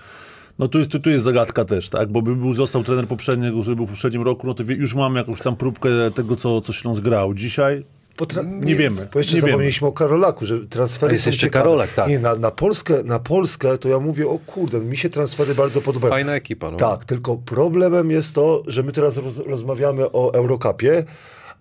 [0.58, 2.12] No tu jest, tu, tu jest zagadka też, tak?
[2.12, 4.94] Bo by był, został trener poprzedniego, który był w poprzednim roku, no to wie, już
[4.94, 7.34] mamy jakąś tam próbkę tego, co, co Śląsk grał.
[7.34, 7.84] Dzisiaj
[8.16, 11.62] Potra- Nie wiemy, Bo jeszcze nie zapomnieliśmy o Karolaku, że transfery jest są jeszcze ciekawe.
[11.62, 12.08] Karolak, tak.
[12.08, 15.80] Nie, na, na, Polskę, na Polskę to ja mówię, o kurde, mi się transfery bardzo
[15.80, 16.10] podobają.
[16.10, 16.70] Fajna ekipa.
[16.70, 16.76] No.
[16.76, 21.04] Tak, tylko problemem jest to, że my teraz roz, rozmawiamy o Eurocupie,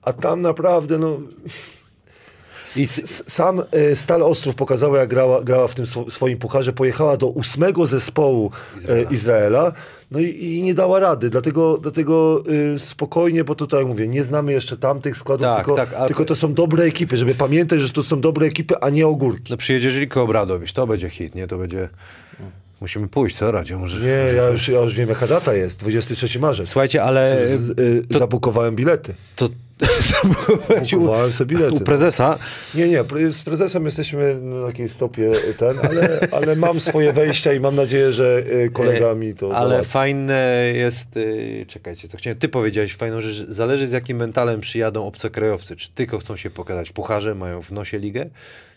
[0.01, 1.19] a tam naprawdę, no...
[2.77, 2.87] I-
[3.27, 6.73] sam y, Stal Ostrów pokazała, jak grała, grała w tym swo- swoim pucharze.
[6.73, 9.73] Pojechała do ósmego zespołu Izraela, Izraela
[10.11, 11.29] no i, i nie dała rady.
[11.29, 12.43] Dlatego, dlatego
[12.75, 16.25] y, spokojnie, bo tutaj mówię, nie znamy jeszcze tamtych składów, Tak, tylko, tak, ale- tylko
[16.25, 19.51] to są dobre ekipy, żeby pamiętać, że to są dobre ekipy, a nie ogórki.
[19.51, 21.47] No przyjedzie Żeliko Obradowicz, to będzie hit, nie?
[21.47, 21.89] To będzie...
[22.83, 23.77] Musimy pójść, co Radzie?
[23.77, 23.99] Może...
[23.99, 25.79] Nie, ja już, ja już wiem, jaka data jest.
[25.79, 26.69] 23 marzec.
[26.69, 27.47] Słuchajcie, ale...
[27.47, 29.13] Z, y, Zabukowałem bilety.
[29.35, 29.49] To...
[30.91, 31.75] Kupowałem sobie bilety.
[31.75, 32.39] u prezesa.
[32.75, 37.59] Nie, nie, z prezesem jesteśmy na takiej stopie ten, ale, ale mam swoje wejścia i
[37.59, 39.91] mam nadzieję, że y, kolega mi to Ale załatwi.
[39.91, 44.61] fajne jest, y, czekajcie, co chciałem, ty powiedziałeś fajną rzecz, że zależy z jakim mentalem
[44.61, 48.25] przyjadą obcokrajowcy, czy tylko chcą się pokazać pucharze, mają w nosie ligę,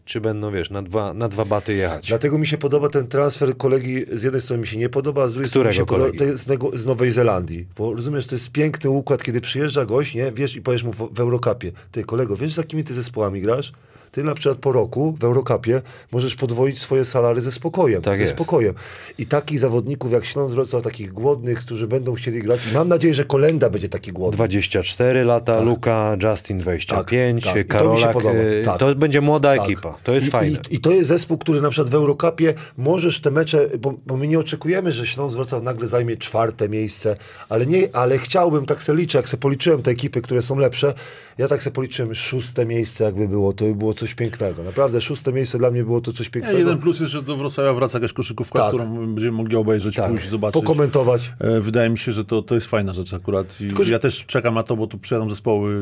[0.07, 2.09] czy będą, wiesz, na dwa, na dwa baty jechać.
[2.09, 5.29] Dlatego mi się podoba ten transfer kolegi, z jednej strony mi się nie podoba, a
[5.29, 6.39] z drugiej strony mi Którego się podoba, kolegi?
[6.39, 7.67] z, nego, z Nowej Zelandii.
[7.77, 11.09] Bo rozumiesz, to jest piękny układ, kiedy przyjeżdża gość, nie, wiesz i powiesz mu w,
[11.13, 13.73] w Eurocupie, ty kolego, wiesz z jakimi ty zespołami grasz?
[14.17, 18.03] Ty na przykład po roku w Eurocupie możesz podwoić swoje salary ze spokojem.
[18.03, 18.35] Tak ze jest.
[18.35, 18.75] spokojem.
[19.19, 22.61] I takich zawodników jak Śląsk Wrocław, takich głodnych, którzy będą chcieli grać.
[22.75, 24.37] Mam nadzieję, że Kolenda będzie taki głodny.
[24.37, 27.59] 24 lata, Luka, Justin 25, Tak, tak.
[27.59, 28.35] I to mi się Karolak, podoba.
[28.35, 28.79] y, Tak.
[28.79, 29.64] to będzie młoda Tak.
[29.64, 30.59] ekipa, to jest I, fajne.
[30.71, 34.17] I, I to jest zespół, który na przykład w Eurocupie możesz te mecze, bo, bo
[34.17, 37.17] my nie oczekujemy, że Śląsk Wrocław nagle zajmie czwarte miejsce,
[37.49, 40.95] ale nie, ale chciałbym, tak sobie liczę, jak sobie policzyłem te ekipy, które są lepsze,
[41.39, 44.63] ja tak sobie policzyłem szóste miejsce jakby było, to by było coś pięknego.
[44.63, 46.59] Naprawdę szóste miejsce dla mnie było to coś pięknego.
[46.59, 48.69] jeden plus jest, że do Wrocławia wraca jakaś koszykówka, Tak.
[48.69, 50.63] którą będziemy mogli obejrzeć, tak, pójść, zobaczyć.
[50.63, 51.33] pokomentować.
[51.41, 53.61] E, Wydaje mi się, że to, to jest fajna rzecz akurat.
[53.61, 55.73] I że- Ja też czekam na to, bo tu przyjadą zespoły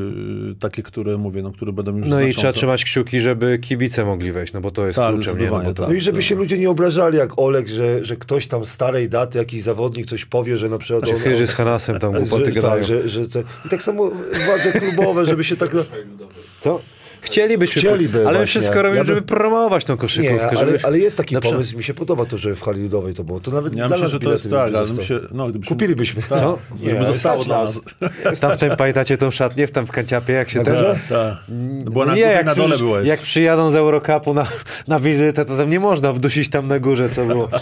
[0.53, 2.39] y, takie, które mówię, no, które będą już No i znaczące.
[2.39, 5.51] trzeba trzymać kciuki, żeby kibice mogli wejść, no bo to jest Tak, kluczem, nie?
[5.51, 5.89] No, tak.
[5.89, 9.39] No i żeby się ludzie nie obrażali jak Olek, że, że ktoś tam starej daty,
[9.39, 11.05] jakiś zawodnik coś powie, że na przykład...
[11.05, 12.75] Znaczy, on- Chyży z Hanasem tam głupoty że, gadają.
[12.75, 14.11] tak, że, że to, I tak samo
[14.47, 15.71] władze klubowe, żeby się tak...
[16.61, 16.81] Co?
[17.25, 18.47] Chcielibyśmy, Chcieliby ale właśnie.
[18.47, 20.35] wszystko robimy, Ja by- żeby promować tą koszykówkę.
[20.37, 20.79] Nie, ale, żeby...
[20.83, 23.25] ale jest taki Na przykład- pomysł, mi się podoba to, że w hali ludowej to
[23.25, 23.41] było.
[23.41, 26.23] To nawet Ja myślę, że to jest tak, ale się, no, gdybyśmy, Kupilibyśmy.
[26.29, 26.59] Co?
[26.85, 27.81] Żeby zostało dla nas.
[28.25, 28.41] nas.
[28.41, 30.75] Tam w tym, pamiętacie tą szatnię w tam w kanciapie, jak się ten...
[30.77, 31.37] Tak, tak.
[31.91, 33.09] Była na nie, jak, na dole byłeś.
[33.09, 34.47] jak przyjadą z Eurocupu na,
[34.89, 37.49] na wizytę, to tam nie można wdusić tam na górze, co było.
[37.49, 37.61] Tego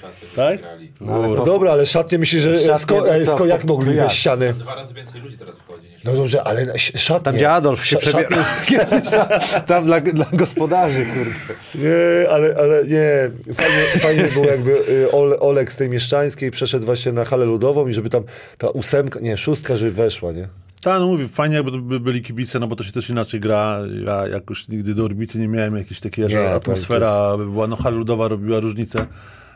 [0.00, 0.58] czasu, Tak?
[1.00, 4.00] No dobra, ale szatnie myślę, że Szatnie, sko, no e, sko, jak mogli No jak?
[4.00, 4.52] wejść ściany?
[4.52, 5.56] Dwa razy więcej ludzi teraz.
[6.04, 7.24] No dobrze, ale szatnie.
[7.24, 9.16] Tam gdzie Adolf się jest-
[9.66, 11.54] tam, dla, dla gospodarzy, kurde.
[11.74, 13.30] Nie, ale, ale nie.
[13.54, 17.88] Fajnie, fajnie było jakby y, Ole, Olek z tej mieszczańskiej przeszedł właśnie na halę ludową
[17.88, 18.22] i żeby tam
[18.58, 20.48] ta ósemka, nie, szóstka, żeby weszła, nie?
[20.82, 23.80] Tak, no mówię, fajnie jakby by byli kibice, no bo to się też inaczej gra.
[24.06, 27.76] Ja jakoś nigdy do orbity nie miałem jakiejś takiej, że to atmosfera by była, no
[27.76, 29.06] hala ludowa robiła różnicę.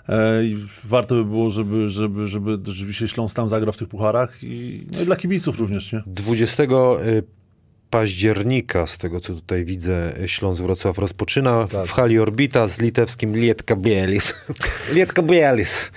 [0.08, 4.38] E, I warto by było, żeby, żeby, żeby rzeczywiście Śląsk tam zagrał w tych pucharach
[4.42, 6.02] i, no i dla kibiców również, nie?
[6.06, 6.66] 20 y,
[7.90, 11.86] października, z tego co tutaj widzę, Śląsk Wrocław rozpoczyna Tak.
[11.86, 14.34] w hali Orbita z litewskim Lietka Bielis.
[14.94, 15.90] Lietka Bielis.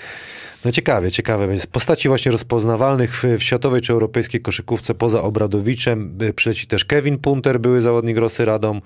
[0.66, 1.60] No ciekawie, ciekawe.
[1.60, 6.86] Z postaci właśnie rozpoznawalnych w, w światowej czy europejskiej koszykówce poza Obradowiczem y, przyleci też
[6.86, 8.82] Kevin Punter, były zawodnik Rosy Radom,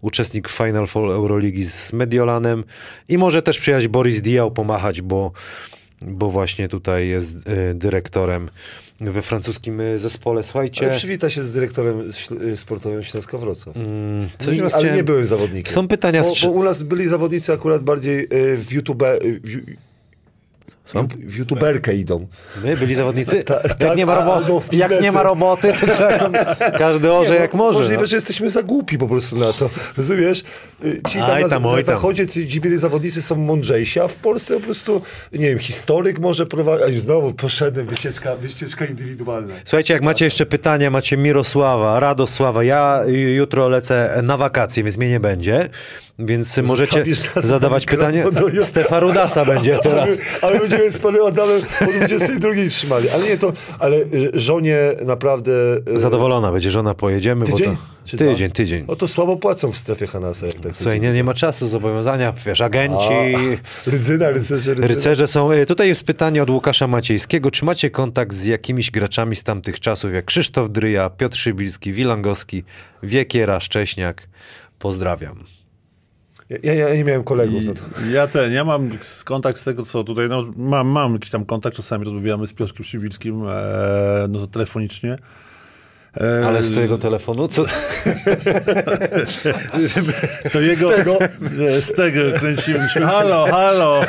[0.00, 2.64] uczestnik Final Four Euroligi z Mediolanem
[3.08, 5.32] i może też przyjechać Boris Diaw pomachać, bo,
[6.02, 8.50] bo właśnie tutaj jest y, dyrektorem
[9.00, 10.42] we francuskim y, zespole.
[10.42, 12.12] Słuchajcie, Ale przywita się z dyrektorem
[12.56, 13.76] sportowym Śląska Wrocław.
[13.76, 15.74] mm, coś Nie, ale nie byłem zawodnikiem.
[15.74, 19.02] Są pytania Bo, bo u nas byli zawodnicy akurat bardziej w YouTube.
[19.44, 19.60] W,
[20.86, 21.08] Są?
[21.18, 22.26] w youtuberkę idą.
[22.64, 23.44] My byli zawodnicy?
[23.44, 26.30] tak, jak, nie ma a- robo- albo w jak nie ma roboty, to trzeba
[26.78, 27.78] każdy orze Nie, jak no, może.
[27.78, 28.06] Możliwe, no.
[28.06, 29.70] że jesteśmy za głupi po prostu na to.
[29.96, 30.42] Rozumiesz?
[30.84, 31.82] Y, Ci tam Aj na, tam, na tam.
[31.82, 35.02] zachodzie ci, byli zawodnicy są mądrzejsi, a w Polsce po prostu,
[35.32, 36.86] nie wiem, historyk może prowadzić.
[36.86, 39.54] A już znowu poszedłem, wycieczka, wycieczka indywidualna.
[39.64, 42.64] Słuchajcie, jak macie jeszcze pytania, macie Mirosława, Radosława.
[42.64, 45.68] Ja y, jutro lecę na wakacje, więc mnie nie będzie.
[46.18, 47.04] Więc możecie
[47.36, 48.24] zadawać na pytanie.
[48.62, 50.08] Stefa Rudasa będzie teraz.
[50.08, 53.08] Ale, ale będziemy z panem Adamem po 22 trzymali.
[53.08, 55.52] Ale nie, to, ale y, żonie naprawdę...
[55.96, 57.46] y, Zadowolona będzie żona, pojedziemy.
[57.46, 57.66] Tydzień?
[57.70, 57.96] Bo to...
[58.04, 58.54] Czy Tydzień, dwa?
[58.56, 58.84] tydzień.
[58.88, 60.46] O to słabo płacą w strefie Hanasa.
[60.46, 63.08] Jak tak Słuchaj, nie, nie ma czasu, zobowiązania, wiesz, agenci...
[63.86, 64.86] Rydzyna, rycerze, rydzyna.
[64.86, 65.52] Rycerze są.
[65.52, 67.50] y, Tutaj jest pytanie od Łukasza Maciejskiego.
[67.50, 72.64] Czy macie kontakt z jakimiś graczami z tamtych czasów, jak Krzysztof Dryja, Piotr Szybilski, Wilangowski,
[73.02, 74.28] Wiekiera, Szcześniak?
[74.78, 75.55] Pozdrawiam.
[76.50, 77.62] Ja, ja, ja nie miałem kolegów.
[77.62, 77.82] I No to.
[78.12, 78.90] Ja ten, ja mam
[79.24, 82.84] kontakt z tego, co tutaj, no, mam, mam jakiś tam kontakt, czasami rozmawiamy z Piotrkiem
[82.84, 85.18] Szybickim, e, no to telefonicznie.
[86.46, 87.48] Ale z twojego telefonu?
[87.48, 87.64] Co?
[90.52, 91.18] To jego, z tego,
[91.80, 94.00] z tego kręcimy, myśmy, halo, halo.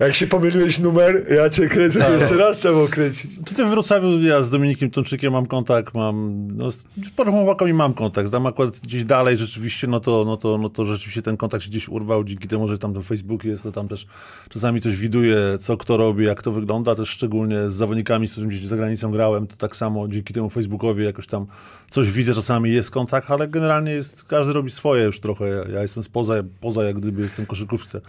[0.00, 3.30] Jak się pomyliłeś numer, ja cię kręcę, to jeszcze raz trzeba kręcić.
[3.44, 6.84] Czy ty w Wrocławiu, ja z Dominikiem Tomczykiem mam kontakt, mam, no z
[7.16, 10.84] paroma chłopakami mam kontakt, tam akurat gdzieś dalej rzeczywiście, no to, no to, no to
[10.84, 13.88] rzeczywiście ten kontakt się gdzieś urwał, dzięki temu, że tam ten Facebook jest, to tam
[13.88, 14.06] też
[14.48, 18.54] czasami też widuję, co kto robi, jak to wygląda, też szczególnie z zawodnikami, z którymi
[18.54, 21.46] gdzieś za granicą grałem, to tak samo dzięki temu Facebookowi jakoś tam
[21.88, 25.82] coś widzę, czasami jest kontakt, ale generalnie jest, każdy robi swoje już trochę, ja, ja
[25.82, 28.00] jestem spoza, poza jak gdyby jestem w koszykówce,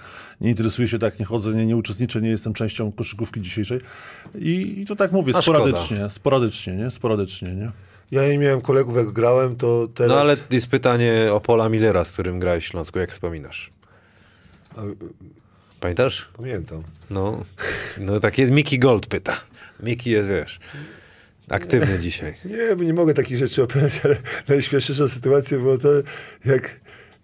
[0.42, 3.80] nie interesuję się tak, nie chodzę, nie, nie uczestniczę, nie jestem częścią koszykówki dzisiejszej
[4.36, 7.72] i, i to tak mówię, sporadycznie, sporadycznie, nie, sporadycznie, nie.
[8.12, 10.12] Ja nie miałem kolegów, jak grałem, to teraz...
[10.12, 13.72] No ale jest pytanie o Pola Millera, z którym grałeś w Śląsku, jak wspominasz?
[15.80, 16.30] Pamiętasz?
[16.38, 16.84] Pamiętam.
[17.10, 17.44] No,
[17.98, 19.34] no tak jest, Miki Gold pyta.
[19.80, 20.60] Miki jest, wiesz,
[21.50, 22.34] aktywny dzisiaj.
[22.46, 24.16] Nie, bo nie mogę takich rzeczy opowiadać, ale
[24.48, 25.90] najśmieszniejsza sytuacja była to,
[26.46, 26.80] jak,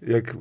[0.08, 0.36] jak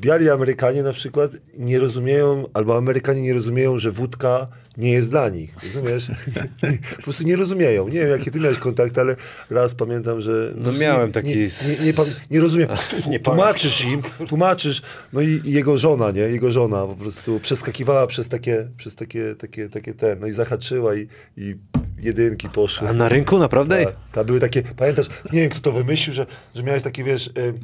[0.00, 4.48] biali Amerykanie na przykład nie rozumieją, albo Amerykanie nie rozumieją, że wódka
[4.78, 5.54] nie jest dla nich.
[5.62, 6.10] Rozumiesz?
[6.96, 7.88] po prostu nie rozumieją.
[7.88, 9.16] Nie wiem, jakie ty miałeś kontakt, ale
[9.50, 10.52] raz pamiętam, że...
[10.56, 11.92] No prostu miałem nie, taki Nie, nie, nie,
[12.30, 12.68] nie rozumiem.
[13.10, 14.82] Nie tłumaczysz im, tłumaczysz.
[15.12, 16.20] No i, i jego żona, nie?
[16.20, 20.94] Jego żona po prostu przeskakiwała przez takie, przez takie, takie, takie ten, no i zahaczyła
[20.94, 21.56] i, i
[22.00, 22.88] jedynki poszły.
[22.88, 23.84] A na rynku naprawdę?
[23.84, 27.26] Ta, ta były takie, pamiętasz, nie wiem kto to wymyślił, że, że miałeś takie, wiesz,
[27.26, 27.54] y,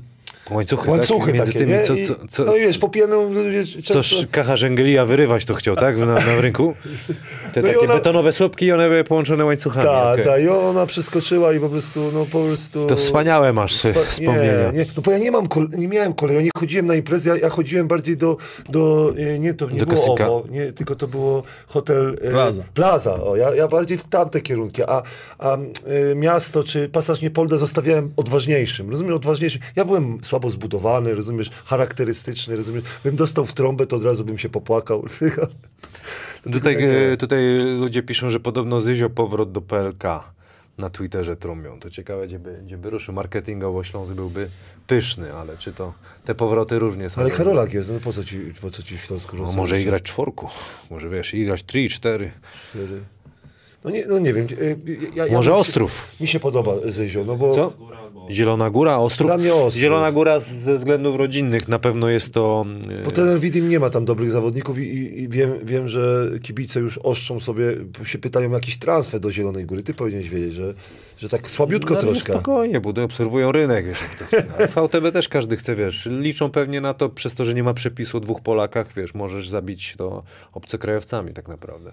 [0.51, 1.35] Łańcuchy, łańcuchy tak?
[1.35, 3.41] Między takie, tymi, co, co, co, no i wiesz, po pijaną, no,
[3.85, 5.99] często, Kacha Żęgelia wyrywać to chciał, tak?
[5.99, 6.75] Na, na rynku?
[7.53, 9.87] Te No takie ona- betonowe słupki, one były połączone łańcuchami.
[9.87, 10.25] tak, okej.
[10.25, 12.87] tak, i ona przeskoczyła i po prostu, no po prostu...
[12.87, 14.73] To wspaniałe masz Spa- wspomnienia.
[14.73, 16.95] Nie, nie, no bo ja nie mam, kole- nie miałem kolei, ja nie chodziłem na
[16.95, 18.37] imprezy, ja, ja chodziłem bardziej do,
[18.69, 20.15] do nie, to nie Do było.
[20.15, 22.17] OWO, nie, tylko to było hotel...
[22.23, 22.63] e, Plaza.
[22.75, 25.03] Plaza, o, ja, ja bardziej w tamte kierunki, a,
[25.39, 25.59] a e,
[26.15, 29.61] miasto czy pasaż Niepolda zostawiałem odważniejszym, rozumiesz, odważniejszym.
[29.77, 34.39] Ja byłem słabo zbudowany, rozumiesz, charakterystyczny, rozumiesz, bym dostał w trąbę, to od razu bym
[34.39, 35.05] się popłakał.
[36.53, 36.77] Tutaj,
[37.13, 37.41] e, tutaj
[37.79, 40.05] ludzie piszą, że podobno Zyzio powrót do PLK
[40.79, 41.81] na Twitterze trąbią.
[41.81, 43.15] To ciekawe, gdzie by, gdzie by ruszył.
[43.15, 44.49] Marketingowo Śląsk byłby
[44.87, 45.93] pyszny, ale czy to
[46.25, 47.21] te powroty różnie są.
[47.21, 49.85] Ale Karolak jest, no po co ci, po co ci w Śląsku No, może i
[49.85, 50.49] grać czworku.
[50.91, 52.31] Może wiesz, i grać 3, 4.
[53.85, 54.47] No nie, no nie wiem.
[54.47, 54.77] e,
[55.15, 56.09] Ja, ja Może się- Ostrów.
[56.21, 57.55] Mi się podoba Zyzio, no bo...
[57.55, 57.73] Co?
[58.31, 59.29] Zielona Góra, Ostrów.
[59.29, 59.75] Dla mnie Ostrów.
[59.75, 62.67] Zielona Góra ze względów rodzinnych na pewno jest to.
[63.01, 66.31] e, Bo ten Widim nie ma tam dobrych zawodników i, i, i wiem, wiem, że
[66.43, 67.65] kibice już oszczą sobie,
[68.05, 69.83] się pytają o jakiś transfer do Zielonej Góry.
[69.83, 70.75] Ty powinieneś wiedzieć, że,
[71.19, 72.33] że tak słabiutko No, ale troszkę.
[72.33, 73.87] Spokojnie, budują, obserwują rynek.
[73.87, 74.25] Wiesz, jak to,
[74.89, 76.09] VTB też każdy chce, wiesz.
[76.11, 79.49] Liczą pewnie na to, przez to, że nie ma przepisu o dwóch Polakach, wiesz, możesz
[79.49, 80.23] zabić to
[80.53, 81.93] obcokrajowcami tak naprawdę.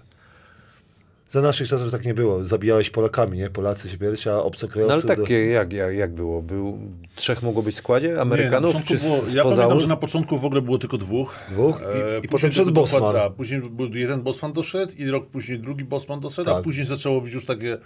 [1.32, 2.44] Za naszych czasów tak nie było.
[2.44, 3.50] Zabijałeś Polakami, nie?
[3.50, 4.92] Polacy się bierci, a No obcokrajowcy...
[4.92, 6.42] ale do- takie, jak, jak, jak było?
[6.42, 6.78] Był,
[7.16, 8.08] trzech mogło być w składzie?
[8.08, 8.70] Nie, Amerykanów?
[8.72, 11.34] początku czy było, z, ja spoza pamiętam, że na początku w ogóle było tylko dwóch.
[11.50, 11.80] Dwóch?
[11.80, 13.02] I- E, i później potem przed był Bosman.
[13.02, 16.62] dokład- a, Później był jeden Bosman doszedł i rok później drugi Bosman doszedł, a Tak.
[16.64, 17.78] później zaczęło być już takie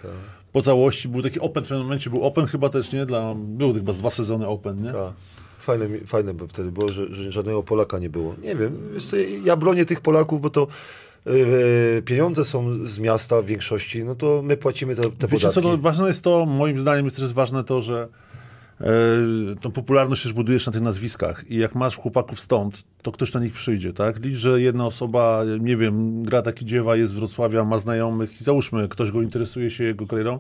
[0.52, 1.08] po całości.
[1.08, 3.06] Był taki Open, w pewnym momencie był Open chyba też, nie?
[3.06, 4.90] Dla, były chyba z dwa sezony Open, nie?
[4.92, 5.12] Tak.
[5.58, 8.34] Fajne, fajne by wtedy było, że, że żadnego Polaka nie było.
[8.42, 10.66] Nie wiem, wiesz co, ja bronię tych Polaków, bo to
[12.04, 15.54] pieniądze są z miasta w większości, no to my płacimy te, te Wiecie podatki.
[15.54, 18.08] co, no, ważne jest to, moim zdaniem jest też ważne to, że
[18.80, 18.86] e,
[19.60, 23.40] tą popularność też budujesz na tych nazwiskach i jak masz chłopaków stąd, to ktoś na
[23.40, 24.24] nich przyjdzie, tak?
[24.24, 28.44] Licz, że jedna osoba, nie wiem, gra taki dziewa, jest z Wrocławia, ma znajomych i
[28.44, 30.38] załóżmy, ktoś go interesuje się jego karierą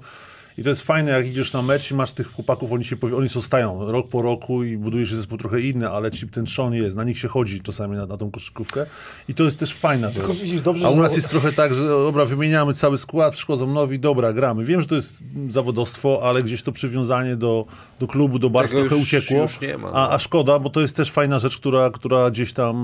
[0.58, 3.28] i to jest fajne, jak idziesz na mecz i masz tych chłopaków, oni się oni
[3.28, 7.04] zostają rok po roku i budujesz zespół trochę inny, ale ci ten trzon jest, na
[7.04, 8.86] nich się chodzi czasami na, na tą koszykówkę
[9.28, 10.42] i to jest też fajna Tylko rzecz.
[10.42, 13.32] widzisz, dobrze, A u że nas zawo- jest trochę tak, że dobra, wymieniamy cały skład,
[13.34, 14.64] przychodzą nowi, dobra, gramy.
[14.64, 15.18] Wiem, że to jest
[15.48, 17.66] zawodowstwo, ale gdzieś to przywiązanie do,
[18.00, 19.36] do klubu, do barw trochę już- uciekło.
[19.42, 19.94] już nie ma, no.
[19.96, 22.76] a, a szkoda, bo to jest też fajna rzecz, która, która gdzieś tam...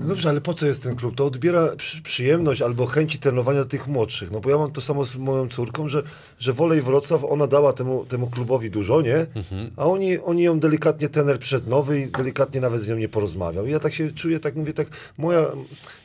[0.00, 1.14] No dobrze, ale po co jest ten klub?
[1.14, 4.30] To odbiera przy, przyjemność albo chęci trenowania tych młodszych.
[4.30, 6.02] No bo ja mam to samo z moją córką, że,
[6.38, 9.16] że Wolej Wrocław, ona dała temu, temu klubowi dużo, nie?
[9.16, 9.70] Mhm.
[9.76, 13.66] A oni, oni ją delikatnie, tener przed nowy i delikatnie nawet z nią nie porozmawiał.
[13.66, 14.88] I ja tak się czuję, tak mówię, tak
[15.18, 15.42] moja,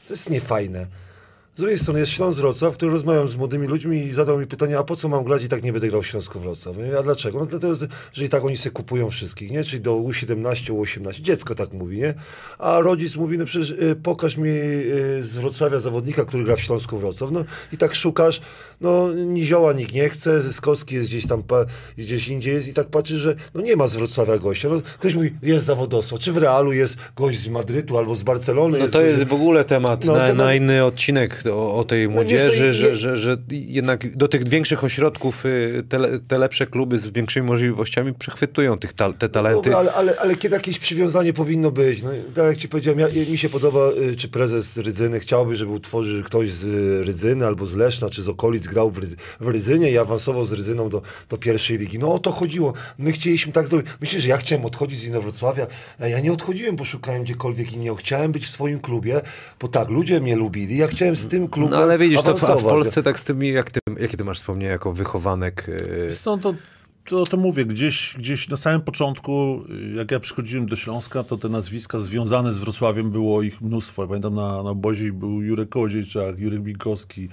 [0.07, 0.87] to jest niefajne.
[1.57, 4.77] Z drugiej strony jest Śląsk Wrocław, który rozmawiam z młodymi ludźmi i zadał mi pytanie,
[4.77, 6.77] a po co mam grać i tak nie będę grał w Śląsku Wrocław.
[6.77, 7.39] Mówię, a dlaczego?
[7.39, 7.75] No dlatego,
[8.13, 9.63] że i tak oni sobie kupują wszystkich, nie?
[9.63, 11.21] Czyli do U17, U18.
[11.21, 12.13] Dziecko tak mówi, nie?
[12.59, 16.61] A rodzic mówi, no przecież y, pokaż mi y, z Wrocławia zawodnika, który gra w
[16.61, 17.31] Śląsku Wrocław.
[17.31, 17.43] No
[17.73, 18.41] i tak szukasz,
[18.81, 21.43] no Nizioła nikt nie chce, Zyskowski jest gdzieś tam,
[21.97, 24.69] gdzieś indziej jest i tak patrzy, że no nie ma z Wrocławia gościa.
[24.69, 26.17] No, ktoś mówi, jest zawodowstwo.
[26.17, 28.79] Czy w Realu jest gość z Madrytu albo z Barcelony?
[28.79, 31.99] No to jest w ogóle temat No, na, temat- na inny odcinek o, o tej
[32.07, 36.67] wiesz młodzieży, nie- że, że, że jednak do tych większych ośrodków y, te, te lepsze
[36.67, 39.61] kluby z większymi możliwościami przechwytują tych ta, te talenty.
[39.69, 42.03] Dobra, ale, ale, ale kiedy jakieś przywiązanie powinno być?
[42.03, 43.79] No, tak jak ci powiedziałem, ja, mi się podoba,
[44.11, 48.23] y, czy prezes Rydzyny chciałby, żeby utworzył ktoś z y, Rydzyny albo z Leszna, czy
[48.23, 51.99] z okolic grał w, Rydzy, w Rydzynie i awansował z Rydzyną do, do pierwszej ligi.
[51.99, 52.73] No o to chodziło.
[52.97, 53.87] My chcieliśmy tak zrobić.
[54.01, 55.67] Myślę, że ja chciałem odchodzić z Inowrocławia.
[55.99, 59.21] a Ja nie odchodziłem, bo szukałem gdziekolwiek i nie chciałem być w swoim klubie,
[59.59, 60.77] bo tak, ludzie mnie lubili.
[60.77, 62.63] Ja chciałem z tym klubem No ale widzisz, to w, a w.
[62.63, 65.69] Polsce tak z tymi, jak ty, jakie ty masz wspomnienia jako wychowanek?
[66.09, 66.53] y, Są to,
[67.05, 71.37] to, to mówię, gdzieś, gdzieś na samym początku, y, jak ja przychodziłem do Śląska, to
[71.37, 74.01] te nazwiska związane z Wrocławiem było ich mnóstwo.
[74.01, 77.29] Ja Pamiętam na, na obozie był Jurek Kołodziejczak, Jurek Binkowski,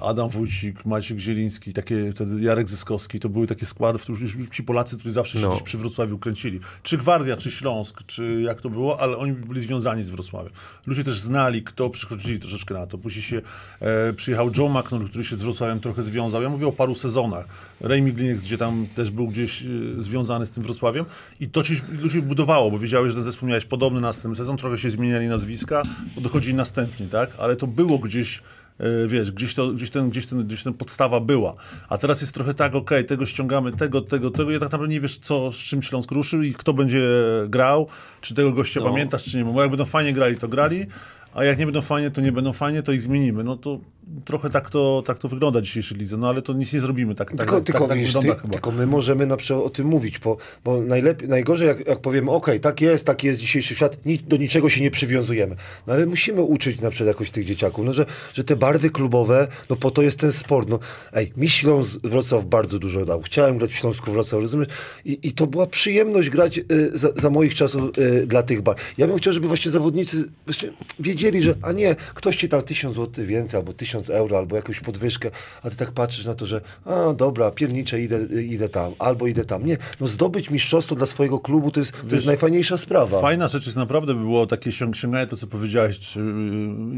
[0.00, 4.36] Adam Wójcik, Maciek Zieliński, takie, wtedy Jarek Zyskowski, to były takie składy, w których już,
[4.36, 5.50] już ci Polacy, którzy zawsze się No.
[5.50, 6.60] gdzieś przy Wrocławiu kręcili.
[6.82, 10.52] Czy Gwardia, czy Śląsk, czy jak to było, ale oni byli związani z Wrocławiem.
[10.86, 12.98] Ludzie też znali, kto przychodzili troszeczkę na to.
[12.98, 13.42] Później się
[13.80, 16.42] e, przyjechał Joe McNor, który się z Wrocławiem trochę związał.
[16.42, 17.46] Ja mówię o paru sezonach.
[17.80, 19.66] Ray Migliniek, gdzie tam też był gdzieś e,
[19.98, 21.04] związany z tym Wrocławiem.
[21.40, 24.78] I to ci ludzie budowało, bo wiedziałeś, że ten zespół miałeś podobny następny sezon, trochę
[24.78, 25.82] się zmieniali nazwiska,
[26.14, 27.30] bo dochodzili następni, tak?
[27.38, 28.42] Ale to było gdzieś e,
[29.06, 31.54] wiesz, gdzieś, to, gdzieś, ten, gdzieś, ten, gdzieś ten podstawa była.
[31.88, 34.50] A teraz jest trochę tak, okej, tego ściągamy, tego, tego, tego.
[34.50, 37.02] I tak naprawdę nie wiesz, co, z czym Śląsk ruszył i kto będzie
[37.48, 37.86] grał,
[38.20, 39.44] czy tego gościa pamiętasz, czy nie.
[39.44, 40.86] Bo jak będą fajnie grali, to grali,
[41.34, 43.44] a jak nie będą fajnie, to nie będą fajnie, to ich zmienimy.
[43.44, 43.80] No to
[44.24, 47.14] trochę tak to, tak to wygląda w dzisiejszej lidze, no ale to nic nie zrobimy.
[47.14, 48.52] Tak, tak, Tylko, tak, tylko, tak widzisz, wygląda ty, chyba.
[48.52, 52.30] tylko my możemy na przykład o tym mówić, bo, bo najlepiej, najgorzej jak, jak powiemy,
[52.30, 55.56] okej, tak jest, tak jest dzisiejszy świat, ni, do niczego się nie przywiązujemy.
[55.86, 59.48] No ale musimy uczyć na przykład jakoś tych dzieciaków, no, że, że te barwy klubowe,
[59.70, 60.68] no po to jest ten sport.
[60.68, 60.78] No,
[61.12, 63.22] ej, mi Śląsk Wrocław bardzo dużo dał.
[63.22, 64.68] Chciałem grać w Śląsku Wrocław, rozumiesz?
[65.04, 68.76] I, i to była przyjemność grać y, za, za moich czasów y, dla tych bar.
[68.98, 70.70] Ja bym chciał, żeby właśnie zawodnicy właśnie
[71.00, 74.80] wiedzieli, że a nie, ktoś ci dał tysiąc złotych więcej, albo tysiąc euro, albo jakąś
[74.80, 75.30] podwyżkę,
[75.62, 79.44] a ty tak patrzysz na to, że a dobra, pierniczę, idę, idę tam, albo idę
[79.44, 79.66] tam.
[79.66, 83.20] Nie, no zdobyć mistrzostwo dla swojego klubu to jest, to jest najfajniejsza sprawa.
[83.20, 86.22] Fajna rzecz jest naprawdę by było takie sięg- sięganie to, co powiedziałeś, czy y,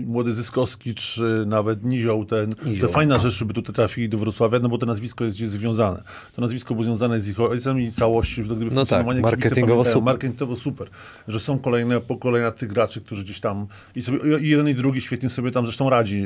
[0.06, 2.88] młody Zyskowski, czy nawet Nizioł, ten, Nizioł.
[2.88, 6.02] to fajna rzecz, żeby tutaj trafili do Wrocławia, no bo to nazwisko jest gdzieś związane.
[6.34, 10.02] To nazwisko było związane z ich ojcem i całości, gdyby tak, funkcjonowanie kibice marketingowo super.
[10.02, 10.88] Marketingowo super,
[11.28, 13.66] że są kolejne pokolenia tych graczy, którzy gdzieś tam,
[13.96, 14.02] i, i
[14.40, 16.24] jeden i drugi świetnie sobie tam zresztą radzi.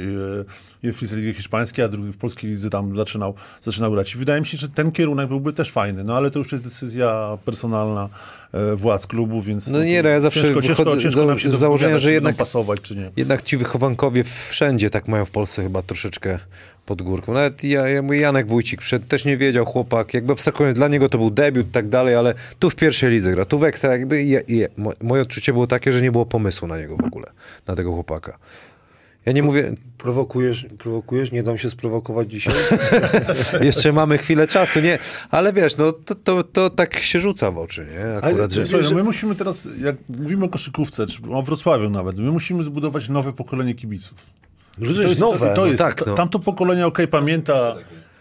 [0.84, 4.14] y, W lidze hiszpańskiej, a drugi w polskiej lidze tam zaczynał, zaczynał grać.
[4.14, 6.64] I wydaje mi się, że ten kierunek byłby też fajny, no ale to już jest
[6.64, 8.08] decyzja personalna
[8.52, 12.12] e, władz klubu, więc No nie, no ja zawsze ciężko, ciężko, ciężko z założenia, że
[12.12, 13.10] jednak- pasować, czy nie.
[13.16, 16.38] Jednak ci wychowankowie wszędzie tak mają w Polsce chyba troszeczkę
[16.86, 17.32] pod górką.
[17.32, 21.08] Nawet ja, ja mówię, Janek Wójcik przed, też nie wiedział chłopak, jakby abstrahując, dla niego
[21.08, 23.92] to był debiut i tak dalej, ale tu w pierwszej lidze gra, tu w ekstra
[23.92, 27.04] jakby i, i, mo- moje odczucie było takie, że nie było pomysłu na niego w
[27.04, 27.26] ogóle,
[27.66, 28.38] na tego chłopaka.
[29.26, 32.54] Ja nie mówię, Prowokujesz, prowokujesz, nie dam się sprowokować dzisiaj.
[33.60, 34.98] jeszcze mamy chwilę czasu, nie,
[35.30, 38.16] ale wiesz, no to, to, to tak się rzuca w oczy, nie?
[38.16, 38.66] Akurat, że...
[38.66, 42.62] Słuchaj, no my musimy teraz, jak mówimy o koszykówce, czy o Wrocławiu nawet, my musimy
[42.62, 44.30] zbudować nowe pokolenie kibiców.
[44.78, 45.54] Jest nowe.
[45.54, 46.14] To jest, tak, no.
[46.14, 47.74] Tamto pokolenie, okej, pamięta,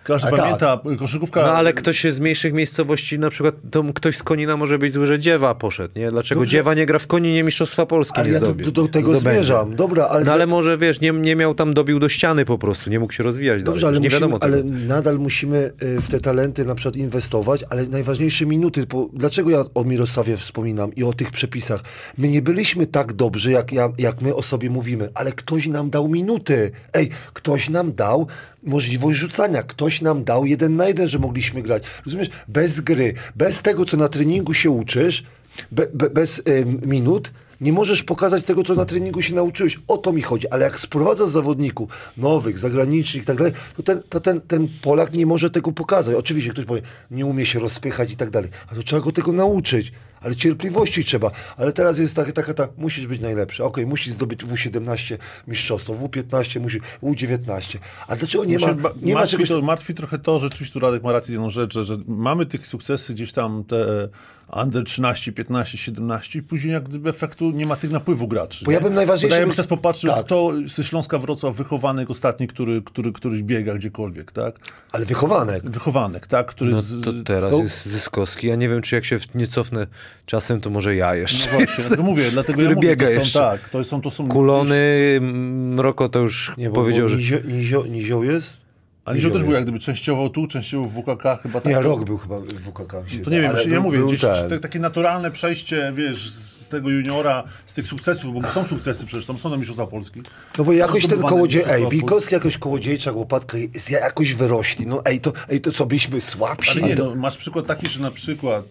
[0.05, 0.39] każdy A tak.
[0.39, 1.41] pamięta, koszykówka...
[1.41, 5.07] No ale ktoś z mniejszych miejscowości, na przykład to ktoś z Konina może być zły,
[5.07, 6.11] że Dziewa poszedł, nie?
[6.11, 6.51] Dlaczego Dobrze.
[6.51, 9.43] Dziewa nie gra w Koninie Mistrzostwa Polski Ale nie ja do, do, do tego zdobędzie.
[9.43, 9.75] zmierzam.
[9.75, 10.25] Dobra, ale...
[10.25, 13.13] No ale może, wiesz, nie, nie miał tam, dobił do ściany po prostu, nie mógł
[13.13, 14.01] się rozwijać Dobrze, ale, dalej.
[14.01, 14.69] nie musimy, wiadomo ale tego.
[14.87, 19.63] nadal musimy y, w te talenty na przykład inwestować, ale najważniejsze minuty, bo dlaczego ja
[19.73, 21.81] o Mirosławie wspominam i o tych przepisach?
[22.17, 25.89] My nie byliśmy tak dobrzy, jak, ja, jak my o sobie mówimy, ale ktoś nam
[25.89, 26.71] dał minuty.
[26.93, 28.27] Ej, ktoś nam dał
[28.65, 31.83] możliwość rzucania, ktoś nam dał jeden na jeden, że mogliśmy grać.
[32.05, 32.29] Rozumiesz?
[32.47, 35.23] Bez gry, bez tego, co na treningu się uczysz,
[35.71, 37.31] be, be, bez y, minut,
[37.61, 39.79] nie możesz pokazać tego, co na treningu się nauczyłeś.
[39.87, 40.49] O to mi chodzi.
[40.49, 45.13] Ale jak sprowadzasz zawodników nowych, zagranicznych i tak dalej, to ten, to ten, ten Polak
[45.13, 46.15] nie może tego pokazać.
[46.15, 46.81] Oczywiście ktoś powie,
[47.11, 48.49] nie umie się rozpychać i tak dalej.
[48.71, 49.91] A to trzeba go tego nauczyć.
[50.21, 51.31] Ale cierpliwości trzeba.
[51.57, 53.63] Ale teraz jest taka, taka ta, musisz być najlepszy.
[53.63, 55.17] Okej, musisz zdobyć W17
[55.47, 57.77] mistrzostwo, W15 musi, U19.
[58.07, 58.67] A dlaczego nie ma,
[59.01, 59.49] nie ma martwi, czegoś...
[59.49, 62.67] to, martwi trochę to, rzeczywiście tu Radek ma rację jedną rzecz, że, że mamy tych
[62.67, 64.09] sukcesy gdzieś tam te
[64.63, 68.65] under 13, 15, 17 i później jak gdyby efektu nie ma tych napływu graczy.
[68.65, 68.75] Bo nie?
[68.77, 70.25] ja bym najważniejsze- Bo ja bym teraz popatrzył, Tak.
[70.25, 74.55] kto ze Śląska Wrocław wychowanek ostatni, który, który, który biega gdziekolwiek, tak?
[74.91, 75.69] Ale wychowanek.
[75.69, 76.47] Wychowanek, tak?
[76.47, 78.47] Który No z, to teraz no- jest Zyskowski.
[78.47, 79.87] Ja nie wiem, czy jak się w- nie cofnę
[80.25, 81.51] czasem, to może ja jeszcze.
[81.51, 83.39] No właśnie, dlatego mówię, dlatego który ja mówię, biega to są, jeszcze.
[83.39, 87.17] tak, to są, to są Kulony, Mroko to już Nie, bo, powiedział, bo że...
[87.17, 88.64] Nizio, Nizio, Nizio jest?
[89.05, 91.73] Ale Nizio też był jak gdyby częściowo tu, częściowo w WKK chyba tak.
[91.73, 92.91] Nie, rok był chyba w WKK.
[93.23, 97.73] To nie wiem, ja mówię, gdzieś te, takie naturalne przejście, wiesz, z tego juniora, z
[97.73, 100.21] tych sukcesów, bo są sukcesy przecież, tam są na Mistrzostwa Polski.
[100.57, 103.57] No bo jakoś ten kołodziej, ej, Bikowski jakoś kołodziejcza łopatka
[103.89, 104.87] jakoś wyrośli.
[104.87, 106.83] No ej, to, ej, to co, byliśmy słabsi?
[106.83, 108.65] Ale nie, no, masz przykład taki, że na przykład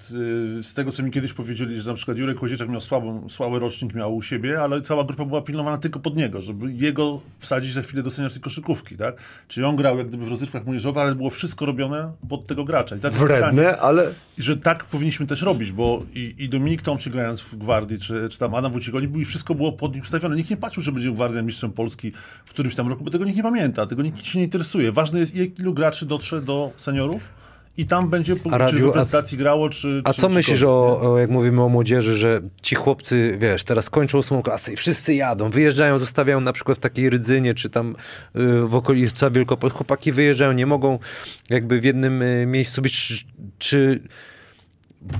[0.58, 3.58] y, z tego, co mi kiedyś powiedzieli, że na przykład Jurek Kozieczek miał słabą, słaby
[3.58, 7.72] rocznik miał u siebie, ale cała grupa była pilnowana tylko pod niego, żeby jego wsadzić
[7.72, 9.16] za chwilę do seniorskiej koszykówki, tak?
[9.48, 12.96] Czyli on grał jak gdyby w rozrywkach młodzieżowych, ale było wszystko robione pod tego gracza.
[12.96, 16.48] I tak jest pytanie, Wredne, ale I że tak powinniśmy też robić, bo i, i
[16.48, 19.94] Dominik Tomczyk grając w Gwardii, czy, czy tam Adam Wójcik, oni byli, wszystko było pod
[19.94, 20.36] nich ustawione.
[20.36, 22.12] Nikt nie patrzył, że będzie Gwardia mistrzem Polski
[22.44, 24.92] w którymś tam roku, bo tego nikt nie pamięta, tego nikt się nie interesuje.
[24.92, 27.43] Ważne jest, ilu graczy dotrze do seniorów
[27.76, 31.02] i tam będzie, po, A c- reprezentacji grało, czy A czy, co czy myślisz kogoś,
[31.02, 34.76] o, o, jak mówimy o młodzieży, że ci chłopcy, wiesz, teraz kończą ósmą klasę i
[34.76, 37.96] wszyscy jadą, wyjeżdżają, zostawiają na przykład w takiej Rydzynie, czy tam
[38.36, 40.98] y, w okolicy Wielkopolski, chłopaki wyjeżdżają, nie mogą
[41.50, 43.24] jakby w jednym y, miejscu być, czy,
[43.58, 44.00] czy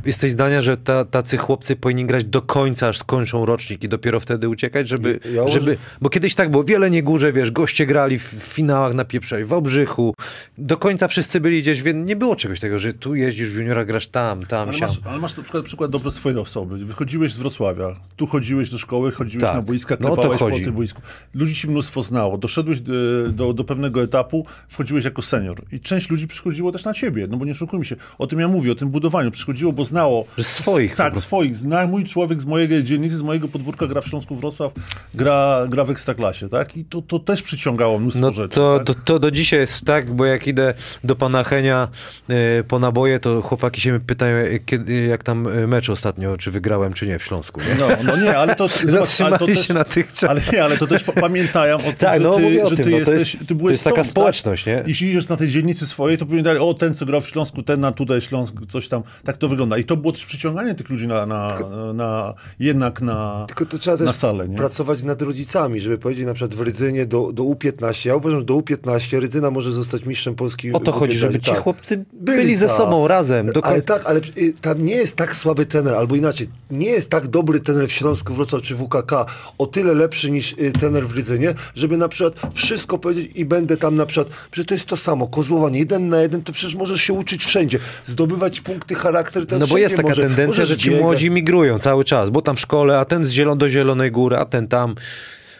[0.07, 4.21] jesteś zdania, że ta, tacy chłopcy powinni grać do końca, aż skończą rocznik i dopiero
[4.21, 8.19] wtedy uciekać, żeby, Ja żeby bo kiedyś tak było, wiele nie górze, wiesz, goście grali
[8.19, 10.15] w, w finałach na pieprzej, w Obrzychu,
[10.59, 13.85] do końca wszyscy byli gdzieś, więc nie było czegoś takiego, że tu jeździsz w juniora,
[13.85, 14.89] grasz tam, tam, Ale siam.
[14.89, 16.77] masz, ale masz na przykład przykład dobrze swojej osoby.
[16.77, 19.55] Wychodziłeś z Wrocławia, tu chodziłeś do szkoły, chodziłeś Tak.
[19.55, 20.65] na boiska, No klepałeś po chodzi.
[20.65, 21.03] tym boisku.
[21.35, 22.39] Ludzi ci mnóstwo znało.
[22.39, 22.93] Doszedłeś do,
[23.33, 25.63] do, do pewnego etapu, wchodziłeś jako senior.
[25.73, 27.97] I część ludzi przychodziło też na ciebie, no bo nie oszukujmy się.
[28.19, 29.31] O tym ja mówię, o tym budowaniu.
[29.31, 30.25] Przychodziło, bo znało...
[30.43, 31.57] Swoich Tak, swoich.
[31.57, 34.73] Zna mój człowiek z mojej dzielnicy, z mojego podwórka gra w Śląsku Wrocław,
[35.15, 36.77] gra, gra w Ekstraklasie, tak?
[36.77, 38.55] I to, to też przyciągało mnóstwo No rzeczy.
[38.55, 38.87] to, tak?
[38.87, 40.75] to, to do dzisiaj jest tak, bo jak idę
[41.05, 41.89] do pana Henia
[42.29, 46.51] e, po naboje, to chłopaki się pytają, e, kiedy, jak tam e, mecz ostatnio, czy
[46.51, 47.61] wygrałem, czy nie w Śląsku.
[47.61, 47.75] Nie?
[47.81, 48.65] No, no nie, ale to...
[48.83, 50.31] ale to Zatrzymali też, się na tych czasach.
[50.31, 52.85] Ale nie, ale to też pa- pamiętają o tym, Tak, że no, ty, że tym,
[52.85, 54.77] ty no, to jesteś, jest- ty byłeś to jest taka stąd, społeczność, nie?
[54.77, 54.89] Tak?
[54.89, 57.81] Jeśli idziesz na tej dzielnicy swojej, to pamiętali, o ten, co grał w Śląsku, ten
[57.81, 59.03] na tutaj Śląsk, coś tam.
[59.25, 59.64] Tak to wygląda.
[59.77, 61.59] I to było też przyciąganie tych ludzi na, na,
[61.95, 64.57] na jednak na, Tylko to trzeba też na salę, nie?
[64.57, 68.09] pracować nad rodzicami, żeby powiedzieć na przykład w Rydzynie do, do U15.
[68.09, 70.73] Ja uważam, że do U15 Rydzyna może zostać mistrzem Polski.
[70.73, 71.61] O to chodzi, U15, żeby ci tak.
[71.61, 72.77] chłopcy byli ze tak.
[72.77, 73.53] sobą razem.
[73.53, 77.11] Do Ale tak, ale y, tam nie jest tak słaby trener, albo inaczej, nie jest
[77.11, 79.27] tak dobry trener w Śląsku, Wrocław czy WKK,
[79.59, 83.77] o tyle lepszy niż y, trener w Rydzynie, żeby na przykład wszystko powiedzieć i będę
[83.77, 87.01] tam na przykład, że to jest to samo, kozłowanie jeden na jeden, to przecież możesz
[87.01, 91.03] się uczyć wszędzie, zdobywać punkty charakteru, No bo jest taka może, tendencja, że ci biegać.
[91.05, 94.37] młodzi migrują cały czas, bo tam w szkole, a ten z zielon do Zielonej Góry,
[94.37, 94.95] a ten tam,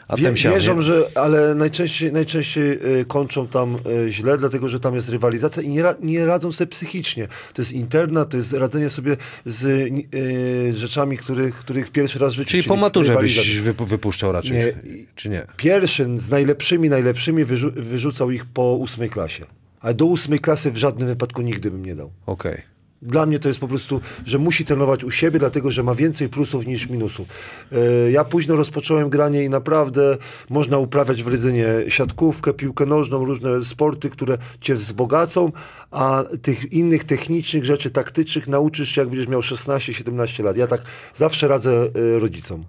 [0.09, 0.55] a Wie, ten siam.
[0.55, 0.83] wierzą, nie?
[0.83, 2.71] że, ale najczęściej, najczęściej
[3.01, 6.53] y, kończą tam y, źle, dlatego że tam jest rywalizacja i nie, ra, nie radzą
[6.53, 7.29] sobie psychicznie.
[7.55, 9.17] To jest interna, to jest radzenie sobie
[9.47, 12.51] z y, rzeczami, których, których pierwszy raz w życiu.
[12.51, 14.73] Czyli po maturze byś wypu- wypuszczał raczej, Nie.
[15.15, 15.47] czy nie?
[15.57, 19.45] Pierwszy z najlepszymi, najlepszymi wyrzu, wyrzucał ich po ósmej klasie.
[19.81, 22.11] Ale do ósmej klasy w żadnym wypadku nigdy bym nie dał.
[22.27, 22.63] Okej.
[23.05, 26.29] Dla mnie to jest po prostu, że musi trenować u siebie, dlatego że ma więcej
[26.29, 27.29] plusów niż minusów.
[27.73, 30.17] E, Ja późno rozpocząłem granie i naprawdę
[30.51, 35.53] można uprawiać w Rydzynie siatkówkę, piłkę nożną, różne sporty, które cię wzbogacą,
[35.91, 40.57] a tych innych technicznych rzeczy, taktycznych nauczysz się, jak będziesz miał 16-17 lat.
[40.57, 40.83] Ja tak
[41.15, 42.65] zawsze radzę e, rodzicom.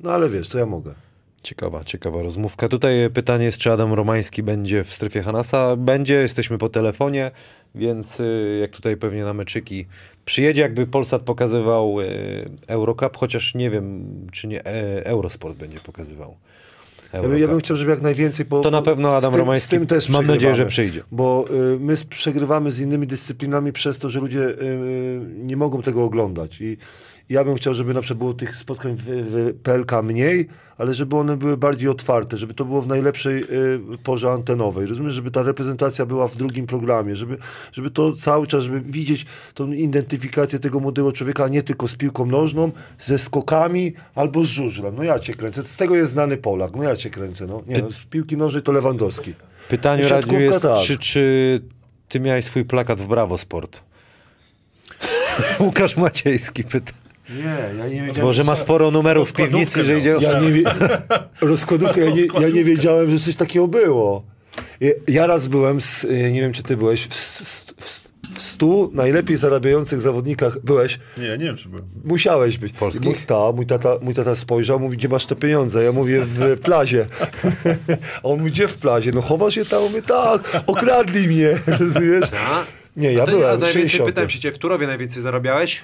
[0.00, 0.94] No ale wiesz, co ja mogę.
[1.42, 2.68] Ciekawa, ciekawa rozmówka.
[2.68, 5.76] Tutaj pytanie jest, czy Adam Romański będzie w strefie Hanasa?
[5.76, 7.30] Będzie, jesteśmy po telefonie,
[7.74, 9.86] więc y, jak tutaj pewnie na meczyki
[10.24, 12.04] przyjedzie, jakby Polsat pokazywał y,
[12.66, 16.36] Eurocup, chociaż nie wiem, czy nie e, Eurosport będzie pokazywał.
[17.12, 17.64] Ja bym, ja bym Eurocup.
[17.64, 18.46] chciał, żeby jak najwięcej...
[18.46, 21.02] Bo, To na pewno Adam z tym, Romański, Z tym też mam nadzieję, że przyjdzie.
[21.12, 21.44] Bo
[21.74, 26.04] y, my przegrywamy z innymi dyscyplinami przez to, że ludzie y, y, nie mogą tego
[26.04, 26.60] oglądać.
[26.60, 26.76] I
[27.30, 30.48] ja bym chciał, żeby na przykład było tych spotkań w, w PLK mniej,
[30.78, 34.86] ale żeby one były bardziej otwarte, żeby to było w najlepszej y, porze antenowej.
[34.86, 37.38] Rozumiesz, żeby ta reprezentacja była w drugim programie, żeby,
[37.72, 42.26] żeby to cały czas, żeby widzieć tą identyfikację tego młodego człowieka, nie tylko z piłką
[42.26, 44.94] nożną, ze skokami albo z żużlem.
[44.96, 45.62] No ja cię kręcę.
[45.62, 46.76] Z tego jest znany Polak.
[46.76, 47.46] No ja cię kręcę.
[47.46, 47.62] No.
[47.66, 49.34] Nie, no, z piłki nożnej to Lewandowski.
[49.68, 50.78] Pytanie Radziu jest, tak.
[50.78, 51.60] czy, czy
[52.08, 53.80] ty miałeś swój plakat w Brawo Sport?
[55.60, 56.92] Łukasz Maciejski pyta.
[57.36, 58.22] Nie, ja nie wiedziałem.
[58.22, 60.16] Może ma sporo numerów w piwnicy, że idzie...
[60.20, 60.62] Ja nie wie...
[61.40, 64.22] Rozkładówkę, ja nie, ja nie wiedziałem, że coś takiego było.
[65.08, 68.10] Ja- raz byłem, z, y, nie wiem czy ty byłeś, w, w, w,
[68.92, 70.98] najlepiej zarabiających zawodnikach byłeś.
[71.18, 71.84] Nie, ja nie wiem, czy byłem.
[72.04, 72.72] Musiałeś być.
[72.72, 73.04] Polskich?
[73.04, 75.84] Mój, ta, mój, tata, mój tata spojrzał, mówi, gdzie masz te pieniądze?
[75.84, 77.06] Ja mówię, w plazie.
[78.16, 79.10] A on mówi, gdzie w plazie?
[79.14, 79.82] No chowasz je tam?
[79.82, 82.24] Mówię, tak, okradli mnie, rozumiesz?
[82.96, 84.06] Nie, ja To ja byłem, najwięcej 60.
[84.06, 85.82] pytam się cię, w Turowie najwięcej zarabiałeś?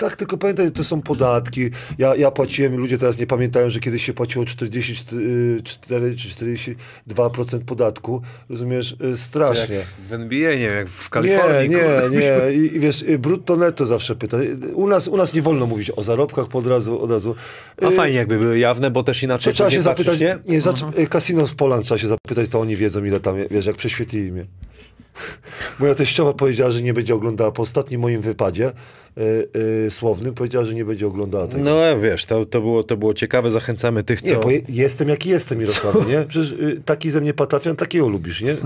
[0.00, 1.70] Tak, tylko pamiętaj, to są podatki.
[1.98, 8.22] Ja, ja płaciłem, ludzie teraz nie pamiętają, że kiedyś się płaciło 44 czy 42% podatku.
[8.50, 8.96] Rozumiesz?
[9.04, 9.74] Y, Strasznie.
[9.76, 11.68] Jak w NBA, nie wiem, jak w Nie, Kalifornii.
[11.68, 12.08] nie, kurwa.
[12.08, 12.52] nie.
[12.62, 14.36] I, I wiesz, y, brutto netto zawsze pyta.
[14.38, 17.00] Y, U nas, u nas nie wolno mówić o zarobkach po od razu.
[17.00, 17.34] Od razu.
[17.82, 20.38] A Y, fajnie jakby były jawne, bo też inaczej To trzeba się patrzysz, zapytać, nie?
[20.54, 23.66] nie, zacz, y, Casino z Poland trzeba się zapytać, to oni wiedzą ile tam, wiesz,
[23.66, 24.46] jak prześwietlili mnie.
[25.78, 28.72] Moja teściowa powiedziała, że nie będzie oglądała po ostatnim moim wypadzie
[29.18, 29.48] y,
[29.86, 31.64] y, słownym, powiedziała, że nie będzie oglądała tego.
[31.64, 34.40] No wiesz, to, to, było, to było ciekawe, zachęcamy tych, Nie, co...
[34.40, 36.24] bo je- jestem jaki jestem, Mirosławie, nie?
[36.24, 38.56] Przecież y, taki ze mnie patafian, takiego lubisz, nie?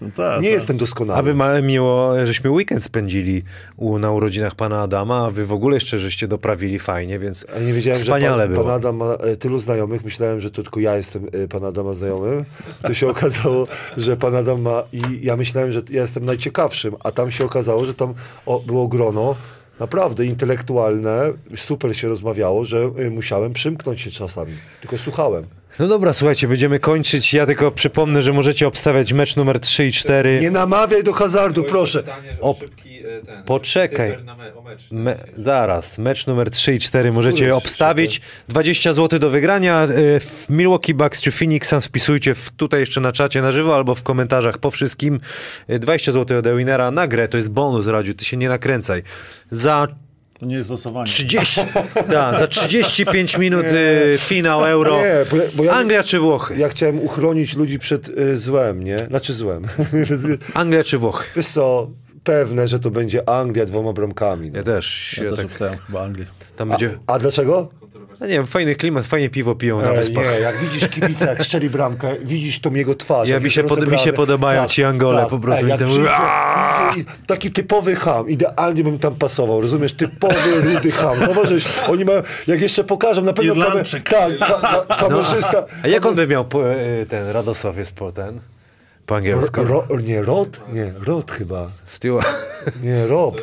[0.00, 0.54] No tak, Nie tak.
[0.54, 1.18] jestem doskonały.
[1.18, 3.42] A wy ma, miło, żeśmy weekend spędzili
[3.76, 7.60] u, na urodzinach pana Adama, a wy w ogóle jeszcze żeście doprawili fajnie, więc A
[7.60, 8.64] nie wiedziałem, wspaniale że pan, było.
[8.64, 10.04] pan Adam ma e, tylu znajomych.
[10.04, 12.44] Myślałem, że to tylko ja jestem e, pan Adama znajomym.
[12.82, 14.82] To się okazało, że pan Adam ma...
[14.92, 18.14] I ja myślałem, że ja jestem najciekawszym, a tam się okazało, że tam
[18.46, 19.34] o, było grono
[19.80, 21.32] naprawdę intelektualne.
[21.56, 24.52] Super się rozmawiało, że e, musiałem przymknąć się czasami.
[24.80, 25.44] Tylko słuchałem.
[25.78, 27.34] No dobra, słuchajcie, będziemy kończyć.
[27.34, 30.40] Ja tylko przypomnę, że możecie obstawiać mecz numer 3 i 4.
[30.40, 31.98] Nie namawiaj do hazardu, proszę.
[31.98, 32.56] Pytanie, O,
[33.04, 34.16] e, ten, poczekaj.
[34.38, 34.90] me, o mecz.
[34.90, 38.20] Me, zaraz, mecz numer 3 i 4 możecie Który obstawić.
[38.48, 39.84] 20 zł do wygrania.
[39.84, 43.76] Y, W Milwaukee Bucks czy Phoenix Suns wpisujcie w, tutaj jeszcze na czacie na żywo
[43.76, 45.20] albo w komentarzach po wszystkim.
[45.70, 49.02] Y, 20 zł od Ewinera na grę, to jest bonus, Radziu, ty się nie nakręcaj.
[49.50, 49.86] Za
[50.38, 51.06] To nie jest losowanie.
[51.06, 51.60] 30,
[52.08, 54.96] da, za 35 minut y, finał Euro.
[54.98, 56.54] Nie, bo ja- bo ja- Anglia czy Włochy?
[56.58, 59.06] Ja chciałem uchronić ludzi przed y, złem, nie?
[59.06, 59.66] Znaczy złem.
[60.54, 61.28] Anglia czy Włochy?
[61.36, 61.90] Wiesz co,
[62.32, 64.50] pewne, że to będzie Anglia dwoma bramkami.
[64.50, 64.58] No.
[64.58, 65.18] Ja też.
[65.18, 66.24] Ja Ja też tak, chyba Anglię.
[66.56, 66.98] tam będzie...
[67.06, 67.68] A dlaczego?
[68.20, 70.24] No nie wiem, fajny klimat, fajnie piwo piją na E, wyspach.
[70.24, 73.28] nie, jak widzisz kibica, jak strzeli bramkę, widzisz tą jego twarz.
[73.28, 75.88] Ja mi się pod- mi się podobają ci Angole, po prostu jak ten-
[77.26, 79.92] taki typowy ham, idealnie bym tam pasował, rozumiesz?
[79.92, 81.18] Typowy, rudy ham.
[81.18, 84.08] Zauważysz, oni mają, jak jeszcze pokażą, na pewno kamer, Irlandczyk.
[84.08, 85.64] tak, ka, ka, kamerzysta.
[85.84, 88.40] A jak on by miał po, y, ten Radosław jest po ten?
[89.08, 89.64] Po angielsku.
[89.64, 90.60] Ro, ro, nie, Rod?
[90.72, 91.70] Nie, Rod chyba.
[91.86, 92.28] Stewart.
[92.82, 93.40] Nie, Rob.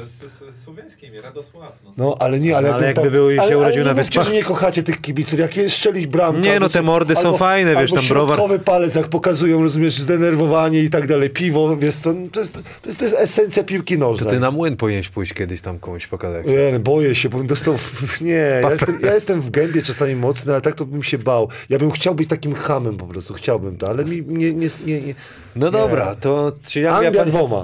[0.86, 1.74] To to imię, Radosław.
[1.84, 1.92] No.
[1.98, 4.20] No, ale nie, ale, Ale jakby był i się ale, urodził ale na nie mówcie,
[4.20, 4.26] Wyspach.
[4.28, 6.42] że nie kochacie tych kibiców, jak jest strzelić bramkę.
[6.42, 8.36] Nie, albo no te mordy są fajne, wiesz, albo tam browar.
[8.36, 12.60] środkowy palec, jak pokazują, rozumiesz, zdenerwowanie i tak dalej, piwo, wiesz, to, to, jest, to,
[12.86, 14.30] jest, to jest esencja piłki nożnej.
[14.34, 16.46] Ty na młyn powinieneś pójść kiedyś tam komuś pokazać.
[16.46, 17.78] Nie, no, boję się, bo dostał.
[17.78, 18.32] w- Nie,
[18.64, 21.50] ja jestem, ja jestem w gębie czasami mocny, ale tak to bym się bał.
[21.70, 24.52] Ja bym chciał być takim hamem po prostu, chciałbym to, ale mi nie.
[24.54, 25.16] nie, nie, nie.
[25.56, 27.64] No dobra, to czy Anglia, Anglia dwoma.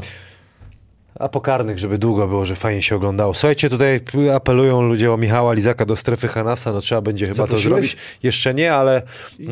[1.20, 3.34] A pokarnych, żeby długo było, że fajnie się oglądało.
[3.34, 4.00] Słuchajcie, tutaj
[4.36, 7.72] apelują ludzie o Michała Lizaka do strefy Hanasa, no trzeba będzie chyba to Zaprosiłeś?
[7.74, 7.98] zrobić.
[8.24, 9.02] Jeszcze nie, ale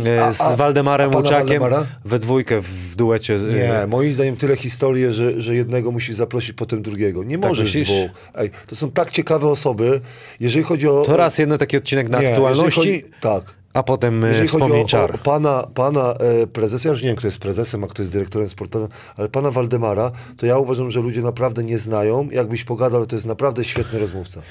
[0.05, 1.63] e, A- z a- Waldemarem Łuczakiem
[2.05, 3.35] we dwójkę w duecie.
[3.35, 3.39] e,
[3.81, 7.23] Nie, moim zdaniem tyle historii, że, że jednego musi zaprosić, potem drugiego.
[7.23, 8.11] Nie Tak możesz dwóch.
[8.35, 10.01] Ej, to są tak ciekawe osoby,
[10.39, 11.01] jeżeli chodzi o...
[11.05, 13.58] To raz jedno taki odcinek na Nie, aktualności, Chodzi, tak.
[13.73, 15.15] A potem e, Jeżeli chodzi wspomnień o, czar.
[15.15, 18.11] o pana, pana e, prezesa, ja już nie wiem, kto jest prezesem, a kto jest
[18.11, 18.87] dyrektorem sportowym,
[19.17, 22.29] ale pana Waldemara, to ja uważam, że ludzie naprawdę nie znają.
[22.31, 24.41] Jakbyś pogadał, to jest naprawdę świetny rozmówca.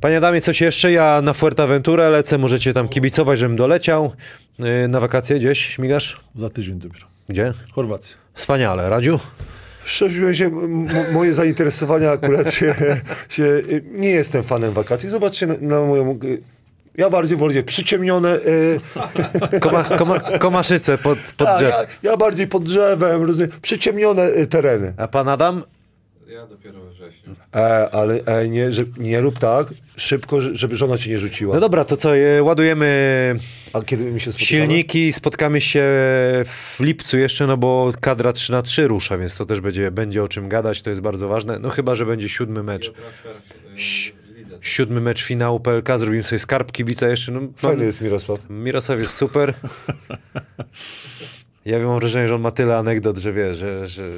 [0.00, 0.92] Panie Adamie, coś jeszcze?
[0.92, 4.12] Ja na Fuerteventurę lecę, możecie tam kibicować, żebym doleciał.
[4.58, 6.20] E, Na wakacje gdzieś śmigasz?
[6.34, 7.06] Za tydzień dopiero.
[7.28, 7.52] Gdzie?
[7.72, 8.16] Chorwacja.
[8.34, 8.90] Wspaniale.
[8.90, 9.20] Radziu?
[9.84, 10.50] Szczerze się,
[11.12, 12.74] moje zainteresowania akurat się,
[13.28, 13.62] się...
[13.92, 15.08] Nie jestem fanem wakacji.
[15.08, 16.18] Zobaczcie na, na moją...
[16.98, 18.36] y, Ja bardziej wolę przyciemnione...
[18.36, 18.80] y,
[19.60, 21.70] Koma, koma, komaszyce pod, pod a, drzew.
[22.02, 24.94] ja, ja bardziej pod drzewem, rozumiem, przyciemnione y, tereny.
[24.96, 25.62] A pan Adam?
[26.28, 27.34] Ja dopiero we wrześniu.
[27.54, 29.66] E, ale e, nie, że, nie rób tak
[29.96, 31.54] szybko, że- żeby żona ci nie rzuciła.
[31.54, 33.34] No dobra, to co, e, ładujemy
[33.72, 35.82] A kiedy mi się silniki, spotkamy się
[36.44, 40.22] w lipcu jeszcze, no bo kadra 3 na 3 rusza, więc to też będzie, będzie
[40.22, 41.58] o czym gadać, to jest bardzo ważne.
[41.58, 42.88] No chyba, że będzie siódmy mecz.
[42.88, 42.92] Y,
[43.76, 44.25] lidze.
[44.60, 47.32] Siódmy mecz finału PLK, zrobimy sobie skarb kibica jeszcze.
[47.32, 48.40] No, Fajny jest Mirosław.
[48.50, 49.54] Mirosław jest super.
[51.64, 54.10] Ja mam wrażenie, że on ma tyle anegdot, że wie, że, że,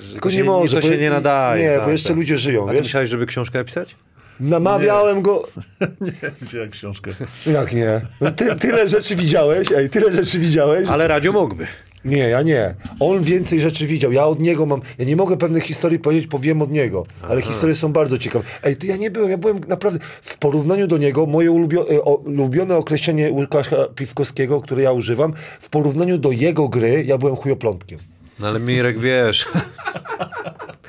[0.00, 1.64] że Tylko to nie się, może, to się nie nadaje.
[1.64, 2.16] nie, tak, bo jeszcze tak.
[2.16, 2.82] ludzie żyją, A ty wiesz?
[2.86, 3.96] myślałeś, żeby książkę napisać?
[4.40, 5.48] Namawiałem go...
[6.42, 7.10] Gdzie jak książkę?
[7.46, 8.00] Jak nie?
[8.20, 10.88] No ty, tyle rzeczy widziałeś, ej, tyle rzeczy widziałeś.
[10.88, 11.66] Ale Radio mógłby.
[12.08, 12.74] Nie, ja nie.
[13.00, 14.12] On więcej rzeczy widział.
[14.12, 14.80] Ja od niego mam.
[14.98, 17.06] Ja nie mogę pewnych historii powiedzieć, powiem od niego.
[17.22, 18.44] Ale historie są bardzo ciekawe.
[18.62, 19.98] Ej, ty ja nie byłem, ja byłem naprawdę.
[20.22, 25.32] W porównaniu do niego, moje ulubio, e, o, ulubione określenie Łukasza Piwkowskiego, które ja używam,
[25.60, 27.98] w porównaniu do jego gry, ja byłem chujoplątkiem.
[28.40, 29.46] No ale Mirek, wiesz...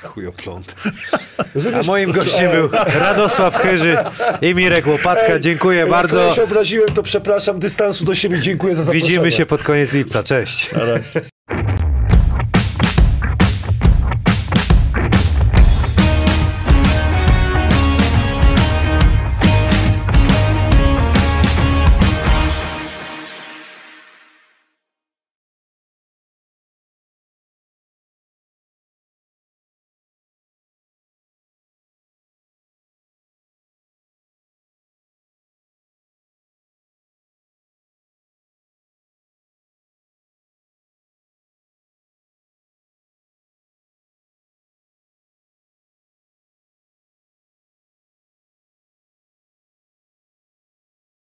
[0.02, 0.74] Chujopląt.
[1.80, 2.68] A moim gościem Ej, był
[3.00, 3.96] Radosław Chyży
[4.42, 5.38] i Mirek Łopatka.
[5.38, 6.20] Dziękuję jak bardzo.
[6.20, 9.08] kogoś obraziłem, to przepraszam, dystansu do siebie, dziękuję za zaproszenie.
[9.08, 10.22] Widzimy się pod koniec lipca.
[10.22, 10.70] Cześć.